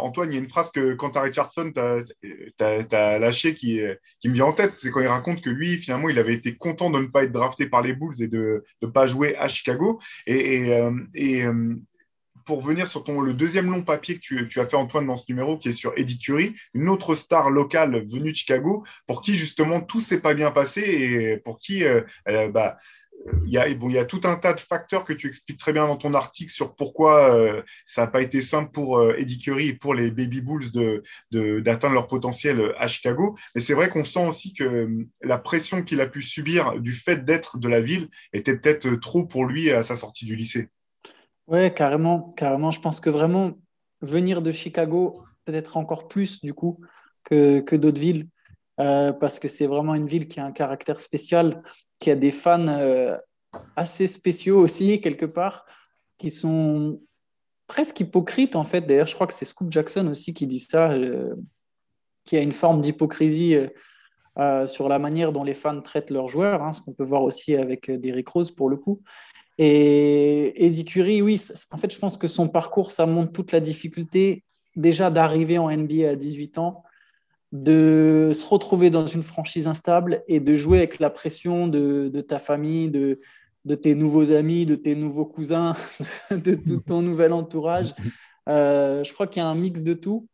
Antoine, 0.00 0.30
il 0.30 0.34
y 0.34 0.36
a 0.36 0.40
une 0.40 0.48
phrase 0.48 0.70
que 0.70 0.94
quand 0.94 1.16
Richardson 1.16 1.72
t'a 1.72 3.18
lâché 3.18 3.54
qui, 3.56 3.80
qui 4.20 4.28
me 4.28 4.34
vient 4.34 4.46
en 4.46 4.52
tête. 4.52 4.74
C'est 4.74 4.90
quand 4.90 5.00
il 5.00 5.08
raconte 5.08 5.40
que 5.40 5.50
lui, 5.50 5.78
finalement, 5.78 6.08
il 6.08 6.18
avait 6.18 6.34
été 6.34 6.54
content 6.56 6.90
de 6.90 7.00
ne 7.00 7.06
pas 7.06 7.24
être 7.24 7.32
drafté 7.32 7.66
par 7.66 7.82
les 7.82 7.92
Bulls 7.92 8.22
et 8.22 8.28
de 8.28 8.62
ne 8.80 8.86
pas 8.86 9.06
jouer 9.06 9.36
à 9.36 9.48
Chicago. 9.48 10.00
Et, 10.26 10.68
et, 10.68 10.80
et 11.14 11.44
pour 12.44 12.62
venir 12.62 12.88
sur 12.88 13.04
ton, 13.04 13.20
le 13.20 13.34
deuxième 13.34 13.70
long 13.70 13.82
papier 13.82 14.16
que 14.18 14.44
tu, 14.44 14.60
as 14.60 14.66
fait, 14.66 14.76
Antoine, 14.76 15.06
dans 15.06 15.16
ce 15.16 15.24
numéro, 15.28 15.58
qui 15.58 15.68
est 15.68 15.72
sur 15.72 15.92
Eddie 15.96 16.18
Curry, 16.18 16.54
une 16.74 16.88
autre 16.88 17.14
star 17.14 17.50
locale 17.50 18.06
venue 18.06 18.30
de 18.32 18.36
Chicago, 18.36 18.84
pour 19.06 19.22
qui 19.22 19.36
justement 19.36 19.80
tout 19.80 20.00
s'est 20.00 20.20
pas 20.20 20.34
bien 20.34 20.50
passé 20.50 20.80
et 20.80 21.36
pour 21.38 21.58
qui 21.58 21.84
euh, 21.84 22.02
euh, 22.28 22.48
bah, 22.48 22.78
il 23.44 23.50
y, 23.50 23.58
a, 23.58 23.72
bon, 23.74 23.88
il 23.88 23.94
y 23.94 23.98
a 23.98 24.04
tout 24.04 24.22
un 24.24 24.34
tas 24.34 24.52
de 24.52 24.60
facteurs 24.60 25.04
que 25.04 25.12
tu 25.12 25.28
expliques 25.28 25.58
très 25.58 25.72
bien 25.72 25.86
dans 25.86 25.96
ton 25.96 26.12
article 26.14 26.50
sur 26.50 26.74
pourquoi 26.74 27.36
euh, 27.36 27.62
ça 27.86 28.02
n'a 28.02 28.06
pas 28.08 28.20
été 28.20 28.40
simple 28.40 28.72
pour 28.72 29.00
Eddie 29.12 29.38
Curry 29.38 29.68
et 29.68 29.74
pour 29.74 29.94
les 29.94 30.10
Baby 30.10 30.40
Bulls 30.40 30.72
d'atteindre 30.72 31.02
de, 31.30 31.60
d'atteindre 31.60 31.94
leur 31.94 32.08
potentiel 32.08 32.74
à 32.78 32.88
Chicago. 32.88 33.38
Mais 33.54 33.60
c'est 33.60 33.74
vrai 33.74 33.90
qu'on 33.90 34.02
sent 34.02 34.26
aussi 34.26 34.54
que 34.54 34.88
la 35.22 35.38
pression 35.38 35.84
qu'il 35.84 36.00
a 36.00 36.06
pu 36.06 36.22
subir 36.22 36.80
du 36.80 36.92
fait 36.92 37.24
d'être 37.24 37.58
de 37.58 37.68
la 37.68 37.80
ville 37.80 38.08
était 38.32 38.56
peut-être 38.56 38.88
trop 38.96 39.24
pour 39.24 39.44
lui 39.44 39.70
à 39.70 39.84
sa 39.84 39.94
sortie 39.94 40.24
du 40.24 40.34
lycée. 40.34 40.68
Ouais, 41.52 41.70
carrément, 41.74 42.32
carrément. 42.34 42.70
Je 42.70 42.80
pense 42.80 42.98
que 42.98 43.10
vraiment 43.10 43.52
venir 44.00 44.40
de 44.40 44.52
Chicago, 44.52 45.22
peut-être 45.44 45.76
encore 45.76 46.08
plus 46.08 46.40
du 46.40 46.54
coup 46.54 46.80
que, 47.24 47.60
que 47.60 47.76
d'autres 47.76 48.00
villes, 48.00 48.28
euh, 48.80 49.12
parce 49.12 49.38
que 49.38 49.48
c'est 49.48 49.66
vraiment 49.66 49.94
une 49.94 50.06
ville 50.06 50.28
qui 50.28 50.40
a 50.40 50.46
un 50.46 50.52
caractère 50.52 50.98
spécial, 50.98 51.62
qui 51.98 52.10
a 52.10 52.16
des 52.16 52.30
fans 52.32 52.68
euh, 52.68 53.18
assez 53.76 54.06
spéciaux 54.06 54.58
aussi 54.60 55.02
quelque 55.02 55.26
part, 55.26 55.66
qui 56.16 56.30
sont 56.30 57.02
presque 57.66 58.00
hypocrites 58.00 58.56
en 58.56 58.64
fait. 58.64 58.80
D'ailleurs, 58.80 59.06
je 59.06 59.14
crois 59.14 59.26
que 59.26 59.34
c'est 59.34 59.44
Scoop 59.44 59.70
Jackson 59.70 60.06
aussi 60.06 60.32
qui 60.32 60.46
dit 60.46 60.58
ça, 60.58 60.92
euh, 60.92 61.34
qui 62.24 62.38
a 62.38 62.40
une 62.40 62.52
forme 62.52 62.80
d'hypocrisie. 62.80 63.58
sur 64.66 64.88
la 64.88 64.98
manière 64.98 65.32
dont 65.32 65.44
les 65.44 65.52
fans 65.52 65.82
traitent 65.82 66.10
leurs 66.10 66.28
joueurs, 66.28 66.62
hein, 66.62 66.72
ce 66.72 66.80
qu'on 66.80 66.94
peut 66.94 67.04
voir 67.04 67.22
aussi 67.22 67.54
avec 67.54 67.90
Derrick 67.90 68.28
Rose 68.28 68.50
pour 68.50 68.70
le 68.70 68.78
coup. 68.78 69.02
Et 69.58 70.64
Eddie 70.66 70.84
Curry, 70.84 71.22
oui, 71.22 71.40
en 71.70 71.76
fait, 71.76 71.92
je 71.92 71.98
pense 71.98 72.16
que 72.16 72.26
son 72.26 72.48
parcours, 72.48 72.90
ça 72.90 73.06
montre 73.06 73.32
toute 73.32 73.52
la 73.52 73.60
difficulté 73.60 74.44
déjà 74.76 75.10
d'arriver 75.10 75.58
en 75.58 75.70
NBA 75.70 76.08
à 76.08 76.16
18 76.16 76.58
ans, 76.58 76.82
de 77.52 78.30
se 78.32 78.46
retrouver 78.46 78.90
dans 78.90 79.04
une 79.04 79.22
franchise 79.22 79.66
instable 79.66 80.22
et 80.26 80.40
de 80.40 80.54
jouer 80.54 80.78
avec 80.78 80.98
la 80.98 81.10
pression 81.10 81.68
de, 81.68 82.08
ta 82.26 82.38
famille, 82.38 82.90
de, 82.90 83.18
tes 83.74 83.94
nouveaux 83.94 84.32
amis, 84.32 84.64
de 84.64 84.74
tes 84.74 84.94
nouveaux 84.94 85.26
cousins, 85.26 85.74
de 86.30 86.54
tout 86.54 86.78
ton 86.78 87.02
nouvel 87.02 87.32
entourage. 87.32 87.94
Euh, 88.48 89.04
je 89.04 89.12
crois 89.12 89.26
qu'il 89.26 89.42
y 89.42 89.44
a 89.44 89.48
un 89.48 89.54
mix 89.54 89.82
de 89.82 89.94
tout. 89.94 90.26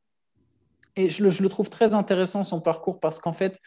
Et 0.94 1.08
je 1.08 1.22
le, 1.22 1.48
trouve 1.48 1.70
très 1.70 1.94
intéressant, 1.94 2.42
son 2.42 2.60
parcours, 2.60 2.98
parce 2.98 3.20
qu'en 3.20 3.32
fait, 3.32 3.60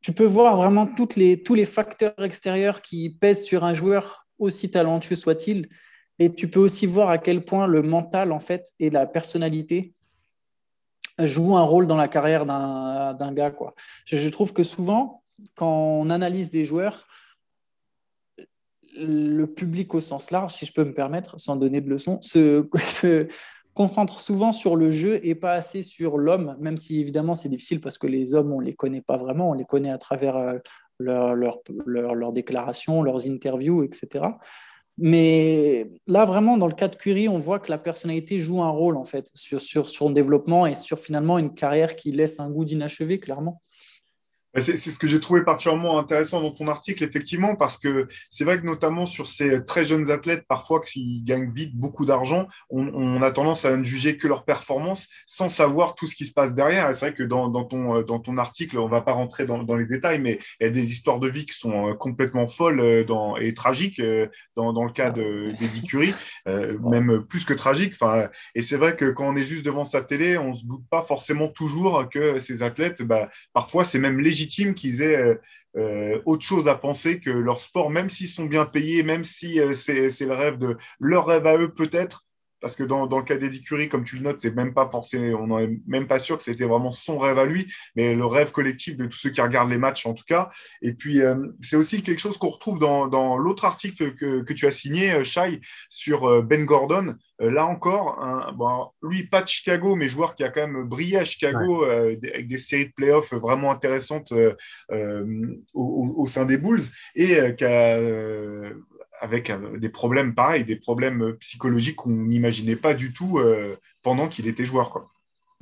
tu 0.00 0.12
peux 0.12 0.24
voir 0.24 0.56
vraiment 0.56 0.88
les, 1.16 1.42
tous 1.42 1.54
les 1.54 1.64
facteurs 1.64 2.14
extérieurs 2.18 2.82
qui 2.82 3.10
pèsent 3.10 3.44
sur 3.44 3.64
un 3.64 3.74
joueur 3.74 4.25
aussi 4.38 4.70
talentueux 4.70 5.14
soit-il. 5.14 5.68
Et 6.18 6.32
tu 6.32 6.48
peux 6.48 6.60
aussi 6.60 6.86
voir 6.86 7.10
à 7.10 7.18
quel 7.18 7.44
point 7.44 7.66
le 7.66 7.82
mental, 7.82 8.32
en 8.32 8.38
fait, 8.38 8.72
et 8.78 8.90
la 8.90 9.06
personnalité 9.06 9.94
jouent 11.18 11.56
un 11.56 11.62
rôle 11.62 11.86
dans 11.86 11.96
la 11.96 12.08
carrière 12.08 12.46
d'un 12.46 13.32
gars. 13.32 13.50
Quoi. 13.50 13.74
Je, 14.04 14.28
trouve 14.28 14.52
que 14.52 14.62
souvent, 14.62 15.22
quand 15.54 15.70
on 15.70 16.10
analyse 16.10 16.50
des 16.50 16.64
joueurs, 16.64 17.06
le 18.98 19.44
public 19.46 19.94
au 19.94 20.00
sens 20.00 20.30
large, 20.30 20.52
si 20.52 20.64
je 20.64 20.72
peux 20.72 20.84
me 20.84 20.94
permettre, 20.94 21.38
sans 21.38 21.56
donner 21.56 21.80
de 21.80 21.88
leçons, 21.88 22.20
se, 22.22 22.66
concentre 23.74 24.20
souvent 24.20 24.52
sur 24.52 24.74
le 24.74 24.90
jeu 24.90 25.20
et 25.22 25.34
pas 25.34 25.52
assez 25.52 25.82
sur 25.82 26.16
l'homme, 26.16 26.56
même 26.58 26.78
si 26.78 26.98
évidemment 26.98 27.34
c'est 27.34 27.50
difficile 27.50 27.80
parce 27.82 27.98
que 27.98 28.06
les 28.06 28.32
hommes, 28.32 28.52
on 28.52 28.60
ne 28.60 28.66
les 28.66 28.74
connaît 28.74 29.02
pas 29.02 29.18
vraiment, 29.18 29.50
on 29.50 29.52
les 29.52 29.66
connaît 29.66 29.90
à 29.90 29.98
travers 29.98 30.36
euh, 30.36 30.58
leurs 30.98 31.34
leur, 31.34 32.14
leur, 32.14 32.32
déclarations, 32.32 33.02
leurs 33.02 33.28
interviews, 33.28 33.84
etc. 33.84 34.24
Mais 34.98 35.90
là, 36.06 36.24
vraiment, 36.24 36.56
dans 36.56 36.66
le 36.66 36.74
cas 36.74 36.88
de 36.88 36.96
Curie, 36.96 37.28
on 37.28 37.38
voit 37.38 37.58
que 37.58 37.70
la 37.70 37.78
personnalité 37.78 38.38
joue 38.38 38.62
un 38.62 38.70
rôle, 38.70 38.96
en 38.96 39.04
fait, 39.04 39.30
sur, 39.34 39.60
sur 39.60 39.88
son 39.88 40.10
développement 40.10 40.66
et 40.66 40.74
sur 40.74 40.98
finalement 40.98 41.38
une 41.38 41.52
carrière 41.52 41.96
qui 41.96 42.12
laisse 42.12 42.40
un 42.40 42.50
goût 42.50 42.64
d'inachevé, 42.64 43.20
clairement. 43.20 43.60
C'est 44.58 44.76
ce 44.76 44.98
que 44.98 45.06
j'ai 45.06 45.20
trouvé 45.20 45.42
particulièrement 45.42 45.98
intéressant 45.98 46.40
dans 46.40 46.50
ton 46.50 46.68
article, 46.68 47.04
effectivement, 47.04 47.56
parce 47.56 47.78
que 47.78 48.08
c'est 48.30 48.44
vrai 48.44 48.58
que 48.58 48.64
notamment 48.64 49.04
sur 49.04 49.26
ces 49.26 49.64
très 49.64 49.84
jeunes 49.84 50.10
athlètes, 50.10 50.44
parfois 50.48 50.80
qui 50.80 51.22
gagnent 51.24 51.52
vite 51.52 51.76
beaucoup 51.76 52.06
d'argent, 52.06 52.48
on, 52.70 53.20
a 53.22 53.30
tendance 53.32 53.64
à 53.64 53.76
ne 53.76 53.82
juger 53.82 54.16
que 54.16 54.28
leur 54.28 54.44
performance 54.44 55.08
sans 55.26 55.48
savoir 55.48 55.94
tout 55.94 56.06
ce 56.06 56.16
qui 56.16 56.24
se 56.24 56.32
passe 56.32 56.54
derrière. 56.54 56.88
Et 56.88 56.94
c'est 56.94 57.06
vrai 57.06 57.14
que 57.14 57.22
dans, 57.22 57.50
ton, 57.64 58.02
dans 58.02 58.18
ton 58.18 58.38
article, 58.38 58.78
on 58.78 58.86
ne 58.86 58.90
va 58.90 59.02
pas 59.02 59.12
rentrer 59.12 59.46
dans, 59.46 59.76
les 59.76 59.86
détails, 59.86 60.20
mais 60.20 60.38
il 60.60 60.64
y 60.64 60.66
a 60.66 60.70
des 60.70 60.86
histoires 60.90 61.18
de 61.18 61.28
vie 61.28 61.44
qui 61.44 61.58
sont 61.58 61.90
euh, 61.90 61.94
complètement 61.94 62.46
folles 62.46 62.80
euh, 62.80 63.04
dans, 63.04 63.36
et 63.36 63.52
tragiques 63.52 64.00
euh, 64.00 64.28
dans, 64.54 64.72
dans 64.72 64.84
le 64.84 64.92
cas 64.92 65.10
d'Eddie 65.10 65.82
Curie, 65.82 66.14
même 66.46 67.24
plus 67.28 67.44
que 67.44 67.52
tragiques. 67.52 67.94
Enfin, 68.00 68.28
et 68.54 68.62
c'est 68.62 68.76
vrai 68.76 68.96
que 68.96 69.10
quand 69.10 69.28
on 69.28 69.36
est 69.36 69.44
juste 69.44 69.64
devant 69.64 69.84
sa 69.84 70.02
télé, 70.02 70.38
on 70.38 70.50
ne 70.50 70.54
se 70.54 70.64
doute 70.64 70.84
pas 70.90 71.02
forcément 71.02 71.48
toujours 71.48 72.08
que 72.08 72.40
ces 72.40 72.62
athlètes, 72.62 73.02
bah, 73.02 73.28
parfois, 73.52 73.84
c'est 73.84 73.98
même 73.98 74.18
légitime 74.18 74.45
qu'ils 74.46 75.02
aient 75.02 75.16
euh, 75.16 75.34
euh, 75.76 76.20
autre 76.24 76.44
chose 76.44 76.68
à 76.68 76.74
penser 76.74 77.20
que 77.20 77.30
leur 77.30 77.60
sport, 77.60 77.90
même 77.90 78.08
s'ils 78.08 78.28
sont 78.28 78.46
bien 78.46 78.64
payés, 78.64 79.02
même 79.02 79.24
si 79.24 79.60
euh, 79.60 79.74
c'est 79.74 80.10
le 80.20 80.32
rêve 80.32 80.58
de 80.58 80.76
leur 81.00 81.26
rêve 81.26 81.46
à 81.46 81.56
eux 81.56 81.72
peut-être, 81.72 82.25
parce 82.66 82.74
que 82.74 82.82
dans, 82.82 83.06
dans 83.06 83.18
le 83.18 83.24
cas 83.24 83.36
d'Eddie 83.36 83.62
Curie, 83.62 83.88
comme 83.88 84.02
tu 84.02 84.16
le 84.16 84.22
notes, 84.22 84.40
c'est 84.40 84.52
même 84.52 84.74
pas 84.74 84.90
forcément, 84.90 85.38
on 85.40 85.60
n'est 85.60 85.78
même 85.86 86.08
pas 86.08 86.18
sûr 86.18 86.36
que 86.36 86.42
c'était 86.42 86.64
vraiment 86.64 86.90
son 86.90 87.16
rêve 87.16 87.38
à 87.38 87.44
lui, 87.44 87.72
mais 87.94 88.16
le 88.16 88.26
rêve 88.26 88.50
collectif 88.50 88.96
de 88.96 89.06
tous 89.06 89.18
ceux 89.18 89.30
qui 89.30 89.40
regardent 89.40 89.70
les 89.70 89.78
matchs 89.78 90.04
en 90.04 90.14
tout 90.14 90.24
cas. 90.26 90.50
Et 90.82 90.92
puis 90.92 91.20
euh, 91.20 91.36
c'est 91.60 91.76
aussi 91.76 92.02
quelque 92.02 92.18
chose 92.18 92.38
qu'on 92.38 92.48
retrouve 92.48 92.80
dans, 92.80 93.06
dans 93.06 93.38
l'autre 93.38 93.66
article 93.66 94.16
que, 94.16 94.42
que, 94.42 94.52
tu 94.52 94.66
as 94.66 94.72
signé, 94.72 95.12
euh, 95.12 95.22
Shai, 95.22 95.60
sur 95.88 96.28
euh, 96.28 96.42
Ben 96.42 96.64
Gordon. 96.64 97.14
là 97.38 97.66
encore, 97.66 98.20
un, 98.20 98.50
bon, 98.50 98.90
lui 99.00 99.28
pas 99.28 99.42
de 99.42 99.46
Chicago, 99.46 99.94
mais 99.94 100.08
joueur 100.08 100.34
qui 100.34 100.42
a 100.42 100.48
quand 100.48 100.66
même 100.66 100.88
brillé 100.88 101.18
à 101.18 101.24
Chicago 101.24 101.84
avec 101.84 102.48
des 102.48 102.58
séries 102.58 102.86
de 102.86 102.92
playoffs 102.96 103.32
vraiment 103.32 103.70
intéressantes 103.70 104.32
au, 104.92 106.14
au, 106.16 106.26
sein 106.26 106.44
des 106.44 106.56
Bulls 106.56 106.82
et 107.14 107.54
qui 107.54 107.64
a 107.64 108.00
avec 109.20 109.50
euh, 109.50 109.78
des 109.78 109.88
problèmes 109.88 110.34
pareils, 110.34 110.64
des 110.64 110.76
problèmes 110.76 111.22
euh, 111.22 111.36
psychologiques 111.40 111.96
qu'on 111.96 112.10
n'imaginait 112.10 112.76
pas 112.76 112.94
du 112.94 113.12
tout 113.12 113.38
euh, 113.38 113.76
pendant 114.02 114.28
qu'il 114.28 114.46
était 114.46 114.64
joueur. 114.64 114.90
Quoi. 114.90 115.10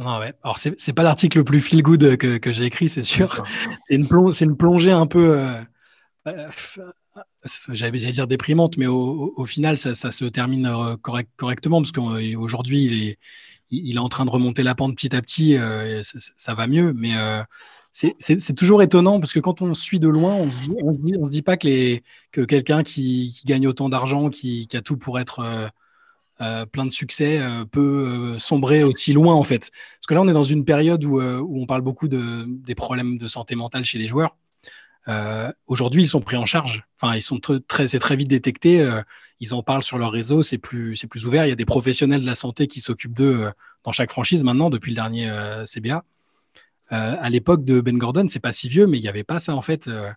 Ah 0.00 0.20
ouais. 0.20 0.32
Alors, 0.42 0.58
c'est, 0.58 0.74
n'est 0.86 0.94
pas 0.94 1.02
l'article 1.02 1.38
le 1.38 1.44
plus 1.44 1.60
feel 1.60 1.82
good 1.82 2.16
que, 2.16 2.38
que 2.38 2.52
j'ai 2.52 2.64
écrit, 2.64 2.88
c'est 2.88 3.02
sûr. 3.02 3.44
C'est 3.84 3.94
une, 3.94 4.06
une, 4.40 4.56
plongée 4.56 4.90
un 4.90 5.06
peu, 5.06 5.38
j'allais 7.68 7.98
dire 7.98 8.26
déprimante, 8.26 8.76
mais 8.76 8.86
au, 8.86 9.46
final, 9.46 9.78
ça, 9.78 9.94
se 9.94 10.24
termine 10.24 10.96
correctement 11.36 11.80
parce 11.80 11.92
qu'aujourd'hui, 11.92 12.84
il 12.84 13.08
est, 13.08 13.18
il 13.70 13.96
est 13.96 14.00
en 14.00 14.08
train 14.08 14.24
de 14.24 14.30
remonter 14.30 14.62
la 14.62 14.74
pente 14.74 14.94
petit 14.94 15.14
à 15.16 15.22
petit, 15.22 15.56
ça, 16.36 16.54
va 16.54 16.66
mieux, 16.66 16.92
mais 16.92 17.14
c'est 17.94 18.54
toujours 18.56 18.82
étonnant 18.82 19.20
parce 19.20 19.32
que 19.32 19.40
quand 19.40 19.62
on 19.62 19.72
suit 19.72 20.00
de 20.00 20.08
loin, 20.08 20.34
on 20.34 20.50
se 20.50 20.60
dit, 20.62 21.14
on 21.16 21.24
se 21.24 21.30
dit, 21.30 21.42
pas 21.42 21.56
que, 21.56 22.00
quelqu'un 22.32 22.82
qui, 22.82 23.40
gagne 23.46 23.68
autant 23.68 23.88
d'argent, 23.88 24.30
qui, 24.30 24.68
a 24.74 24.80
tout 24.80 24.96
pour 24.96 25.20
être 25.20 25.40
euh, 25.40 25.68
euh, 26.40 26.66
plein 26.66 26.84
de 26.84 26.90
succès, 26.90 27.38
euh, 27.40 27.64
peut 27.64 28.36
sombrer 28.38 28.82
aussi 28.82 29.12
loin 29.12 29.34
en 29.34 29.44
fait. 29.44 29.70
Parce 29.98 30.06
que 30.08 30.14
là, 30.14 30.22
on 30.22 30.28
est 30.28 30.32
dans 30.32 30.42
une 30.42 30.64
période 30.64 31.04
où, 31.04 31.20
où 31.20 31.62
on 31.62 31.66
parle 31.66 31.82
beaucoup 31.82 32.08
de, 32.08 32.44
des 32.48 32.74
problèmes 32.74 33.16
de 33.18 33.28
santé 33.28 33.54
mentale 33.54 33.84
chez 33.84 33.98
les 33.98 34.08
joueurs. 34.08 34.36
Aujourd'hui, 35.66 36.02
ils 36.02 36.08
sont 36.08 36.20
pris 36.20 36.36
en 36.36 36.46
charge. 36.46 36.84
Enfin, 37.00 37.14
ils 37.14 37.22
sont 37.22 37.38
très, 37.38 37.88
c'est 37.88 37.98
très 37.98 38.16
vite 38.16 38.28
détecté. 38.28 38.88
ils 39.40 39.54
en 39.54 39.62
parlent 39.62 39.82
sur 39.82 39.98
leur 39.98 40.10
réseau. 40.10 40.42
C'est 40.42 40.58
plus, 40.58 40.96
c'est 40.96 41.06
plus 41.06 41.26
ouvert. 41.26 41.44
Il 41.46 41.50
y 41.50 41.52
a 41.52 41.56
des 41.56 41.64
professionnels 41.64 42.22
de 42.22 42.26
la 42.26 42.34
santé 42.34 42.66
qui 42.66 42.80
s'occupent 42.80 43.14
d'eux 43.14 43.50
dans 43.84 43.92
chaque 43.92 44.10
franchise 44.10 44.44
maintenant 44.44 44.70
depuis 44.70 44.90
le 44.90 44.96
dernier 44.96 45.30
CBA. 45.66 46.04
Euh, 46.92 47.16
à 47.18 47.30
l'époque 47.30 47.64
de 47.64 47.80
Ben 47.80 47.96
Gordon, 47.96 48.26
c'est 48.28 48.40
pas 48.40 48.52
si 48.52 48.68
vieux, 48.68 48.86
mais 48.86 48.98
il 48.98 49.02
n'y 49.02 49.08
avait 49.08 49.24
pas 49.24 49.38
ça 49.38 49.54
en 49.54 49.60
fait. 49.60 49.88
Euh, 49.88 50.10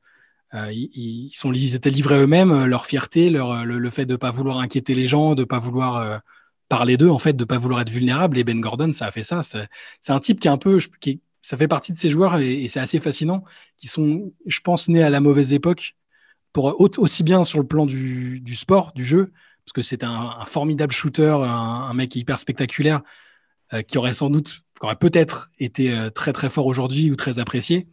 euh, 0.53 0.71
ils, 0.71 1.31
sont, 1.33 1.51
ils 1.53 1.75
étaient 1.75 1.89
livrés 1.89 2.21
eux-mêmes, 2.21 2.65
leur 2.65 2.85
fierté, 2.85 3.29
leur, 3.29 3.65
le, 3.65 3.89
fait 3.89 4.05
de 4.05 4.13
ne 4.13 4.17
pas 4.17 4.31
vouloir 4.31 4.59
inquiéter 4.59 4.95
les 4.95 5.07
gens, 5.07 5.35
de 5.35 5.41
ne 5.41 5.45
pas 5.45 5.59
vouloir 5.59 6.21
parler 6.69 6.95
d'eux, 6.95 7.09
en 7.09 7.19
fait, 7.19 7.33
de 7.33 7.43
ne 7.43 7.45
pas 7.45 7.57
vouloir 7.57 7.81
être 7.81 7.89
vulnérable. 7.89 8.37
Et 8.37 8.45
Ben 8.45 8.61
Gordon, 8.61 8.93
ça 8.93 9.07
a 9.07 9.11
fait 9.11 9.23
ça. 9.23 9.41
C'est 9.43 10.13
un 10.13 10.19
type 10.21 10.39
qui 10.39 10.47
est 10.47 10.51
un 10.51 10.57
peu, 10.57 10.79
qui, 11.01 11.21
ça 11.47 11.57
fait 11.57 11.67
partie 11.67 11.93
de 11.93 11.97
ces 11.97 12.09
joueurs 12.09 12.39
et, 12.39 12.67
c'est 12.67 12.79
assez 12.79 12.99
fascinant, 12.99 13.43
qui 13.77 13.87
sont, 13.87 14.33
je 14.45 14.59
pense, 14.59 14.89
nés 14.89 15.03
à 15.03 15.09
la 15.09 15.21
mauvaise 15.21 15.53
époque, 15.53 15.95
pour, 16.51 16.75
aussi 16.79 17.23
bien 17.23 17.43
sur 17.43 17.59
le 17.59 17.65
plan 17.65 17.85
du, 17.85 18.55
sport, 18.55 18.91
du 18.93 19.05
jeu, 19.05 19.31
parce 19.63 19.73
que 19.73 19.81
c'est 19.81 20.03
un, 20.03 20.43
formidable 20.45 20.91
shooter, 20.91 21.37
un, 21.41 21.93
mec 21.93 22.15
hyper 22.15 22.39
spectaculaire, 22.39 23.01
qui 23.87 23.97
aurait 23.97 24.13
sans 24.13 24.29
doute 24.29 24.63
qui 24.79 24.85
aurait 24.85 24.95
peut-être 24.95 25.49
été 25.59 25.91
euh, 25.91 26.09
très 26.09 26.33
très 26.33 26.49
fort 26.49 26.65
aujourd'hui 26.65 27.09
ou 27.11 27.15
très 27.15 27.39
apprécié, 27.39 27.87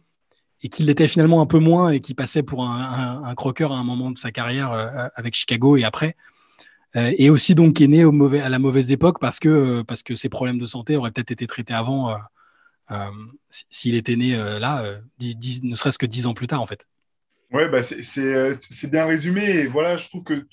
et 0.61 0.69
qui 0.69 0.83
l'était 0.83 1.07
finalement 1.07 1.41
un 1.41 1.45
peu 1.45 1.59
moins 1.59 1.89
et 1.89 1.99
qui 1.99 2.13
passait 2.13 2.43
pour 2.43 2.67
un, 2.67 3.33
croqueur 3.35 3.71
à 3.71 3.77
un 3.77 3.83
moment 3.83 4.11
de 4.11 4.17
sa 4.17 4.31
carrière 4.31 4.71
euh, 4.71 5.07
avec 5.15 5.33
Chicago 5.33 5.77
et 5.77 5.83
après. 5.83 6.15
Euh, 6.95 7.13
et 7.17 7.29
aussi 7.29 7.55
donc 7.55 7.75
qui 7.75 7.83
est 7.83 7.87
né 7.87 8.03
à 8.41 8.49
la 8.49 8.59
mauvaise 8.59 8.91
époque 8.91 9.19
parce 9.19 9.39
que, 9.39 9.81
parce 9.83 10.01
que 10.01 10.15
ses 10.15 10.29
problèmes 10.29 10.59
de 10.59 10.65
santé 10.65 10.95
auraient 10.95 11.11
peut-être 11.11 11.31
été 11.31 11.45
traités 11.45 11.73
avant 11.73 12.15
s'il 13.69 13.95
était 13.95 14.15
né 14.15 14.35
là, 14.59 14.99
ne 15.19 15.75
serait-ce 15.75 15.97
que 15.97 16.05
dix 16.05 16.25
ans 16.25 16.33
plus 16.33 16.47
tard 16.47 16.61
en 16.61 16.65
fait. 16.65 16.85
Oui, 17.53 17.69
bah 17.71 17.81
c'est 17.81 18.89
bien 18.89 19.05
résumé. 19.05 19.43
Et 19.43 19.67
voilà, 19.67 19.97
je 19.97 20.09
trouve 20.09 20.23
que, 20.23 20.45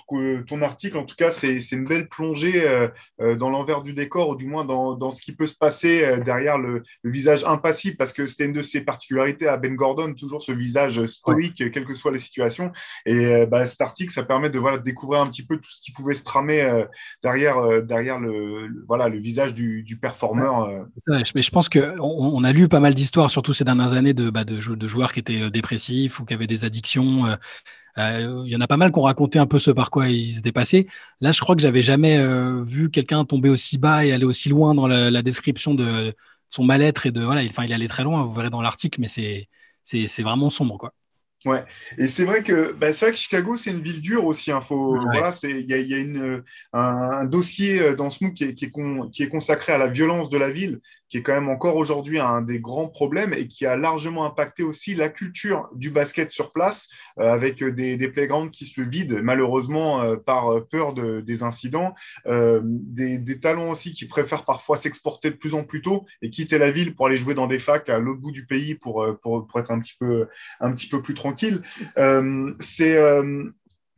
ton 0.43 0.63
article, 0.63 0.99
en 0.99 1.05
tout 1.05 1.17
cas, 1.17 1.31
c'est 1.31 1.59
une 1.73 1.87
belle 1.87 2.09
plongée 2.09 2.69
euh, 2.69 2.89
euh, 3.21 3.35
dans 3.35 3.49
l'envers 3.49 3.83
du 3.83 3.95
décor, 3.95 4.29
ou 4.29 4.37
du 4.37 4.47
moins 4.47 4.65
dans, 4.65 4.95
dans, 4.95 5.11
ce 5.11 5.23
qui 5.23 5.33
peut 5.33 5.47
se 5.47 5.55
passer 5.55 6.05
euh, 6.05 6.21
derrière 6.23 6.59
le, 6.59 6.83
visage 7.05 7.45
impassible, 7.45 7.97
parce 7.97 8.13
que 8.13 8.27
c'était 8.27 8.45
une 8.45 8.53
de 8.53 8.63
ses 8.63 8.83
particularités 8.83 9.49
à 9.49 9.57
Ben 9.57 9.75
Gordon, 9.75 10.15
toujours 10.15 10.43
ce 10.43 10.53
visage 10.53 11.05
stoïque, 11.07 11.71
quelles 11.73 11.85
que 11.85 11.95
soient 11.95 12.13
les 12.13 12.19
situations. 12.19 12.73
Et 13.07 13.47
bah, 13.47 13.65
cet 13.67 13.81
article, 13.81 14.13
ça 14.13 14.23
permet 14.23 14.51
de, 14.51 14.59
voilà, 14.59 14.79
découvrir 14.79 15.23
un 15.23 15.29
petit 15.29 15.45
peu 15.45 15.57
tout 15.57 15.71
ce 15.71 15.81
qui 15.81 15.93
pouvait 15.93 16.15
se 16.15 16.25
tramer 16.25 16.85
derrière, 17.23 17.83
derrière 17.83 18.21
le, 18.21 18.69
voilà, 18.87 19.09
le 19.09 19.19
visage 19.19 19.55
du, 19.55 19.83
du 19.83 19.97
performeur. 19.97 20.87
mais 21.09 21.43
je 21.43 21.51
pense 21.51 21.69
qu'on 21.69 21.99
on 21.99 22.45
a 22.45 22.53
lu 22.53 22.69
pas 22.69 22.81
mal 22.81 22.95
d'histoires, 22.95 23.31
surtout 23.31 23.53
ces 23.53 23.65
dernières 23.65 23.95
années, 23.95 24.15
de, 24.15 24.31
bah, 24.31 24.45
de, 24.45 24.57
de 24.57 24.87
joueurs 24.87 25.13
qui 25.13 25.21
étaient 25.21 25.51
dépressifs 25.51 26.21
ou 26.21 26.25
qui 26.25 26.35
avaient 26.35 26.47
des 26.47 26.65
addictions 26.65 26.82
euh, 26.97 27.37
euh, 27.99 28.43
il 28.47 28.51
y 28.51 28.57
en 28.57 28.61
a 28.61 28.67
pas 28.67 28.77
mal 28.77 28.93
qui 28.93 28.99
ont 28.99 29.03
raconté 29.03 29.39
un 29.39 29.47
peu 29.47 29.59
ce 29.59 29.71
par 29.71 29.91
quoi 29.91 30.09
ils 30.09 30.39
étaient 30.39 30.53
passés. 30.53 30.89
Là, 31.21 31.33
je 31.33 31.41
crois 31.41 31.57
que 31.57 31.63
j'avais 31.63 31.83
jamais 31.83 32.19
euh, 32.19 32.63
vu 32.65 32.91
quelqu'un 32.91 33.25
tomber 33.25 33.49
aussi 33.49 33.79
bas 33.79 34.05
et 34.05 34.13
aller 34.13 34.25
aussi 34.25 34.49
loin 34.49 34.75
dans 34.75 34.87
la, 34.87 35.23
description 35.23 35.75
de 35.75 36.15
son 36.49 36.65
mal-être 36.65 37.07
et 37.07 37.11
de 37.11 37.23
voilà. 37.23 37.43
Enfin, 37.45 37.65
il 37.65 37.73
allait 37.73 37.89
très 37.89 38.05
loin. 38.05 38.25
Vous 38.25 38.33
verrez 38.35 38.51
dans 38.51 38.63
l'article, 38.63 39.01
mais 39.01 39.09
c'est 39.09 39.49
c'est 39.85 40.23
vraiment 40.23 40.51
sombre 40.51 40.79
quoi. 40.79 40.95
Ouais, 41.45 41.65
et 41.99 42.07
c'est 42.07 42.25
vrai 42.25 42.45
que 42.45 42.73
bah, 42.73 42.93
c'est 42.93 43.07
vrai 43.07 43.13
que 43.15 43.19
Chicago 43.19 43.57
c'est 43.57 43.73
une 43.73 43.83
ville 43.83 44.01
dure 44.01 44.27
aussi. 44.27 44.53
Hein. 44.53 44.61
voilà, 44.69 45.33
c'est 45.33 45.51
il 45.51 45.69
y 45.69 45.75
a, 45.75 45.79
y 45.79 45.95
a 45.95 45.99
une, 45.99 46.45
un, 46.73 47.25
dossier 47.25 47.97
dans 47.97 48.11
ce 48.11 48.23
MOOC 48.23 48.35
qui 48.35 48.45
est, 48.45 48.55
qui, 48.55 48.67
est 48.67 48.73
qui 49.11 49.23
est 49.25 49.29
consacré 49.29 49.73
à 49.73 49.79
la 49.79 49.89
violence 49.89 50.31
de 50.31 50.39
la 50.39 50.53
ville 50.53 50.81
qui 51.13 51.19
est 51.19 51.23
quand 51.23 51.35
même 51.35 51.51
encore 51.51 51.77
aujourd'hui 51.77 52.19
un 52.19 52.41
des 52.41 52.59
grands 52.59 52.89
problèmes 52.89 53.35
et 53.35 53.47
qui 53.47 53.67
a 53.67 53.77
largement 53.77 54.25
impacté 54.25 54.63
aussi 54.63 54.95
la 54.95 55.11
culture 55.11 55.69
du 55.75 55.91
basket 55.91 56.31
sur 56.31 56.53
place, 56.53 56.89
euh, 57.19 57.31
avec 57.31 57.63
des, 57.63 57.99
des, 57.99 58.09
playgrounds 58.09 58.51
qui 58.51 58.65
se 58.65 58.81
vident 58.81 59.21
malheureusement 59.23 60.01
euh, 60.01 60.17
par 60.17 60.67
peur 60.71 60.95
de, 60.95 61.21
des 61.21 61.43
incidents, 61.43 61.95
euh, 62.27 62.63
des, 62.65 63.19
des, 63.19 63.39
talents 63.39 63.69
aussi 63.69 63.93
qui 63.93 64.07
préfèrent 64.07 64.47
parfois 64.47 64.79
s'exporter 64.79 65.31
de 65.31 65.37
plus 65.37 65.53
en 65.53 65.65
plus 65.65 65.83
tôt 65.83 66.07
et 66.23 66.31
quitter 66.31 66.57
la 66.57 66.71
ville 66.71 66.95
pour 66.95 67.09
aller 67.09 67.19
jouer 67.19 67.35
dans 67.35 67.47
des 67.47 67.59
facs 67.59 67.91
à 67.91 67.99
l'autre 67.99 68.21
bout 68.21 68.33
du 68.33 68.47
pays 68.47 68.75
pour, 68.75 69.07
pour, 69.21 69.47
pour, 69.47 69.61
être 69.61 69.71
un 69.71 69.81
petit 69.81 69.97
peu, 70.01 70.29
un 70.61 70.73
petit 70.73 70.89
peu 70.89 71.03
plus 71.03 71.13
tranquille. 71.13 71.61
c'est 72.61 72.97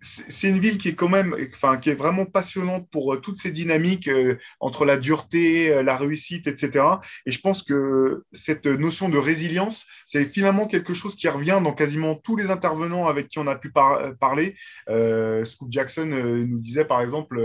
c'est 0.04 0.48
une 0.48 0.58
ville 0.58 0.78
qui 0.78 0.88
est 0.88 0.94
quand 0.94 1.08
même, 1.08 1.34
enfin, 1.54 1.78
qui 1.78 1.90
est 1.90 1.94
vraiment 1.94 2.26
passionnante 2.26 2.88
pour 2.90 3.14
euh, 3.14 3.16
toutes 3.20 3.38
ces 3.38 3.50
dynamiques 3.50 4.08
euh, 4.08 4.36
entre 4.60 4.84
la 4.84 4.96
dureté, 4.96 5.72
euh, 5.72 5.82
la 5.82 5.96
réussite, 5.96 6.46
etc. 6.46 6.84
Et 7.26 7.30
je 7.30 7.40
pense 7.40 7.62
que 7.62 8.24
cette 8.32 8.66
notion 8.66 9.08
de 9.08 9.18
résilience, 9.18 9.86
c'est 10.06 10.24
finalement 10.26 10.66
quelque 10.66 10.94
chose 10.94 11.16
qui 11.16 11.28
revient 11.28 11.60
dans 11.62 11.72
quasiment 11.72 12.16
tous 12.16 12.36
les 12.36 12.50
intervenants 12.50 13.06
avec 13.06 13.28
qui 13.28 13.38
on 13.38 13.46
a 13.46 13.56
pu 13.56 13.72
parler. 14.20 14.54
Scoop 15.44 15.70
Jackson 15.70 16.06
nous 16.06 16.58
disait 16.58 16.84
par 16.84 17.00
exemple 17.00 17.36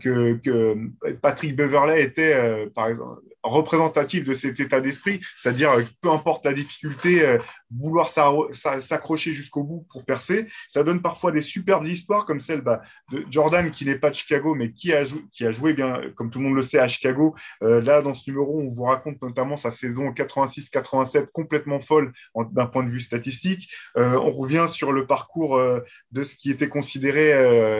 que, 0.00 0.34
que, 0.34 0.76
Patrick 1.20 1.56
Beverley 1.56 2.02
était, 2.02 2.66
par 2.74 2.88
exemple, 2.88 3.20
représentatif 3.42 4.24
de 4.24 4.34
cet 4.34 4.60
état 4.60 4.80
d'esprit, 4.80 5.20
c'est-à-dire 5.36 5.72
peu 6.00 6.10
importe 6.10 6.44
la 6.44 6.52
difficulté, 6.52 7.38
vouloir 7.70 8.08
s'accrocher 8.10 9.32
jusqu'au 9.32 9.64
bout 9.64 9.86
pour 9.90 10.04
percer. 10.04 10.46
Ça 10.68 10.84
donne 10.84 11.02
parfois 11.02 11.32
des 11.32 11.40
superbes 11.40 11.86
histoires 11.86 12.26
comme 12.26 12.40
celle 12.40 12.60
bah, 12.60 12.82
de 13.10 13.24
Jordan 13.30 13.70
qui 13.70 13.84
n'est 13.84 13.98
pas 13.98 14.10
de 14.10 14.14
Chicago 14.14 14.54
mais 14.54 14.72
qui 14.72 14.92
a, 14.92 15.04
joué 15.50 15.74
bien, 15.74 16.00
comme 16.16 16.30
tout 16.30 16.38
le 16.38 16.46
monde 16.46 16.56
le 16.56 16.62
sait, 16.62 16.78
à 16.78 16.88
Chicago. 16.88 17.34
Euh, 17.62 17.80
là, 17.80 18.02
dans 18.02 18.14
ce 18.14 18.28
numéro, 18.30 18.60
on 18.60 18.70
vous 18.70 18.84
raconte 18.84 19.20
notamment 19.22 19.56
sa 19.56 19.70
saison 19.70 20.10
86-87 20.10 21.26
complètement 21.32 21.80
folle 21.80 22.12
d'un 22.52 22.66
point 22.66 22.84
de 22.84 22.90
vue 22.90 23.00
statistique. 23.00 23.70
Euh, 23.96 24.18
on 24.18 24.30
revient 24.30 24.66
sur 24.68 24.92
le 24.92 25.06
parcours 25.06 25.56
euh, 25.56 25.80
de 26.10 26.24
ce 26.24 26.36
qui 26.36 26.50
était 26.50 26.68
considéré 26.68 27.22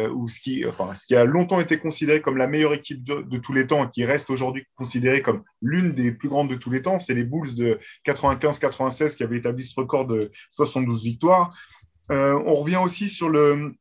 ou 0.09 0.29
ce 0.29 0.41
qui, 0.41 0.67
enfin, 0.67 0.95
ce 0.95 1.07
qui 1.07 1.15
a 1.15 1.25
longtemps 1.25 1.61
été 1.61 1.79
considéré 1.79 2.21
comme 2.21 2.37
la 2.37 2.47
meilleure 2.47 2.75
équipe 2.75 3.03
de, 3.03 3.23
de 3.23 3.39
tous 3.39 3.53
les 3.53 3.67
temps 3.67 3.87
et 3.87 3.91
qui 3.91 4.05
reste 4.05 4.31
aujourd'hui 4.31 4.65
considérée 4.77 5.23
comme 5.23 5.43
l'une 5.63 5.95
des 5.95 6.13
plus 6.13 6.29
grandes 6.29 6.51
de 6.51 6.57
tous 6.57 6.71
les 6.71 6.83
temps. 6.83 6.99
C'est 6.99 7.15
les 7.15 7.25
Bulls 7.25 7.55
de 7.55 7.79
95-96 8.05 9.17
qui 9.17 9.23
avaient 9.23 9.39
établi 9.39 9.65
ce 9.65 9.79
record 9.79 10.07
de 10.07 10.31
72 10.51 11.05
victoires. 11.05 11.57
Euh, 12.11 12.39
on 12.45 12.55
revient 12.55 12.81
aussi 12.83 13.09
sur 13.09 13.29
le, 13.29 13.75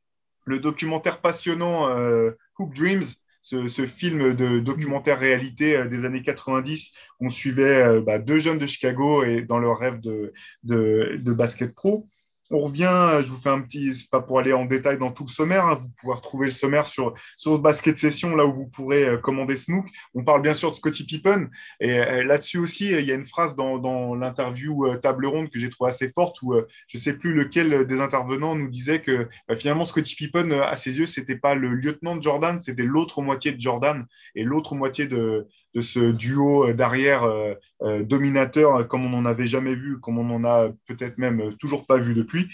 documentaire 0.47 1.19
passionnant 1.21 1.89
euh, 1.89 2.31
Hoop 2.59 2.73
Dreams, 2.75 3.03
ce, 3.41 3.67
film 3.85 4.33
de 4.33 4.59
documentaire 4.59 5.19
réalité 5.19 5.75
euh, 5.75 5.87
des 5.87 6.05
années 6.05 6.23
90. 6.23 6.93
On 7.19 7.29
suivait 7.29 8.01
bah, 8.01 8.19
deux 8.19 8.39
jeunes 8.39 8.59
de 8.59 8.67
Chicago 8.67 9.23
et 9.23 9.41
dans 9.41 9.59
leur 9.59 9.79
rêve 9.79 9.99
de 9.99 11.33
basket 11.33 11.73
pro. 11.73 12.05
On 12.53 12.59
revient, 12.59 13.21
je 13.23 13.29
vous 13.29 13.37
fais 13.37 13.49
un 13.49 13.61
petit, 13.61 13.95
c'est 13.95 14.09
pas 14.09 14.19
pour 14.19 14.37
aller 14.37 14.51
en 14.51 14.65
détail 14.65 14.97
dans 14.97 15.11
tout 15.11 15.23
le 15.25 15.31
sommaire, 15.31 15.65
hein, 15.65 15.75
vous 15.75 15.87
pouvez 15.97 16.13
retrouver 16.13 16.47
le 16.47 16.51
sommaire 16.51 16.85
sur, 16.85 17.13
sur 17.37 17.57
Basket 17.59 17.95
Session, 17.95 18.35
là 18.35 18.45
où 18.45 18.53
vous 18.53 18.67
pourrez 18.67 19.07
euh, 19.07 19.17
commander 19.17 19.55
Smook. 19.55 19.85
On 20.15 20.25
parle 20.25 20.41
bien 20.41 20.53
sûr 20.53 20.69
de 20.69 20.75
Scottie 20.75 21.05
Pippen, 21.05 21.49
et 21.79 21.99
euh, 21.99 22.25
là-dessus 22.25 22.57
aussi, 22.57 22.89
il 22.89 23.05
y 23.05 23.11
a 23.13 23.15
une 23.15 23.25
phrase 23.25 23.55
dans, 23.55 24.15
l'interview 24.15 24.85
euh, 24.85 24.97
table 24.97 25.27
ronde 25.27 25.49
que 25.49 25.59
j'ai 25.59 25.69
trouvée 25.69 25.91
assez 25.91 26.09
forte, 26.09 26.41
où 26.41 26.53
je 26.87 26.97
sais 26.97 27.13
plus 27.13 27.33
lequel 27.33 27.87
des 27.87 28.01
intervenants 28.01 28.55
nous 28.55 28.69
disait 28.69 29.01
que 29.01 29.29
bah, 29.47 29.55
finalement 29.55 29.85
Scottie 29.85 30.15
Pippen, 30.15 30.51
à 30.51 30.75
ses 30.75 30.99
yeux, 30.99 31.05
c'était 31.05 31.37
pas 31.37 31.55
le 31.55 31.69
lieutenant 31.69 32.17
de 32.17 32.21
Jordan, 32.21 32.59
c'était 32.59 32.83
l'autre 32.83 33.21
moitié 33.21 33.53
de 33.53 33.61
Jordan, 33.61 34.05
et 34.35 34.43
l'autre 34.43 34.75
moitié 34.75 35.07
de, 35.07 35.47
de 35.73 35.81
ce 35.81 36.11
duo 36.11 36.67
euh, 36.67 36.73
d'arrière 36.73 37.23
euh, 37.23 37.53
euh, 37.81 38.03
dominateur 38.03 38.87
comme 38.87 39.05
on 39.05 39.09
n'en 39.09 39.25
avait 39.25 39.47
jamais 39.47 39.75
vu, 39.75 39.99
comme 39.99 40.17
on 40.19 40.23
n'en 40.23 40.43
a 40.43 40.69
peut-être 40.87 41.17
même 41.17 41.55
toujours 41.57 41.85
pas 41.85 41.97
vu 41.97 42.13
depuis. 42.13 42.49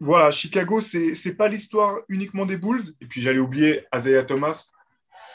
voilà, 0.00 0.30
Chicago, 0.30 0.80
c'est 0.80 1.12
n'est 1.24 1.34
pas 1.34 1.48
l'histoire 1.48 2.00
uniquement 2.08 2.46
des 2.46 2.56
Bulls. 2.56 2.94
Et 3.00 3.06
puis 3.06 3.20
j'allais 3.20 3.38
oublier 3.38 3.84
Isaiah 3.94 4.24
Thomas, 4.24 4.70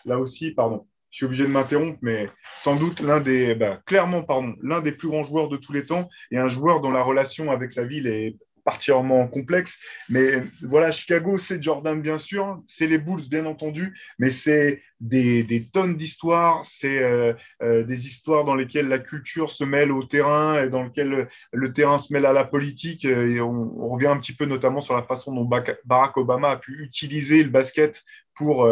là 0.06 0.20
aussi, 0.20 0.52
pardon. 0.52 0.88
Je 1.12 1.20
suis 1.20 1.26
obligé 1.28 1.43
de 1.46 1.50
m'interrompre, 1.50 2.00
mais 2.02 2.30
sans 2.52 2.76
doute 2.76 3.00
l'un 3.00 3.22
des, 3.22 3.56
bah, 3.56 3.80
clairement, 3.86 4.24
pardon, 4.24 4.54
l'un 4.62 4.82
des 4.82 4.91
plus 4.91 5.08
grands 5.08 5.24
joueurs 5.24 5.48
de 5.48 5.56
tous 5.56 5.72
les 5.72 5.86
temps 5.86 6.10
et 6.30 6.38
un 6.38 6.50
joueur 6.50 6.82
dont 6.82 6.91
la 6.91 7.04
relation 7.04 7.52
avec 7.52 7.72
sa 7.72 7.86
ville 7.86 8.08
est 8.08 8.36
particulièrement 8.66 9.28
complexe. 9.28 9.78
Mais 10.09 10.43
voilà, 10.61 10.91
Chicago, 10.91 11.38
c'est 11.38 11.63
Jordan, 11.63 12.01
bien 12.01 12.18
sûr, 12.18 12.61
c'est 12.68 12.88
les 12.88 12.97
Bulls, 12.97 13.30
bien 13.30 13.45
entendu, 13.45 13.97
mais 14.20 14.32
c'est 14.32 14.82
des, 14.99 15.70
tonnes 15.72 15.95
d'histoires, 15.95 16.66
c'est 16.66 17.01
euh, 17.01 17.34
euh, 17.61 17.84
des 17.84 18.07
histoires 18.07 18.43
dans 18.43 18.55
lesquelles 18.55 18.88
la 18.88 18.99
culture 18.99 19.51
se 19.51 19.63
mêle 19.63 19.91
au 19.91 20.03
terrain 20.03 20.61
et 20.61 20.70
dans 20.70 20.84
lesquelles 20.84 21.28
le, 21.53 21.74
terrain 21.74 21.99
se 21.99 22.11
mêle 22.11 22.26
à 22.26 22.34
la 22.34 22.43
politique. 22.43 23.05
Et 23.05 23.39
on, 23.39 23.88
revient 23.88 24.07
un 24.07 24.18
petit 24.18 24.34
peu 24.34 24.45
notamment 24.45 24.82
sur 24.82 24.95
la 24.95 25.03
façon 25.03 25.34
dont 25.34 25.45
Barack 25.86 26.18
Obama 26.18 26.49
a 26.49 26.57
pu 26.57 26.82
utiliser 26.84 27.43
le 27.43 27.49
basket 27.49 28.03
pour, 28.34 28.68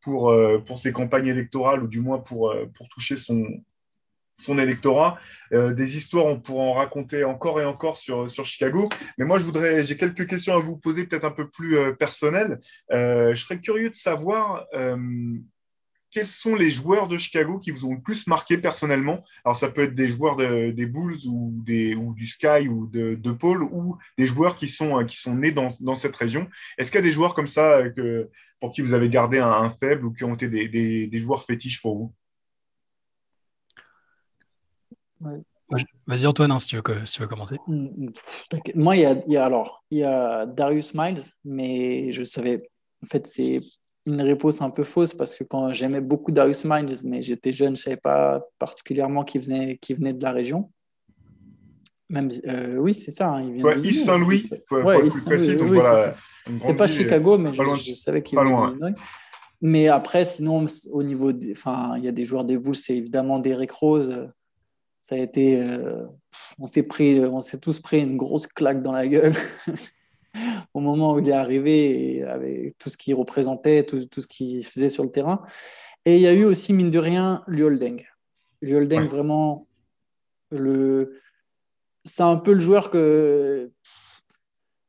pour, 0.00 0.34
pour 0.66 0.78
ses 0.78 0.92
campagnes 0.92 1.28
électorales, 1.28 1.82
ou 1.82 1.88
du 1.88 2.00
moins 2.00 2.18
pour, 2.18 2.54
pour 2.74 2.88
toucher 2.88 3.16
son, 3.16 3.46
son 4.36 4.58
électorat. 4.58 5.18
Euh, 5.52 5.72
des 5.72 5.96
histoires, 5.96 6.26
on 6.26 6.38
pourra 6.38 6.64
en 6.64 6.72
raconter 6.74 7.24
encore 7.24 7.60
et 7.60 7.64
encore 7.64 7.96
sur, 7.96 8.30
sur 8.30 8.44
Chicago. 8.44 8.88
Mais 9.18 9.24
moi, 9.24 9.38
je 9.38 9.44
voudrais, 9.44 9.82
j'ai 9.82 9.96
quelques 9.96 10.28
questions 10.28 10.54
à 10.54 10.58
vous 10.58 10.76
poser, 10.76 11.06
peut-être 11.06 11.24
un 11.24 11.30
peu 11.30 11.48
plus 11.48 11.76
euh, 11.76 11.92
personnelles. 11.92 12.60
Euh, 12.92 13.34
je 13.34 13.42
serais 13.42 13.60
curieux 13.60 13.90
de 13.90 13.94
savoir 13.94 14.66
quels 16.10 16.26
sont 16.26 16.54
les 16.54 16.70
joueurs 16.70 17.08
de 17.08 17.18
Chicago 17.18 17.58
qui 17.58 17.72
vous 17.72 17.84
ont 17.84 17.94
le 17.94 18.00
plus 18.00 18.26
marqué 18.26 18.56
personnellement? 18.56 19.22
Alors, 19.44 19.56
ça 19.56 19.68
peut 19.68 19.82
être 19.82 19.94
des 19.94 20.08
joueurs 20.08 20.36
des 20.36 20.86
Bulls 20.86 21.26
ou, 21.26 21.52
des, 21.62 21.94
ou 21.94 22.14
du 22.14 22.26
Sky 22.26 22.68
ou 22.68 22.86
de, 22.86 23.16
de 23.16 23.32
Paul 23.32 23.62
ou 23.62 23.98
des 24.16 24.26
joueurs 24.26 24.56
qui 24.56 24.68
sont, 24.68 25.04
qui 25.04 25.16
sont 25.16 25.34
nés 25.34 25.50
dans, 25.50 25.68
dans 25.80 25.96
cette 25.96 26.16
région. 26.16 26.48
Est-ce 26.78 26.90
qu'il 26.90 27.00
y 27.00 27.04
a 27.04 27.06
des 27.06 27.12
joueurs 27.12 27.34
comme 27.34 27.48
ça 27.48 27.82
que, 27.90 28.30
pour 28.60 28.72
qui 28.72 28.80
vous 28.80 28.94
avez 28.94 29.10
gardé 29.10 29.38
un, 29.40 29.68
faible 29.68 30.06
ou 30.06 30.12
qui 30.12 30.24
ont 30.24 30.34
été 30.34 30.48
des, 30.48 30.68
des, 30.68 31.06
des 31.06 31.18
joueurs 31.18 31.44
fétiches 31.44 31.82
pour 31.82 31.98
vous? 31.98 32.14
Vas-y 36.06 36.26
Antoine, 36.26 36.52
hein, 36.52 36.58
si, 36.58 36.68
tu 36.68 36.76
veux, 36.76 36.82
tu 36.82 37.20
veux 37.20 37.26
commencer. 37.26 37.56
Mm, 37.66 37.86
mm. 37.86 38.12
Moi, 38.76 38.96
il 38.96 39.22
y, 39.26 39.36
a, 39.36 39.44
alors, 39.44 39.84
il 39.90 39.98
y 39.98 40.04
a 40.04 40.46
Darius 40.46 40.94
Miles, 40.94 41.22
mais 41.44 42.12
je 42.12 42.24
savais, 42.24 42.68
en 43.02 43.06
fait, 43.06 43.26
c'est 43.26 43.60
une 44.06 44.22
réponse 44.22 44.62
un 44.62 44.70
peu 44.70 44.84
fausse 44.84 45.12
parce 45.12 45.34
que 45.34 45.42
quand 45.42 45.72
j'aimais 45.72 46.00
beaucoup 46.00 46.30
Darius 46.30 46.64
Miles, 46.64 46.98
mais 47.02 47.22
j'étais 47.22 47.52
jeune, 47.52 47.74
je 47.76 47.80
ne 47.80 47.84
savais 47.84 47.96
pas 47.96 48.44
particulièrement 48.58 49.24
qui 49.24 49.38
venait, 49.38 49.76
qui 49.78 49.94
venait 49.94 50.12
de 50.12 50.22
la 50.22 50.30
région. 50.30 50.70
Même, 52.08 52.30
euh, 52.46 52.76
oui, 52.76 52.94
c'est 52.94 53.10
ça. 53.10 53.30
Hein, 53.30 53.42
il 53.42 53.54
vient 53.54 53.82
East 53.82 54.06
Saint-Louis, 54.06 54.48
pour, 54.68 54.84
ouais, 54.84 55.00
plus 55.00 55.24
précis. 55.24 55.58
c'est 56.62 56.74
pas 56.74 56.86
Chicago, 56.86 57.36
mais 57.36 57.52
je, 57.52 57.94
savais 57.94 58.22
qu'il 58.22 58.38
venait 58.38 58.92
de 58.92 58.94
Mais 59.60 59.88
après, 59.88 60.24
sinon, 60.24 60.64
au 60.92 61.02
niveau, 61.02 61.32
enfin, 61.50 61.94
il 61.96 62.04
y 62.04 62.08
a 62.08 62.12
des 62.12 62.24
joueurs 62.24 62.44
des 62.44 62.56
Bulls, 62.56 62.76
c'est 62.76 62.96
évidemment 62.96 63.40
Derek 63.40 63.72
Rose 63.72 64.28
ça 65.06 65.14
a 65.14 65.18
été, 65.18 65.62
euh, 65.62 66.04
on 66.58 66.66
s'est 66.66 66.82
pris, 66.82 67.20
on 67.20 67.40
s'est 67.40 67.60
tous 67.60 67.78
pris 67.78 68.00
une 68.00 68.16
grosse 68.16 68.48
claque 68.48 68.82
dans 68.82 68.90
la 68.90 69.06
gueule 69.06 69.34
au 70.74 70.80
moment 70.80 71.14
où 71.14 71.20
il 71.20 71.28
est 71.28 71.32
arrivé, 71.32 72.16
et 72.16 72.24
avec 72.24 72.76
tout 72.76 72.90
ce 72.90 72.96
qu'il 72.96 73.14
représentait, 73.14 73.84
tout, 73.84 74.04
tout 74.06 74.20
ce 74.20 74.26
qu'il 74.26 74.64
faisait 74.64 74.88
sur 74.88 75.04
le 75.04 75.12
terrain. 75.12 75.44
Et 76.06 76.16
il 76.16 76.22
y 76.22 76.26
a 76.26 76.32
eu 76.32 76.44
aussi, 76.44 76.72
mine 76.72 76.90
de 76.90 76.98
rien, 76.98 77.44
Luoldeng. 77.46 78.04
Luoldeng, 78.62 79.06
vraiment, 79.06 79.68
le... 80.50 81.20
c'est 82.02 82.24
un 82.24 82.36
peu 82.36 82.52
le 82.52 82.60
joueur 82.60 82.90
que, 82.90 83.70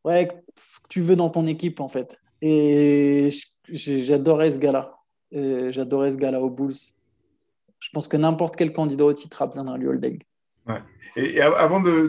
ouais, 0.03 0.30
tu 0.89 1.01
veux 1.01 1.15
dans 1.15 1.30
ton 1.30 1.45
équipe, 1.45 1.80
en 1.80 1.89
fait. 1.89 2.20
Et 2.41 3.30
j'adorais 3.70 4.49
ce 4.49 4.57
gars-là. 4.57 4.97
J'adorais 5.32 6.09
ce 6.09 6.18
gars-là 6.18 6.41
aux 6.41 6.49
Bulls. 6.49 6.74
Je 7.80 7.89
pense 7.93 8.07
que 8.07 8.17
n'importe 8.17 8.55
quel 8.55 8.73
candidat 8.73 9.05
au 9.05 9.13
titre 9.13 9.41
a 9.41 9.47
besoin 9.47 9.63
d'un 9.65 9.78
Lioldeng. 9.78 10.19
Ouais. 10.67 10.82
Et, 11.20 11.41
avant 11.41 11.80
de, 11.80 12.07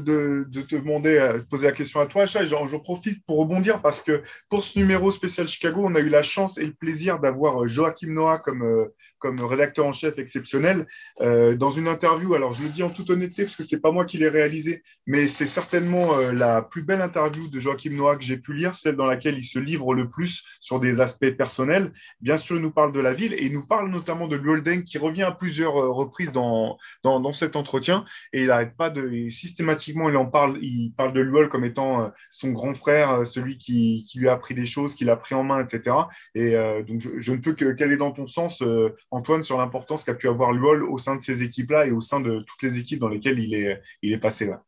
te 0.50 0.76
demander, 0.76 1.16
euh, 1.16 1.38
de 1.38 1.44
poser 1.44 1.66
la 1.66 1.72
question 1.72 1.98
à 1.98 2.06
toi, 2.06 2.24
Achat, 2.24 2.44
j'en 2.44 2.78
profite 2.78 3.24
pour 3.24 3.38
rebondir 3.38 3.80
parce 3.80 4.02
que 4.02 4.22
pour 4.50 4.62
ce 4.62 4.78
numéro 4.78 5.10
spécial 5.10 5.48
Chicago, 5.48 5.82
on 5.82 5.94
a 5.94 6.00
eu 6.00 6.10
la 6.10 6.22
chance 6.22 6.58
et 6.58 6.66
le 6.66 6.74
plaisir 6.74 7.18
d'avoir 7.18 7.62
euh, 7.62 7.66
Joachim 7.66 8.12
Noah 8.12 8.38
comme, 8.38 8.62
euh, 8.62 8.94
comme 9.18 9.42
rédacteur 9.42 9.86
en 9.86 9.94
chef 9.94 10.18
exceptionnel. 10.18 10.86
dans 11.20 11.70
une 11.70 11.88
interview, 11.88 12.34
alors 12.34 12.52
je 12.52 12.62
le 12.62 12.68
dis 12.68 12.82
en 12.82 12.90
toute 12.90 13.08
honnêteté 13.08 13.44
parce 13.44 13.56
que 13.56 13.62
ce 13.62 13.74
n'est 13.74 13.80
pas 13.80 13.92
moi 13.92 14.04
qui 14.04 14.18
l'ai 14.18 14.28
réalisé, 14.28 14.82
mais 15.06 15.26
c'est 15.26 15.46
certainement 15.46 16.16
la 16.18 16.62
plus 16.62 16.82
belle 16.82 17.00
interview 17.00 17.48
de 17.48 17.60
Joachim 17.60 17.94
Noah 17.94 18.16
que 18.16 18.24
j'ai 18.24 18.36
pu 18.36 18.52
lire, 18.54 18.76
celle 18.76 18.96
dans 18.96 19.06
laquelle 19.06 19.36
il 19.38 19.44
se 19.44 19.58
livre 19.58 19.94
le 19.94 20.10
plus 20.10 20.44
sur 20.60 20.80
des 20.80 21.00
aspects 21.00 21.30
personnels. 21.30 21.92
Bien 22.20 22.36
sûr, 22.36 22.56
il 22.56 22.62
nous 22.62 22.70
parle 22.70 22.92
de 22.92 23.00
la 23.00 23.14
ville 23.14 23.32
et 23.32 23.44
il 23.44 23.52
nous 23.52 23.66
parle 23.66 23.90
notamment 23.90 24.28
de 24.28 24.36
Golden 24.36 24.84
qui 24.84 24.98
revient 24.98 25.22
à 25.22 25.32
plusieurs 25.32 25.74
reprises 25.74 26.32
dans, 26.32 26.78
dans, 27.02 27.20
dans 27.20 27.32
cet 27.32 27.56
entretien 27.56 28.04
et 28.32 28.42
il 28.42 28.48
n'arrête 28.48 28.76
pas 28.76 28.90
de 28.90 28.97
systématiquement, 29.30 30.08
il 30.08 30.16
en 30.16 30.26
parle, 30.26 30.58
il 30.62 30.92
parle 30.92 31.12
de 31.12 31.20
Luol 31.20 31.48
comme 31.48 31.64
étant 31.64 32.02
euh, 32.02 32.08
son 32.30 32.50
grand 32.50 32.74
frère, 32.74 33.10
euh, 33.10 33.24
celui 33.24 33.58
qui, 33.58 34.06
lui 34.14 34.28
a 34.28 34.32
appris 34.32 34.54
des 34.54 34.66
choses, 34.66 34.94
qui 34.94 35.04
l'a 35.04 35.16
pris 35.16 35.34
en 35.34 35.44
main, 35.44 35.64
etc. 35.64 35.96
Et 36.34 36.54
euh, 36.54 36.82
donc, 36.82 37.00
je, 37.00 37.32
ne 37.32 37.38
peux 37.38 37.54
que 37.54 37.72
qu'aller 37.72 37.96
dans 37.96 38.12
ton 38.12 38.26
sens, 38.26 38.62
Antoine, 39.10 39.42
sur 39.42 39.58
l'importance 39.58 40.04
qu'a 40.04 40.14
pu 40.14 40.28
avoir 40.28 40.52
Luol 40.52 40.84
au 40.84 40.98
sein 40.98 41.16
de 41.16 41.22
ces 41.22 41.42
équipes-là 41.42 41.86
et 41.86 41.92
au 41.92 42.00
sein 42.00 42.20
de 42.20 42.40
toutes 42.40 42.62
les 42.62 42.78
équipes 42.78 43.00
dans 43.00 43.08
lesquelles 43.08 43.38
il 43.38 43.54
est, 43.54 44.18
passé 44.18 44.46
là. 44.46 44.62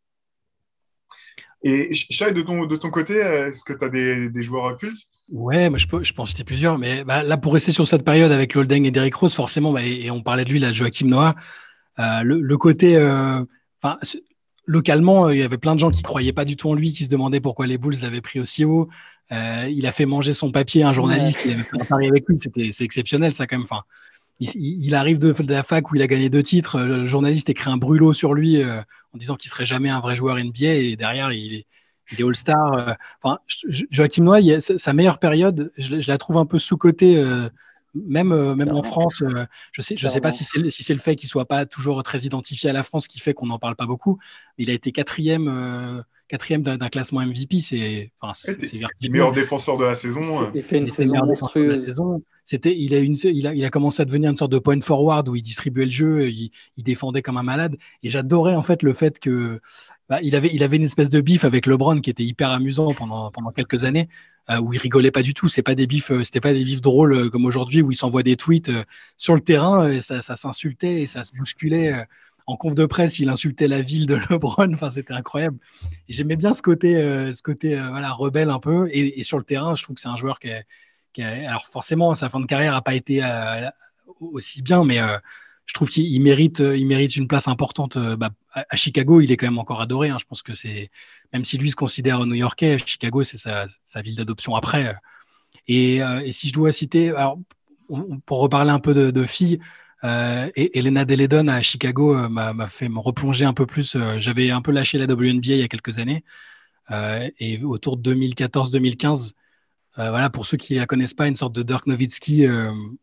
Et 1.62 1.92
Chai, 1.94 2.32
de 2.32 2.40
ton, 2.42 2.90
côté, 2.90 3.14
est-ce 3.14 3.64
que 3.64 3.72
tu 3.72 3.84
as 3.84 3.88
des, 3.88 4.42
joueurs 4.42 4.64
occultes 4.64 5.08
Ouais, 5.28 5.68
moi 5.68 5.78
je, 5.78 5.86
peux, 5.86 6.02
je 6.02 6.12
pense 6.12 6.30
citer 6.30 6.42
plusieurs, 6.42 6.78
mais 6.78 7.04
bah, 7.04 7.22
là 7.22 7.36
pour 7.36 7.52
rester 7.52 7.70
sur 7.70 7.86
cette 7.86 8.04
période 8.04 8.32
avec 8.32 8.54
Loldeng 8.54 8.84
et 8.84 8.90
Derrick 8.90 9.14
Rose, 9.14 9.34
forcément, 9.34 9.72
bah, 9.72 9.84
et, 9.84 10.10
on 10.10 10.22
parlait 10.22 10.44
de 10.44 10.50
lui, 10.50 10.58
là, 10.58 10.72
Joachim 10.72 11.06
Noah, 11.06 11.34
le, 11.98 12.56
côté 12.56 12.96
Enfin, 13.82 13.98
localement, 14.66 15.26
euh, 15.26 15.34
il 15.34 15.40
y 15.40 15.42
avait 15.42 15.58
plein 15.58 15.74
de 15.74 15.80
gens 15.80 15.90
qui 15.90 16.02
croyaient 16.02 16.32
pas 16.32 16.44
du 16.44 16.56
tout 16.56 16.70
en 16.70 16.74
lui, 16.74 16.92
qui 16.92 17.04
se 17.04 17.10
demandaient 17.10 17.40
pourquoi 17.40 17.66
les 17.66 17.78
Bulls 17.78 17.96
l'avaient 18.02 18.20
pris 18.20 18.40
aussi 18.40 18.64
haut. 18.64 18.88
Euh, 19.32 19.68
il 19.68 19.86
a 19.86 19.92
fait 19.92 20.06
manger 20.06 20.32
son 20.32 20.50
papier 20.50 20.82
à 20.82 20.88
un 20.88 20.92
journaliste, 20.92 21.42
il 21.44 21.52
avait 21.52 21.62
fait 21.62 21.80
un 21.80 21.84
pari 21.84 22.08
avec 22.08 22.28
lui, 22.28 22.36
c'était 22.36 22.70
c'est 22.72 22.84
exceptionnel 22.84 23.32
ça 23.32 23.46
quand 23.46 23.56
même. 23.56 23.64
Enfin, 23.64 23.82
il, 24.40 24.94
arrive 24.94 25.18
de, 25.18 25.34
la 25.52 25.62
fac 25.62 25.90
où 25.90 25.96
il 25.96 26.02
a 26.02 26.06
gagné 26.06 26.30
deux 26.30 26.42
titres, 26.42 26.80
le 26.80 27.06
journaliste 27.06 27.50
écrit 27.50 27.70
un 27.70 27.76
brûlot 27.76 28.12
sur 28.12 28.34
lui 28.34 28.62
euh, 28.62 28.80
en 29.14 29.18
disant 29.18 29.36
qu'il 29.36 29.50
serait 29.50 29.66
jamais 29.66 29.90
un 29.90 30.00
vrai 30.00 30.16
joueur 30.16 30.36
NBA 30.36 30.66
et 30.66 30.96
derrière 30.96 31.30
il 31.30 31.54
est, 31.54 31.66
il 32.10 32.20
est 32.20 32.24
All-Star. 32.24 32.96
Enfin, 33.22 33.38
Joachim 33.90 34.24
Noy, 34.24 34.60
sa 34.60 34.92
meilleure 34.92 35.18
période, 35.18 35.72
je, 35.76 36.00
je 36.00 36.10
la 36.10 36.18
trouve 36.18 36.38
un 36.38 36.46
peu 36.46 36.58
sous-cotée 36.58 37.22
même, 37.94 38.32
euh, 38.32 38.54
même 38.54 38.72
en 38.72 38.82
France, 38.82 39.22
euh, 39.22 39.46
je 39.72 39.80
ne 39.80 39.82
sais, 39.82 39.96
je 39.96 40.08
sais 40.08 40.20
pas 40.20 40.30
si 40.30 40.44
c'est 40.44 40.70
si 40.70 40.92
le 40.92 40.98
fait 40.98 41.16
qu'il 41.16 41.26
ne 41.26 41.30
soit 41.30 41.46
pas 41.46 41.66
toujours 41.66 42.02
très 42.02 42.20
identifié 42.20 42.70
à 42.70 42.72
la 42.72 42.82
France 42.82 43.08
qui 43.08 43.18
fait 43.18 43.34
qu'on 43.34 43.46
n'en 43.46 43.58
parle 43.58 43.76
pas 43.76 43.86
beaucoup. 43.86 44.18
Il 44.58 44.70
a 44.70 44.72
été 44.72 44.92
quatrième, 44.92 45.48
euh, 45.48 46.02
quatrième 46.30 46.62
d'un 46.62 46.88
classement 46.88 47.20
MVP. 47.20 47.60
C'est 47.60 48.12
enfin, 48.20 48.52
meilleur 49.10 49.32
défenseur 49.32 49.76
de 49.76 49.84
la 49.84 49.94
saison. 49.94 50.50
Il 50.54 50.62
fait 50.62 50.78
une 50.78 50.86
saison 50.86 51.26
monstrueuse. 51.26 51.92
C'était, 52.44 52.76
il, 52.76 52.94
a 52.94 52.98
une, 52.98 53.14
il, 53.22 53.46
a, 53.46 53.54
il 53.54 53.64
a 53.64 53.70
commencé 53.70 54.02
à 54.02 54.04
devenir 54.04 54.30
une 54.30 54.36
sorte 54.36 54.50
de 54.50 54.58
point 54.58 54.80
forward 54.80 55.28
où 55.28 55.36
il 55.36 55.42
distribuait 55.42 55.84
le 55.84 55.90
jeu, 55.90 56.30
il, 56.30 56.50
il 56.76 56.82
défendait 56.82 57.22
comme 57.22 57.36
un 57.36 57.44
malade. 57.44 57.76
Et 58.02 58.10
j'adorais 58.10 58.56
en 58.56 58.62
fait 58.62 58.82
le 58.82 58.92
fait 58.92 59.20
que 59.20 59.60
bah, 60.08 60.18
il, 60.22 60.34
avait, 60.34 60.50
il 60.52 60.62
avait 60.64 60.76
une 60.76 60.82
espèce 60.82 61.10
de 61.10 61.20
bif 61.20 61.44
avec 61.44 61.66
LeBron 61.66 62.00
qui 62.00 62.10
était 62.10 62.24
hyper 62.24 62.50
amusant 62.50 62.92
pendant, 62.94 63.30
pendant 63.30 63.52
quelques 63.52 63.84
années. 63.84 64.08
Euh, 64.50 64.58
où 64.58 64.72
il 64.72 64.78
rigolait 64.78 65.12
pas 65.12 65.22
du 65.22 65.32
tout. 65.32 65.48
C'est 65.48 65.62
pas 65.62 65.76
des 65.76 65.86
bifs, 65.86 66.10
euh, 66.10 66.24
c'était 66.24 66.40
pas 66.40 66.52
des 66.52 66.64
bifs 66.64 66.80
drôles 66.80 67.12
euh, 67.12 67.30
comme 67.30 67.44
aujourd'hui 67.44 67.82
où 67.82 67.92
il 67.92 67.94
s'envoie 67.94 68.24
des 68.24 68.36
tweets 68.36 68.70
sur 69.16 69.34
le 69.34 69.40
terrain 69.40 69.88
et 69.88 70.00
ça, 70.00 70.22
s'insultait 70.22 71.02
et 71.02 71.06
ça 71.06 71.22
se 71.22 71.32
bousculait. 71.36 72.04
En 72.50 72.56
conf 72.56 72.74
de 72.74 72.84
presse, 72.84 73.20
il 73.20 73.28
insultait 73.28 73.68
la 73.68 73.80
ville 73.80 74.06
de 74.06 74.16
LeBron. 74.30 74.74
Enfin, 74.74 74.90
c'était 74.90 75.14
incroyable. 75.14 75.58
J'aimais 76.08 76.36
bien 76.36 76.52
ce 76.52 76.62
côté, 76.62 76.94
ce 76.94 77.42
côté 77.42 77.76
voilà, 77.76 78.12
rebelle 78.12 78.50
un 78.50 78.58
peu. 78.58 78.88
Et, 78.92 79.22
sur 79.22 79.38
le 79.38 79.44
terrain, 79.44 79.74
je 79.76 79.84
trouve 79.84 79.94
que 79.94 80.00
c'est 80.00 80.08
un 80.08 80.16
joueur 80.16 80.40
qui, 80.40 81.22
alors 81.22 81.66
forcément, 81.66 82.14
sa 82.14 82.28
fin 82.28 82.40
de 82.40 82.46
carrière 82.46 82.72
n'a 82.72 82.82
pas 82.82 82.94
été 82.94 83.22
aussi 84.20 84.62
bien, 84.62 84.84
mais 84.84 84.98
je 85.66 85.74
trouve 85.74 85.88
qu'il 85.88 86.20
mérite, 86.22 86.58
il 86.58 86.86
mérite 86.88 87.14
une 87.14 87.28
place 87.28 87.46
importante. 87.46 87.96
Bah, 87.96 88.30
à, 88.52 88.74
Chicago, 88.74 89.20
il 89.20 89.30
est 89.30 89.36
quand 89.36 89.46
même 89.46 89.58
encore 89.58 89.80
adoré. 89.80 90.08
Hein. 90.08 90.16
Je 90.18 90.24
pense 90.24 90.42
que 90.42 90.54
c'est, 90.54 90.90
même 91.32 91.44
si 91.44 91.56
lui 91.56 91.70
se 91.70 91.76
considère 91.76 92.26
new-yorkais, 92.26 92.78
Chicago, 92.78 93.22
c'est 93.22 93.38
sa, 93.38 94.02
ville 94.02 94.16
d'adoption 94.16 94.56
après. 94.56 94.96
Et, 95.68 96.02
euh, 96.02 96.28
si 96.32 96.48
je 96.48 96.52
dois 96.52 96.72
citer, 96.72 97.10
alors, 97.10 97.38
pour 98.26 98.40
reparler 98.40 98.70
un 98.70 98.80
peu 98.80 99.12
de, 99.12 99.24
filles, 99.24 99.60
euh, 100.04 100.48
Elena 100.54 101.04
Deledon 101.04 101.48
à 101.48 101.60
Chicago 101.62 102.16
euh, 102.16 102.28
m'a 102.28 102.68
fait 102.68 102.88
me 102.88 102.98
replonger 102.98 103.44
un 103.44 103.52
peu 103.52 103.66
plus. 103.66 103.96
Euh, 103.96 104.18
j'avais 104.18 104.50
un 104.50 104.62
peu 104.62 104.72
lâché 104.72 104.98
la 104.98 105.04
WNBA 105.04 105.52
il 105.52 105.58
y 105.58 105.62
a 105.62 105.68
quelques 105.68 105.98
années. 105.98 106.24
et 107.38 107.62
autour 107.62 107.96
de 107.96 108.14
2014-2015, 108.14 109.32
voilà, 109.96 110.30
pour 110.30 110.46
ceux 110.46 110.56
qui 110.56 110.74
ne 110.74 110.80
la 110.80 110.86
connaissent 110.86 111.14
pas, 111.14 111.28
une 111.28 111.36
sorte 111.36 111.54
de 111.54 111.62
Dirk 111.62 111.86
Nowitzki 111.86 112.48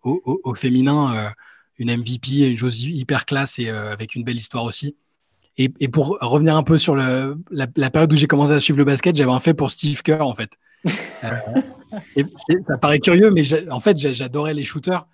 au, 0.03 0.41
au, 0.43 0.55
féminin, 0.55 1.31
une 1.77 1.95
MVP, 1.95 2.47
une 2.49 2.57
chose 2.57 2.83
hyper 2.83 3.25
classe 3.25 3.59
et 3.59 3.69
avec 3.69 4.15
une 4.15 4.23
belle 4.23 4.35
histoire 4.35 4.63
aussi. 4.63 4.95
Et, 5.59 5.87
pour 5.87 6.17
revenir 6.21 6.55
un 6.55 6.63
peu 6.63 6.77
sur 6.77 6.95
la, 6.95 7.35
période 7.91 8.13
où 8.13 8.15
j'ai 8.15 8.27
commencé 8.27 8.53
à 8.53 8.59
suivre 8.59 8.77
le 8.77 8.85
basket, 8.85 9.15
j'avais 9.15 9.31
un 9.31 9.39
fait 9.39 9.55
pour 9.55 9.71
Steve 9.71 10.03
Kerr, 10.03 10.21
en 10.21 10.35
fait. 10.35 10.51
Euh, 11.23 12.23
ça 12.63 12.77
paraît 12.77 12.99
curieux, 12.99 13.31
mais 13.31 13.41
en 13.71 13.79
fait, 13.79 13.97
j'adorais 13.97 14.53
les 14.53 14.63
shooters 14.63 15.07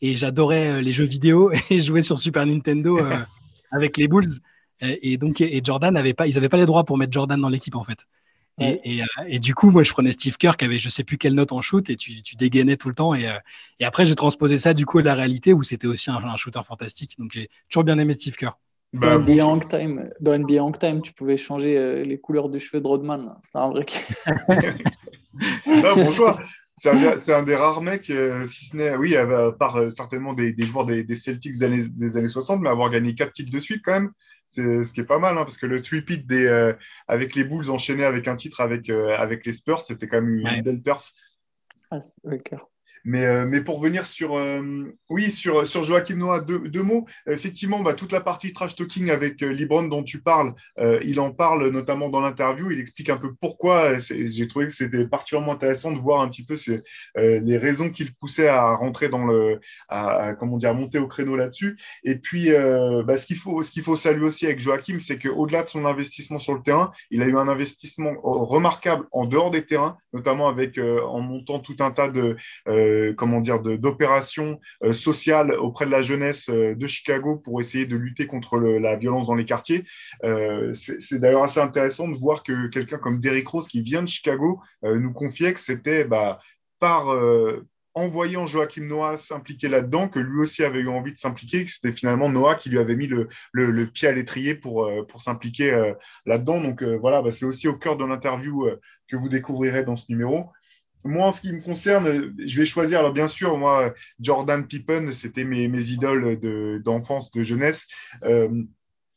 et 0.00 0.16
j'adorais 0.16 0.70
euh, 0.70 0.80
les 0.80 0.92
jeux 0.92 1.04
vidéo 1.04 1.50
et 1.70 1.80
jouer 1.80 2.02
sur 2.02 2.18
Super 2.18 2.46
Nintendo 2.46 2.98
euh, 2.98 3.16
avec 3.72 3.96
les 3.96 4.08
Bulls. 4.08 4.40
Et, 4.80 5.16
donc, 5.16 5.40
et 5.40 5.60
Jordan 5.64 5.92
n'avait 5.92 6.14
pas, 6.14 6.28
ils 6.28 6.34
n'avaient 6.34 6.48
pas 6.48 6.56
les 6.56 6.66
droits 6.66 6.84
pour 6.84 6.96
mettre 6.96 7.12
Jordan 7.12 7.40
dans 7.40 7.48
l'équipe, 7.48 7.74
en 7.74 7.82
fait. 7.82 8.06
Et, 8.60 9.02
et, 9.26 9.38
du 9.40 9.52
coup, 9.52 9.72
moi, 9.72 9.82
je 9.82 9.92
prenais 9.92 10.12
Steve 10.12 10.36
Kerr 10.36 10.56
qui 10.56 10.64
avait 10.64 10.78
je 10.78 10.88
sais 10.88 11.02
plus 11.02 11.18
quelle 11.18 11.34
note 11.34 11.50
en 11.50 11.62
shoot 11.62 11.90
et 11.90 11.96
tu, 11.96 12.22
tu 12.22 12.36
dégainais 12.36 12.76
tout 12.76 12.88
le 12.88 12.94
temps. 12.94 13.12
Et, 13.12 13.28
et 13.80 13.84
après, 13.84 14.06
j'ai 14.06 14.14
transposé 14.14 14.56
ça 14.56 14.74
du 14.74 14.86
coup 14.86 14.98
à 14.98 15.02
la 15.02 15.16
réalité 15.16 15.52
où 15.52 15.64
c'était 15.64 15.88
aussi 15.88 16.12
un, 16.12 16.22
un, 16.22 16.36
shooter 16.36 16.60
fantastique. 16.64 17.16
Donc, 17.18 17.32
j'ai 17.32 17.50
toujours 17.68 17.82
bien 17.82 17.98
aimé 17.98 18.12
Steve 18.12 18.36
Kerr. 18.36 18.56
Bah, 18.92 19.18
dans, 19.18 19.24
NBA 19.24 19.44
Hang 19.44 19.68
Time, 19.68 20.10
dans 20.20 20.38
NBA 20.38 20.62
Hang 20.62 20.78
Time, 20.78 21.02
tu 21.02 21.12
pouvais 21.12 21.36
changer 21.36 22.04
les 22.04 22.20
couleurs 22.20 22.48
du 22.48 22.60
cheveux 22.60 22.80
de 22.80 22.86
Rodman. 22.86 23.34
C'était 23.42 23.58
un 23.58 23.70
vrai. 23.70 23.84
non, 25.66 25.82
bonjour 25.96 26.38
c'est 26.78 27.32
un, 27.32 27.42
des 27.42 27.56
rares 27.56 27.82
mecs, 27.82 28.10
euh, 28.10 28.46
si 28.46 28.66
ce 28.66 28.76
n'est, 28.76 28.96
oui, 28.96 29.16
à 29.16 29.52
part 29.52 29.76
euh, 29.76 29.90
certainement 29.90 30.32
des, 30.32 30.54
joueurs 30.60 30.86
des, 30.86 31.14
Celtics 31.14 31.52
des 31.52 31.64
années, 31.64 31.88
des 31.88 32.16
années 32.16 32.28
60, 32.28 32.60
mais 32.60 32.68
avoir 32.68 32.90
gagné 32.90 33.14
quatre 33.14 33.32
titres 33.32 33.52
de 33.52 33.60
suite 33.60 33.82
quand 33.84 33.92
même, 33.92 34.12
c'est 34.46 34.84
ce 34.84 34.92
qui 34.92 35.00
est 35.00 35.04
pas 35.04 35.18
mal, 35.18 35.36
hein, 35.36 35.44
parce 35.44 35.58
que 35.58 35.66
le 35.66 35.82
three-peat 35.82 36.24
euh, 36.30 36.72
avec 37.06 37.34
les 37.34 37.44
Bulls 37.44 37.70
enchaîné 37.70 38.04
avec 38.04 38.28
un 38.28 38.36
titre 38.36 38.60
avec, 38.60 38.88
avec 38.90 39.44
les 39.44 39.52
Spurs, 39.52 39.80
c'était 39.80 40.08
quand 40.08 40.22
même 40.22 40.38
une, 40.38 40.62
belle 40.62 40.80
perf. 40.80 41.12
Ah, 41.90 41.98
mais, 43.04 43.24
euh, 43.24 43.46
mais 43.46 43.60
pour 43.60 43.80
venir 43.80 44.06
sur, 44.06 44.36
euh, 44.36 44.84
oui, 45.08 45.30
sur, 45.30 45.64
Joachim 45.64 46.16
Noah, 46.16 46.40
deux, 46.40 46.82
mots. 46.82 47.06
Effectivement, 47.26 47.80
bah, 47.80 47.94
toute 47.94 48.12
la 48.12 48.20
partie 48.20 48.52
trash 48.52 48.76
talking 48.76 49.10
avec 49.10 49.42
euh, 49.42 49.48
Libron 49.48 49.84
dont 49.84 50.02
tu 50.02 50.20
parles, 50.20 50.54
il 51.02 51.20
en 51.20 51.32
parle 51.32 51.68
notamment 51.70 52.08
dans 52.08 52.20
l'interview. 52.20 52.70
Il 52.70 52.80
explique 52.80 53.10
un 53.10 53.16
peu 53.16 53.34
pourquoi. 53.34 53.98
J'ai 53.98 54.48
trouvé 54.48 54.66
que 54.66 54.72
c'était 54.72 55.06
particulièrement 55.06 55.52
intéressant 55.52 55.92
de 55.92 55.98
voir 55.98 56.20
un 56.20 56.28
petit 56.28 56.44
peu 56.44 56.56
les 57.16 57.58
raisons 57.58 57.90
qui 57.90 58.04
le 58.04 58.10
poussaient 58.20 58.48
à 58.48 58.74
rentrer 58.74 59.08
dans 59.08 59.24
le, 59.24 59.60
comment 60.38 60.56
dire, 60.56 60.70
à 60.70 60.74
monter 60.74 60.98
au 60.98 61.06
créneau 61.06 61.36
là-dessus. 61.36 61.78
Et 62.04 62.16
puis, 62.16 62.50
bah, 63.04 63.16
ce 63.16 63.26
qu'il 63.26 63.36
faut, 63.36 63.62
faut 63.62 63.96
saluer 63.96 64.26
aussi 64.26 64.46
avec 64.46 64.60
Joachim, 64.60 64.98
c'est 65.00 65.18
qu'au-delà 65.18 65.62
de 65.62 65.68
son 65.68 65.84
investissement 65.84 66.38
sur 66.38 66.54
le 66.54 66.62
terrain, 66.62 66.92
il 67.10 67.22
a 67.22 67.26
eu 67.26 67.36
un 67.36 67.48
investissement 67.48 68.14
remarquable 68.22 69.06
en 69.12 69.26
dehors 69.26 69.50
des 69.50 69.64
terrains, 69.64 69.96
notamment 70.12 70.48
avec 70.48 70.78
en 70.78 71.20
montant 71.20 71.58
tout 71.58 71.76
un 71.80 71.90
tas 71.90 72.08
de 72.08 72.36
comment 73.16 73.40
dire, 73.40 73.60
d'opérations 73.60 74.60
euh, 74.84 74.92
sociales 74.92 75.52
auprès 75.52 75.86
de 75.86 75.90
la 75.90 76.02
jeunesse 76.02 76.48
euh, 76.48 76.74
de 76.74 76.86
Chicago 76.86 77.36
pour 77.36 77.60
essayer 77.60 77.86
de 77.86 77.96
lutter 77.96 78.26
contre 78.26 78.58
la 78.58 78.96
violence 78.96 79.26
dans 79.26 79.34
les 79.34 79.44
quartiers. 79.44 79.84
Euh, 80.24 80.72
c'est 80.74 81.18
d'ailleurs 81.18 81.42
assez 81.42 81.60
intéressant 81.60 82.08
de 82.08 82.14
voir 82.14 82.42
que 82.42 82.68
quelqu'un 82.68 82.98
comme 82.98 83.20
Derrick 83.20 83.48
Rose, 83.48 83.68
qui 83.68 83.82
vient 83.82 84.02
de 84.02 84.08
Chicago, 84.08 84.60
nous 84.82 85.12
confiait 85.12 85.52
que 85.52 85.60
c'était 85.60 86.04
bah, 86.04 86.38
par 86.78 87.14
en 87.94 88.06
voyant 88.06 88.46
Joachim 88.46 88.84
Noah 88.84 89.16
s'impliquer 89.16 89.68
là-dedans, 89.68 90.08
que 90.08 90.18
lui 90.18 90.40
aussi 90.40 90.62
avait 90.64 90.80
eu 90.80 90.88
envie 90.88 91.12
de 91.12 91.18
s'impliquer, 91.18 91.64
que 91.64 91.70
c'était 91.70 91.92
finalement 91.92 92.28
Noah 92.28 92.54
qui 92.54 92.70
lui 92.70 92.78
avait 92.78 92.94
mis 92.94 93.06
le, 93.06 93.86
pied 93.86 94.08
à 94.08 94.12
l'étrier 94.12 94.54
pour, 94.54 94.90
pour 95.08 95.20
s'impliquer 95.20 95.92
là-dedans. 96.26 96.60
Donc 96.60 96.82
voilà, 96.82 97.22
bah, 97.22 97.32
c'est 97.32 97.46
aussi 97.46 97.68
au 97.68 97.74
cœur 97.74 97.96
de 97.96 98.04
l'interview 98.04 98.68
que 99.08 99.16
vous 99.16 99.28
découvrirez 99.28 99.82
dans 99.82 99.96
ce 99.96 100.06
numéro 100.08 100.50
moi, 101.08 101.28
en 101.28 101.32
ce 101.32 101.40
qui 101.40 101.52
me 101.52 101.60
concerne, 101.60 102.34
je 102.38 102.58
vais 102.58 102.66
choisir. 102.66 103.00
Alors, 103.00 103.12
bien 103.12 103.28
sûr, 103.28 103.56
moi, 103.56 103.94
Jordan 104.20 104.66
Pippen, 104.66 105.12
c'était 105.12 105.44
mes, 105.44 105.66
idoles 105.66 106.38
d'enfance, 106.82 107.30
de, 107.30 107.42
jeunesse. 107.42 107.86
Euh, 108.24 108.48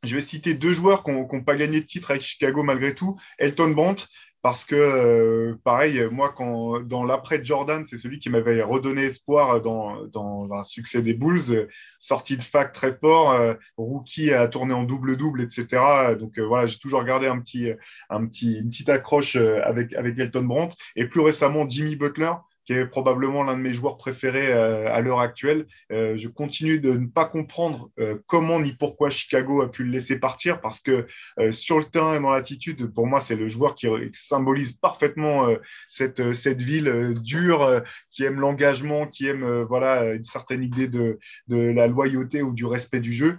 je 0.04 0.16
vais 0.16 0.22
citer 0.22 0.54
deux 0.54 0.74
joueurs 0.74 1.04
qui 1.04 1.12
n'ont 1.12 1.44
pas 1.44 1.56
gagné 1.56 1.82
de 1.82 1.86
titre 1.86 2.12
avec 2.12 2.24
Chicago 2.24 2.64
malgré 2.64 2.96
tout. 2.96 3.20
Elton 3.38 3.70
Brandt, 3.70 4.08
parce 4.42 4.66
que, 4.66 4.76
euh, 4.76 5.56
pareil, 5.64 6.08
moi, 6.12 6.34
quand, 6.36 6.80
dans 6.82 7.04
l'après 7.04 7.44
Jordan, 7.44 7.86
c'est 7.86 8.00
celui 8.00 8.20
qui 8.20 8.30
m'avait 8.30 8.64
redonné 8.64 9.04
espoir 9.04 9.62
dans, 9.62 10.06
dans, 10.08 10.54
un 10.54 10.64
succès 10.64 11.04
des 11.04 11.14
Bulls, 11.14 11.68
sorti 12.00 12.38
de 12.38 12.44
fac 12.44 12.74
très 12.74 12.94
fort, 12.94 13.32
euh, 13.32 13.54
rookie 13.78 14.34
à 14.34 14.48
tourner 14.48 14.74
en 14.74 14.84
double-double, 14.84 15.42
etc. 15.42 16.16
Donc 16.20 16.40
euh, 16.40 16.44
voilà, 16.44 16.66
j'ai 16.66 16.80
toujours 16.80 17.04
gardé 17.04 17.28
un 17.28 17.40
petit, 17.40 17.72
un 18.10 18.26
petit, 18.26 18.58
une 18.58 18.70
petite 18.70 18.90
accroche 18.90 19.36
avec, 19.36 19.94
avec 19.94 20.18
Elton 20.18 20.44
Brandt. 20.44 20.76
Et 20.96 21.06
plus 21.06 21.22
récemment, 21.22 21.70
Jimmy 21.70 21.96
Butler, 21.96 22.34
qui 22.66 22.74
est 22.74 22.86
probablement 22.86 23.44
l'un 23.44 23.56
de 23.56 23.62
mes 23.62 23.74
joueurs 23.74 23.98
préférés 23.98 24.54
euh, 24.54 24.92
à 24.94 25.02
l'heure 25.02 25.20
actuelle. 25.20 25.66
Euh, 25.92 26.16
je 26.18 26.28
continue 26.28 26.80
de 26.80 26.94
ne 26.94 27.08
pas 27.08 27.26
comprendre 27.26 27.90
euh, 28.00 28.16
comment 28.28 28.60
ni 28.60 28.74
pourquoi 28.74 29.10
Chicago 29.10 29.62
a 29.62 29.72
pu 29.72 29.84
le 29.84 29.92
laisser 29.92 30.20
partir 30.20 30.62
parce 30.62 30.80
que 30.80 31.08
sur 31.52 31.80
le 31.80 31.86
terrain 31.86 32.16
et 32.16 32.20
dans 32.20 32.32
l'attitude, 32.32 32.94
pour 32.94 33.08
moi, 33.08 33.20
c'est 33.22 33.36
le 33.36 33.50
joueur 33.50 33.76
qui 33.76 33.88
symbolise 34.14 34.74
parfaitement 34.74 35.50
cette, 35.88 36.34
cette 36.34 36.62
ville 36.62 37.14
dure, 37.22 37.82
qui 38.12 38.24
aime 38.24 38.40
l'engagement, 38.40 39.08
qui 39.08 39.28
aime 39.28 39.64
voilà, 39.64 40.14
une 40.14 40.24
certaine 40.24 40.64
idée 40.64 40.88
de, 40.88 41.20
de 41.48 41.58
la 41.58 41.88
loyauté 41.88 42.42
ou 42.42 42.54
du 42.54 42.66
respect 42.66 43.00
du 43.00 43.14
jeu 43.14 43.38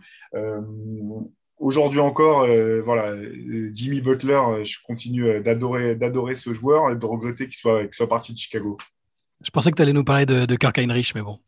aujourd'hui 1.59 2.01
encore, 2.01 2.47
voilà, 2.85 3.14
Jimmy 3.73 4.01
Butler, 4.01 4.64
je 4.64 4.79
continue 4.85 5.41
d'adorer, 5.41 6.35
ce 6.35 6.53
joueur 6.53 6.91
et 6.91 6.97
de 6.97 7.07
regretter 7.07 7.47
qu'il 7.47 7.57
soit, 7.57 7.83
qu'il 7.83 7.95
soit 7.95 8.09
parti 8.09 8.33
de 8.33 8.39
Chicago. 8.39 8.79
Je 9.45 9.51
pensais 9.51 9.70
que 9.70 9.76
tu 9.76 9.82
allais 9.82 9.93
nous 9.93 10.05
parler 10.05 10.26
de, 10.26 10.47
de 10.47 10.57
Kirk 10.57 10.78
Heinrich, 10.78 11.14
mais 11.14 11.22
bon. 11.22 11.38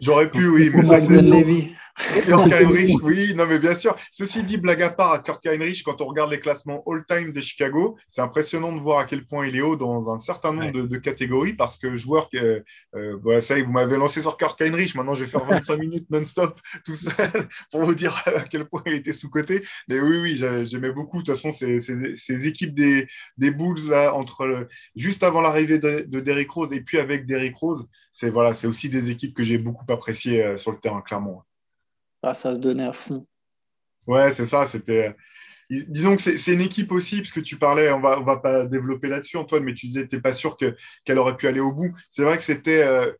J'aurais 0.00 0.30
pu, 0.30 0.48
oui. 0.48 0.70
Mais 0.74 0.82
ça, 0.82 0.98
Levy. 0.98 1.74
Kirk 2.24 2.52
Heinrich, 2.52 3.02
oui, 3.02 3.34
non, 3.34 3.46
mais 3.46 3.58
bien 3.58 3.74
sûr. 3.74 3.94
Ceci 4.10 4.42
dit, 4.42 4.56
blague 4.56 4.82
à 4.82 4.90
part, 4.90 5.12
à 5.12 5.18
Kirk 5.18 5.44
Heinrich, 5.46 5.82
quand 5.82 6.00
on 6.00 6.06
regarde 6.06 6.30
les 6.30 6.40
classements 6.40 6.82
all-time 6.86 7.32
de 7.32 7.40
Chicago, 7.40 7.98
c'est 8.08 8.20
impressionnant 8.20 8.72
de 8.72 8.80
voir 8.80 9.00
à 9.00 9.04
quel 9.04 9.24
point 9.24 9.46
il 9.46 9.56
est 9.56 9.60
haut 9.60 9.76
dans 9.76 10.10
un 10.10 10.18
certain 10.18 10.52
nombre 10.52 10.82
de, 10.82 10.96
catégories 10.96 11.54
parce 11.54 11.78
que 11.78 11.96
joueur 11.96 12.28
que, 12.28 12.62
euh, 12.94 13.16
voilà, 13.22 13.40
ça 13.40 13.56
y 13.56 13.60
est, 13.60 13.62
vous 13.62 13.72
m'avez 13.72 13.96
lancé 13.96 14.20
sur 14.20 14.36
Kirk 14.36 14.60
Heinrich. 14.60 14.94
Maintenant, 14.94 15.14
je 15.14 15.24
vais 15.24 15.30
faire 15.30 15.44
25 15.44 15.76
minutes 15.80 16.10
non-stop 16.10 16.60
tout 16.84 16.94
seul 16.94 17.48
pour 17.70 17.82
vous 17.82 17.94
dire 17.94 18.22
à 18.26 18.42
quel 18.42 18.66
point 18.66 18.82
il 18.86 18.94
était 18.94 19.12
sous-côté. 19.12 19.64
Mais 19.88 19.98
oui, 19.98 20.18
oui, 20.18 20.66
j'aimais 20.66 20.92
beaucoup. 20.92 21.18
De 21.18 21.24
toute 21.24 21.34
façon, 21.34 21.52
ces, 21.52 21.80
ces, 21.80 22.46
équipes 22.46 22.74
des, 22.74 23.06
des 23.38 23.50
Bulls, 23.50 23.88
là, 23.88 24.14
entre 24.14 24.46
le, 24.46 24.68
juste 24.94 25.22
avant 25.22 25.40
l'arrivée 25.40 25.78
de, 25.78 26.04
de 26.06 26.20
Derrick 26.20 26.50
Rose 26.50 26.72
et 26.72 26.80
puis 26.80 26.98
avec 26.98 27.26
Rose, 27.54 27.88
c'est 28.12 28.30
voilà, 28.30 28.54
c'est 28.54 28.66
aussi 28.66 28.88
des 28.88 29.10
équipes 29.10 29.34
que 29.34 29.42
j'ai 29.42 29.58
beaucoup 29.58 29.90
appréciées 29.92 30.44
euh, 30.44 30.58
sur 30.58 30.72
le 30.72 30.78
terrain, 30.78 31.00
clairement. 31.00 31.44
Ah, 32.22 32.34
ça 32.34 32.54
se 32.54 32.60
donnait 32.60 32.86
à 32.86 32.92
fond. 32.92 33.24
Ouais, 34.06 34.30
c'est 34.30 34.46
ça. 34.46 34.66
C'était. 34.66 35.14
Disons 35.70 36.16
que 36.16 36.22
c'est 36.22 36.52
une 36.52 36.62
équipe 36.62 36.90
aussi, 36.90 37.18
parce 37.18 37.30
que 37.30 37.38
tu 37.38 37.56
parlais, 37.56 37.92
on 37.92 38.00
va, 38.00 38.18
on 38.18 38.24
va 38.24 38.38
pas 38.38 38.66
développer 38.66 39.06
là-dessus, 39.06 39.36
Antoine, 39.36 39.62
mais 39.62 39.72
tu 39.72 39.86
disais 39.86 40.02
que 40.02 40.16
tu 40.16 40.20
pas 40.20 40.32
sûr 40.32 40.56
qu'elle 40.56 41.18
aurait 41.18 41.36
pu 41.36 41.46
aller 41.46 41.60
au 41.60 41.72
bout. 41.72 41.94
C'est 42.08 42.24
vrai 42.24 42.36
que 42.36 42.42
c'était 42.42 42.82
euh, 42.82 43.12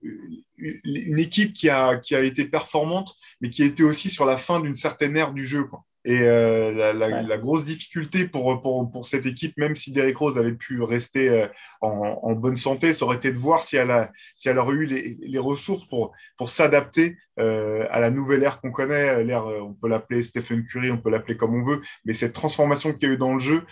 une 0.58 1.20
équipe 1.20 1.52
qui 1.52 1.70
a, 1.70 1.98
qui 1.98 2.16
a 2.16 2.20
été 2.20 2.44
performante, 2.44 3.14
mais 3.40 3.50
qui 3.50 3.62
était 3.62 3.84
aussi 3.84 4.08
sur 4.08 4.26
la 4.26 4.36
fin 4.36 4.58
d'une 4.58 4.74
certaine 4.74 5.16
ère 5.16 5.32
du 5.32 5.46
jeu. 5.46 5.62
Quoi. 5.62 5.84
Et 6.04 6.20
euh, 6.22 6.94
la, 6.94 7.38
grosse 7.38 7.64
difficulté 7.64 8.26
pour, 8.26 8.60
pour, 8.62 9.06
cette 9.06 9.26
équipe, 9.26 9.56
même 9.58 9.74
si 9.74 9.92
Derrick 9.92 10.16
Rose 10.16 10.38
avait 10.38 10.54
pu 10.54 10.82
rester 10.82 11.28
euh, 11.28 11.46
en, 11.82 12.32
bonne 12.32 12.56
santé, 12.56 12.92
ça 12.92 13.04
aurait 13.04 13.16
été 13.16 13.32
de 13.32 13.38
voir 13.38 13.62
si 13.62 13.76
elle, 13.76 13.90
a, 13.90 14.10
si 14.34 14.48
elle 14.48 14.58
aurait 14.58 14.74
eu 14.74 14.86
les, 14.86 15.38
ressources 15.38 15.86
pour, 15.86 16.12
pour 16.38 16.48
s'adapter 16.48 17.16
euh, 17.38 17.86
à 17.90 18.00
la 18.00 18.10
nouvelle 18.10 18.42
ère 18.42 18.60
qu'on 18.60 18.72
connaît. 18.72 19.22
L'ère, 19.24 19.46
on 19.46 19.74
peut 19.74 19.88
l'appeler 19.88 20.22
Stephen 20.22 20.64
Curry, 20.64 20.90
on 20.90 20.98
peut 20.98 21.10
l'appeler 21.10 21.36
comme 21.36 21.54
on 21.54 21.62
veut, 21.62 21.82
mais 22.04 22.14
cette 22.14 22.32
transformation 22.32 22.92
qu'il 22.92 23.08
y 23.08 23.10
a 23.10 23.14
eu 23.14 23.18
dans 23.18 23.34
le 23.34 23.40
jeu, 23.40 23.62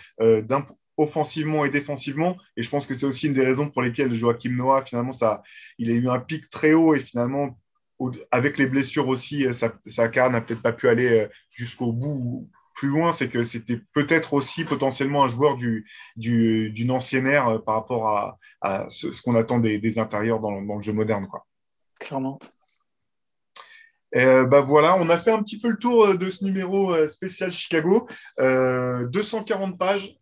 offensivement 0.97 1.65
et 1.65 1.69
défensivement. 1.69 2.37
Et 2.57 2.61
je 2.61 2.69
pense 2.69 2.85
que 2.85 2.93
c'est 2.93 3.05
aussi 3.05 3.27
une 3.27 3.33
des 3.33 3.45
raisons 3.45 3.69
pour 3.69 3.81
lesquelles 3.81 4.13
Joachim 4.13 4.55
Noah, 4.55 4.83
finalement, 4.83 5.13
ça, 5.13 5.41
il 5.77 5.89
a 5.89 5.93
eu 5.93 6.09
un 6.09 6.19
pic 6.19 6.49
très 6.49 6.73
haut 6.73 6.93
et 6.93 6.99
finalement, 6.99 7.57
avec 8.31 8.57
les 8.57 8.67
blessures 8.67 9.07
aussi, 9.07 9.45
euh, 9.45 9.53
sa, 9.53 10.07
carrière 10.09 10.31
n'a 10.31 10.41
peut-être 10.41 10.61
pas 10.61 10.73
pu 10.73 10.87
aller 10.87 11.21
euh, 11.21 11.27
jusqu'au 11.49 11.91
bout 11.91 12.49
plus 12.73 12.87
loin, 12.87 13.11
c'est 13.11 13.29
que 13.29 13.43
c'était 13.43 13.81
peut-être 13.93 14.33
aussi 14.33 14.63
potentiellement 14.63 15.23
un 15.25 15.27
joueur 15.27 15.57
du, 15.57 15.85
d'une 16.15 16.91
ancienne 16.91 17.27
ère 17.27 17.49
euh, 17.49 17.59
par 17.59 17.75
rapport 17.75 18.07
à, 18.61 18.89
ce, 18.89 19.21
qu'on 19.21 19.35
attend 19.35 19.59
des, 19.59 19.99
intérieurs 19.99 20.39
dans, 20.39 20.59
le 20.59 20.81
jeu 20.81 20.93
moderne. 20.93 21.27
Quoi. 21.27 21.45
Clairement. 21.99 22.39
bah 24.13 24.61
voilà, 24.61 24.95
on 24.97 25.09
a 25.09 25.17
fait 25.17 25.31
un 25.31 25.43
petit 25.43 25.59
peu 25.59 25.69
le 25.69 25.77
tour 25.77 26.17
de 26.17 26.29
ce 26.29 26.45
numéro 26.45 27.07
spécial 27.07 27.51
Chicago. 27.51 28.07
240 28.37 29.77
pages 29.77 30.17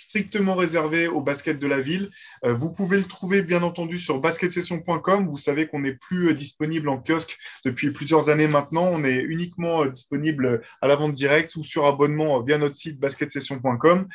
strictement 0.00 0.54
réservé 0.54 1.08
au 1.08 1.20
basket 1.20 1.58
de 1.58 1.66
la 1.66 1.80
ville. 1.80 2.10
Euh, 2.44 2.54
vous 2.54 2.70
pouvez 2.70 2.96
le 2.96 3.04
trouver 3.04 3.42
bien 3.42 3.62
entendu 3.62 3.98
sur 3.98 4.20
basketsession.com. 4.20 5.26
Vous 5.26 5.36
savez 5.36 5.66
qu'on 5.66 5.80
n'est 5.80 5.94
plus 5.94 6.28
euh, 6.28 6.34
disponible 6.34 6.88
en 6.88 6.98
kiosque 6.98 7.38
depuis 7.64 7.90
plusieurs 7.90 8.28
années 8.28 8.48
maintenant. 8.48 8.84
On 8.84 9.04
est 9.04 9.20
uniquement 9.20 9.84
euh, 9.84 9.88
disponible 9.88 10.62
à 10.80 10.86
la 10.86 10.96
vente 10.96 11.14
directe 11.14 11.56
ou 11.56 11.64
sur 11.64 11.86
abonnement 11.86 12.42
via 12.42 12.58
notre 12.58 12.76
site 12.76 12.98
basketsession.com 12.98 14.08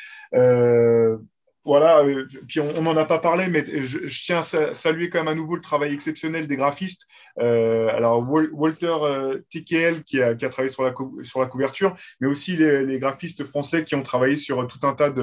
voilà, 1.66 2.03
euh, 2.03 2.28
puis 2.47 2.59
on 2.59 2.84
n'en 2.84 2.95
a 2.95 3.05
pas 3.05 3.18
parlé, 3.18 3.47
mais 3.47 3.66
je, 3.66 4.24
tiens 4.24 4.39
à 4.39 4.74
saluer 4.74 5.09
quand 5.09 5.20
même 5.20 5.28
à 5.28 5.36
nouveau 5.36 5.55
le 5.55 5.61
travail 5.61 5.93
exceptionnel 5.93 6.47
des 6.47 6.55
graphistes. 6.55 7.07
Euh, 7.39 7.88
alors, 7.89 8.24
Walter 8.30 8.95
euh, 9.01 9.41
qui 9.49 9.76
a, 10.22 10.36
travaillé 10.36 10.72
sur 10.72 10.84
la, 10.84 10.93
sur 11.24 11.39
la 11.39 11.47
couverture, 11.47 11.95
mais 12.22 12.28
aussi 12.28 12.55
les, 12.55 12.99
graphistes 12.99 13.43
français 13.45 13.84
qui 13.84 13.95
ont 13.95 14.03
travaillé 14.03 14.38
sur 14.38 14.66
tout 14.68 14.86
un 14.86 14.93
tas 14.93 15.13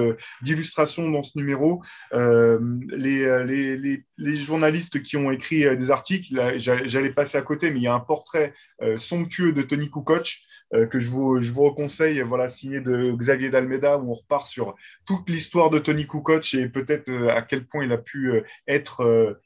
d'illustrations 0.41 1.09
dans 1.09 1.23
ce 1.23 1.37
numéro. 1.37 1.81
Euh, 2.13 2.59
les, 2.89 3.77
les, 4.17 4.35
journalistes 4.35 5.01
qui 5.01 5.15
ont 5.15 5.31
écrit 5.31 5.75
des 5.77 5.91
articles, 5.91 6.35
j'allais 6.57 7.13
passer 7.13 7.37
à 7.37 7.41
côté, 7.41 7.71
mais 7.71 7.79
il 7.79 7.83
y 7.83 7.87
a 7.87 7.93
un 7.93 7.99
portrait 7.99 8.53
somptueux 8.97 9.53
de 9.53 9.61
Tony 9.61 9.89
Kukoc 9.89 10.03
euh, 10.13 10.52
que 10.89 10.99
je 10.99 11.09
vous, 11.09 11.41
je 11.41 11.51
vous 11.51 11.63
reconseille, 11.63 12.21
voilà, 12.21 12.49
signé 12.49 12.79
de 12.79 13.11
Xavier 13.11 13.49
Dalmeda, 13.49 13.97
où 13.97 14.11
on 14.11 14.13
repart 14.13 14.47
sur 14.47 14.75
toute 15.05 15.29
l'histoire 15.29 15.69
de 15.69 15.79
Tony 15.79 16.07
Kukoc 16.07 16.53
et 16.53 16.67
peut-être 16.67 17.11
à 17.29 17.41
quel 17.41 17.65
point 17.65 17.83
il 17.83 17.91
a 17.91 17.97
pu 17.97 18.41
être 18.67 19.37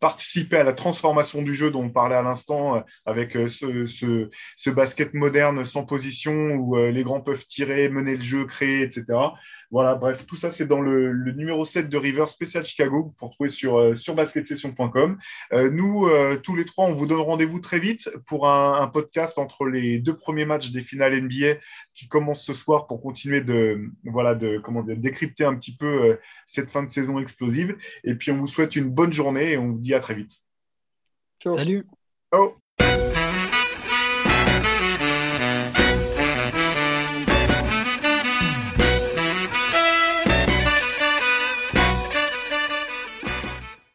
participer 0.00 0.56
à 0.56 0.64
la 0.64 0.72
transformation 0.72 1.42
du 1.42 1.54
jeu 1.54 1.70
dont 1.70 1.84
on 1.84 1.90
parlait 1.90 2.16
à 2.16 2.22
l'instant, 2.22 2.82
avec 3.04 3.32
ce, 3.32 3.86
ce, 3.86 4.30
ce, 4.56 4.70
basket 4.70 5.14
moderne 5.14 5.64
sans 5.64 5.84
position 5.84 6.54
où 6.54 6.76
les 6.76 7.02
grands 7.02 7.20
peuvent 7.20 7.46
tirer, 7.46 7.88
mener 7.88 8.16
le 8.16 8.22
jeu, 8.22 8.44
créer, 8.46 8.82
etc. 8.82 9.04
Voilà, 9.74 9.96
bref, 9.96 10.24
tout 10.24 10.36
ça, 10.36 10.50
c'est 10.50 10.66
dans 10.66 10.80
le, 10.80 11.12
numéro 11.32 11.64
7 11.64 11.88
de 11.88 11.96
River 11.96 12.26
Spécial 12.28 12.64
Chicago 12.64 13.10
pour 13.18 13.30
trouver 13.30 13.50
sur, 13.50 13.76
euh, 13.76 13.96
sur 13.96 14.14
basketsession.com. 14.14 15.18
Euh, 15.52 15.68
nous, 15.68 16.06
euh, 16.06 16.36
tous 16.36 16.54
les 16.54 16.64
trois, 16.64 16.86
on 16.86 16.94
vous 16.94 17.08
donne 17.08 17.20
rendez-vous 17.20 17.58
très 17.58 17.80
vite 17.80 18.08
pour 18.28 18.48
un, 18.48 18.86
podcast 18.86 19.36
entre 19.36 19.66
les 19.66 19.98
deux 19.98 20.16
premiers 20.16 20.44
matchs 20.44 20.70
des 20.70 20.80
finales 20.80 21.20
NBA 21.20 21.58
qui 21.92 22.06
commencent 22.06 22.44
ce 22.44 22.54
soir 22.54 22.86
pour 22.86 23.02
continuer 23.02 23.40
de, 23.40 23.90
voilà, 24.04 24.36
de 24.36 24.58
comment 24.58 24.84
dire, 24.84 24.96
décrypter 24.96 25.44
un 25.44 25.56
petit 25.56 25.76
peu 25.76 26.20
cette 26.46 26.70
fin 26.70 26.84
de 26.84 26.90
saison 26.90 27.18
explosive. 27.18 27.76
Et 28.04 28.14
puis, 28.14 28.30
on 28.30 28.36
vous 28.36 28.46
souhaite 28.46 28.76
une 28.76 28.90
bonne 28.90 29.12
journée 29.12 29.54
et 29.54 29.58
on 29.58 29.72
vous 29.72 29.80
dit 29.80 29.94
à 29.94 29.98
très 29.98 30.14
vite. 30.14 30.40
Ciao. 31.40 31.54
Salut. 31.54 31.84
Ciao. 32.32 32.63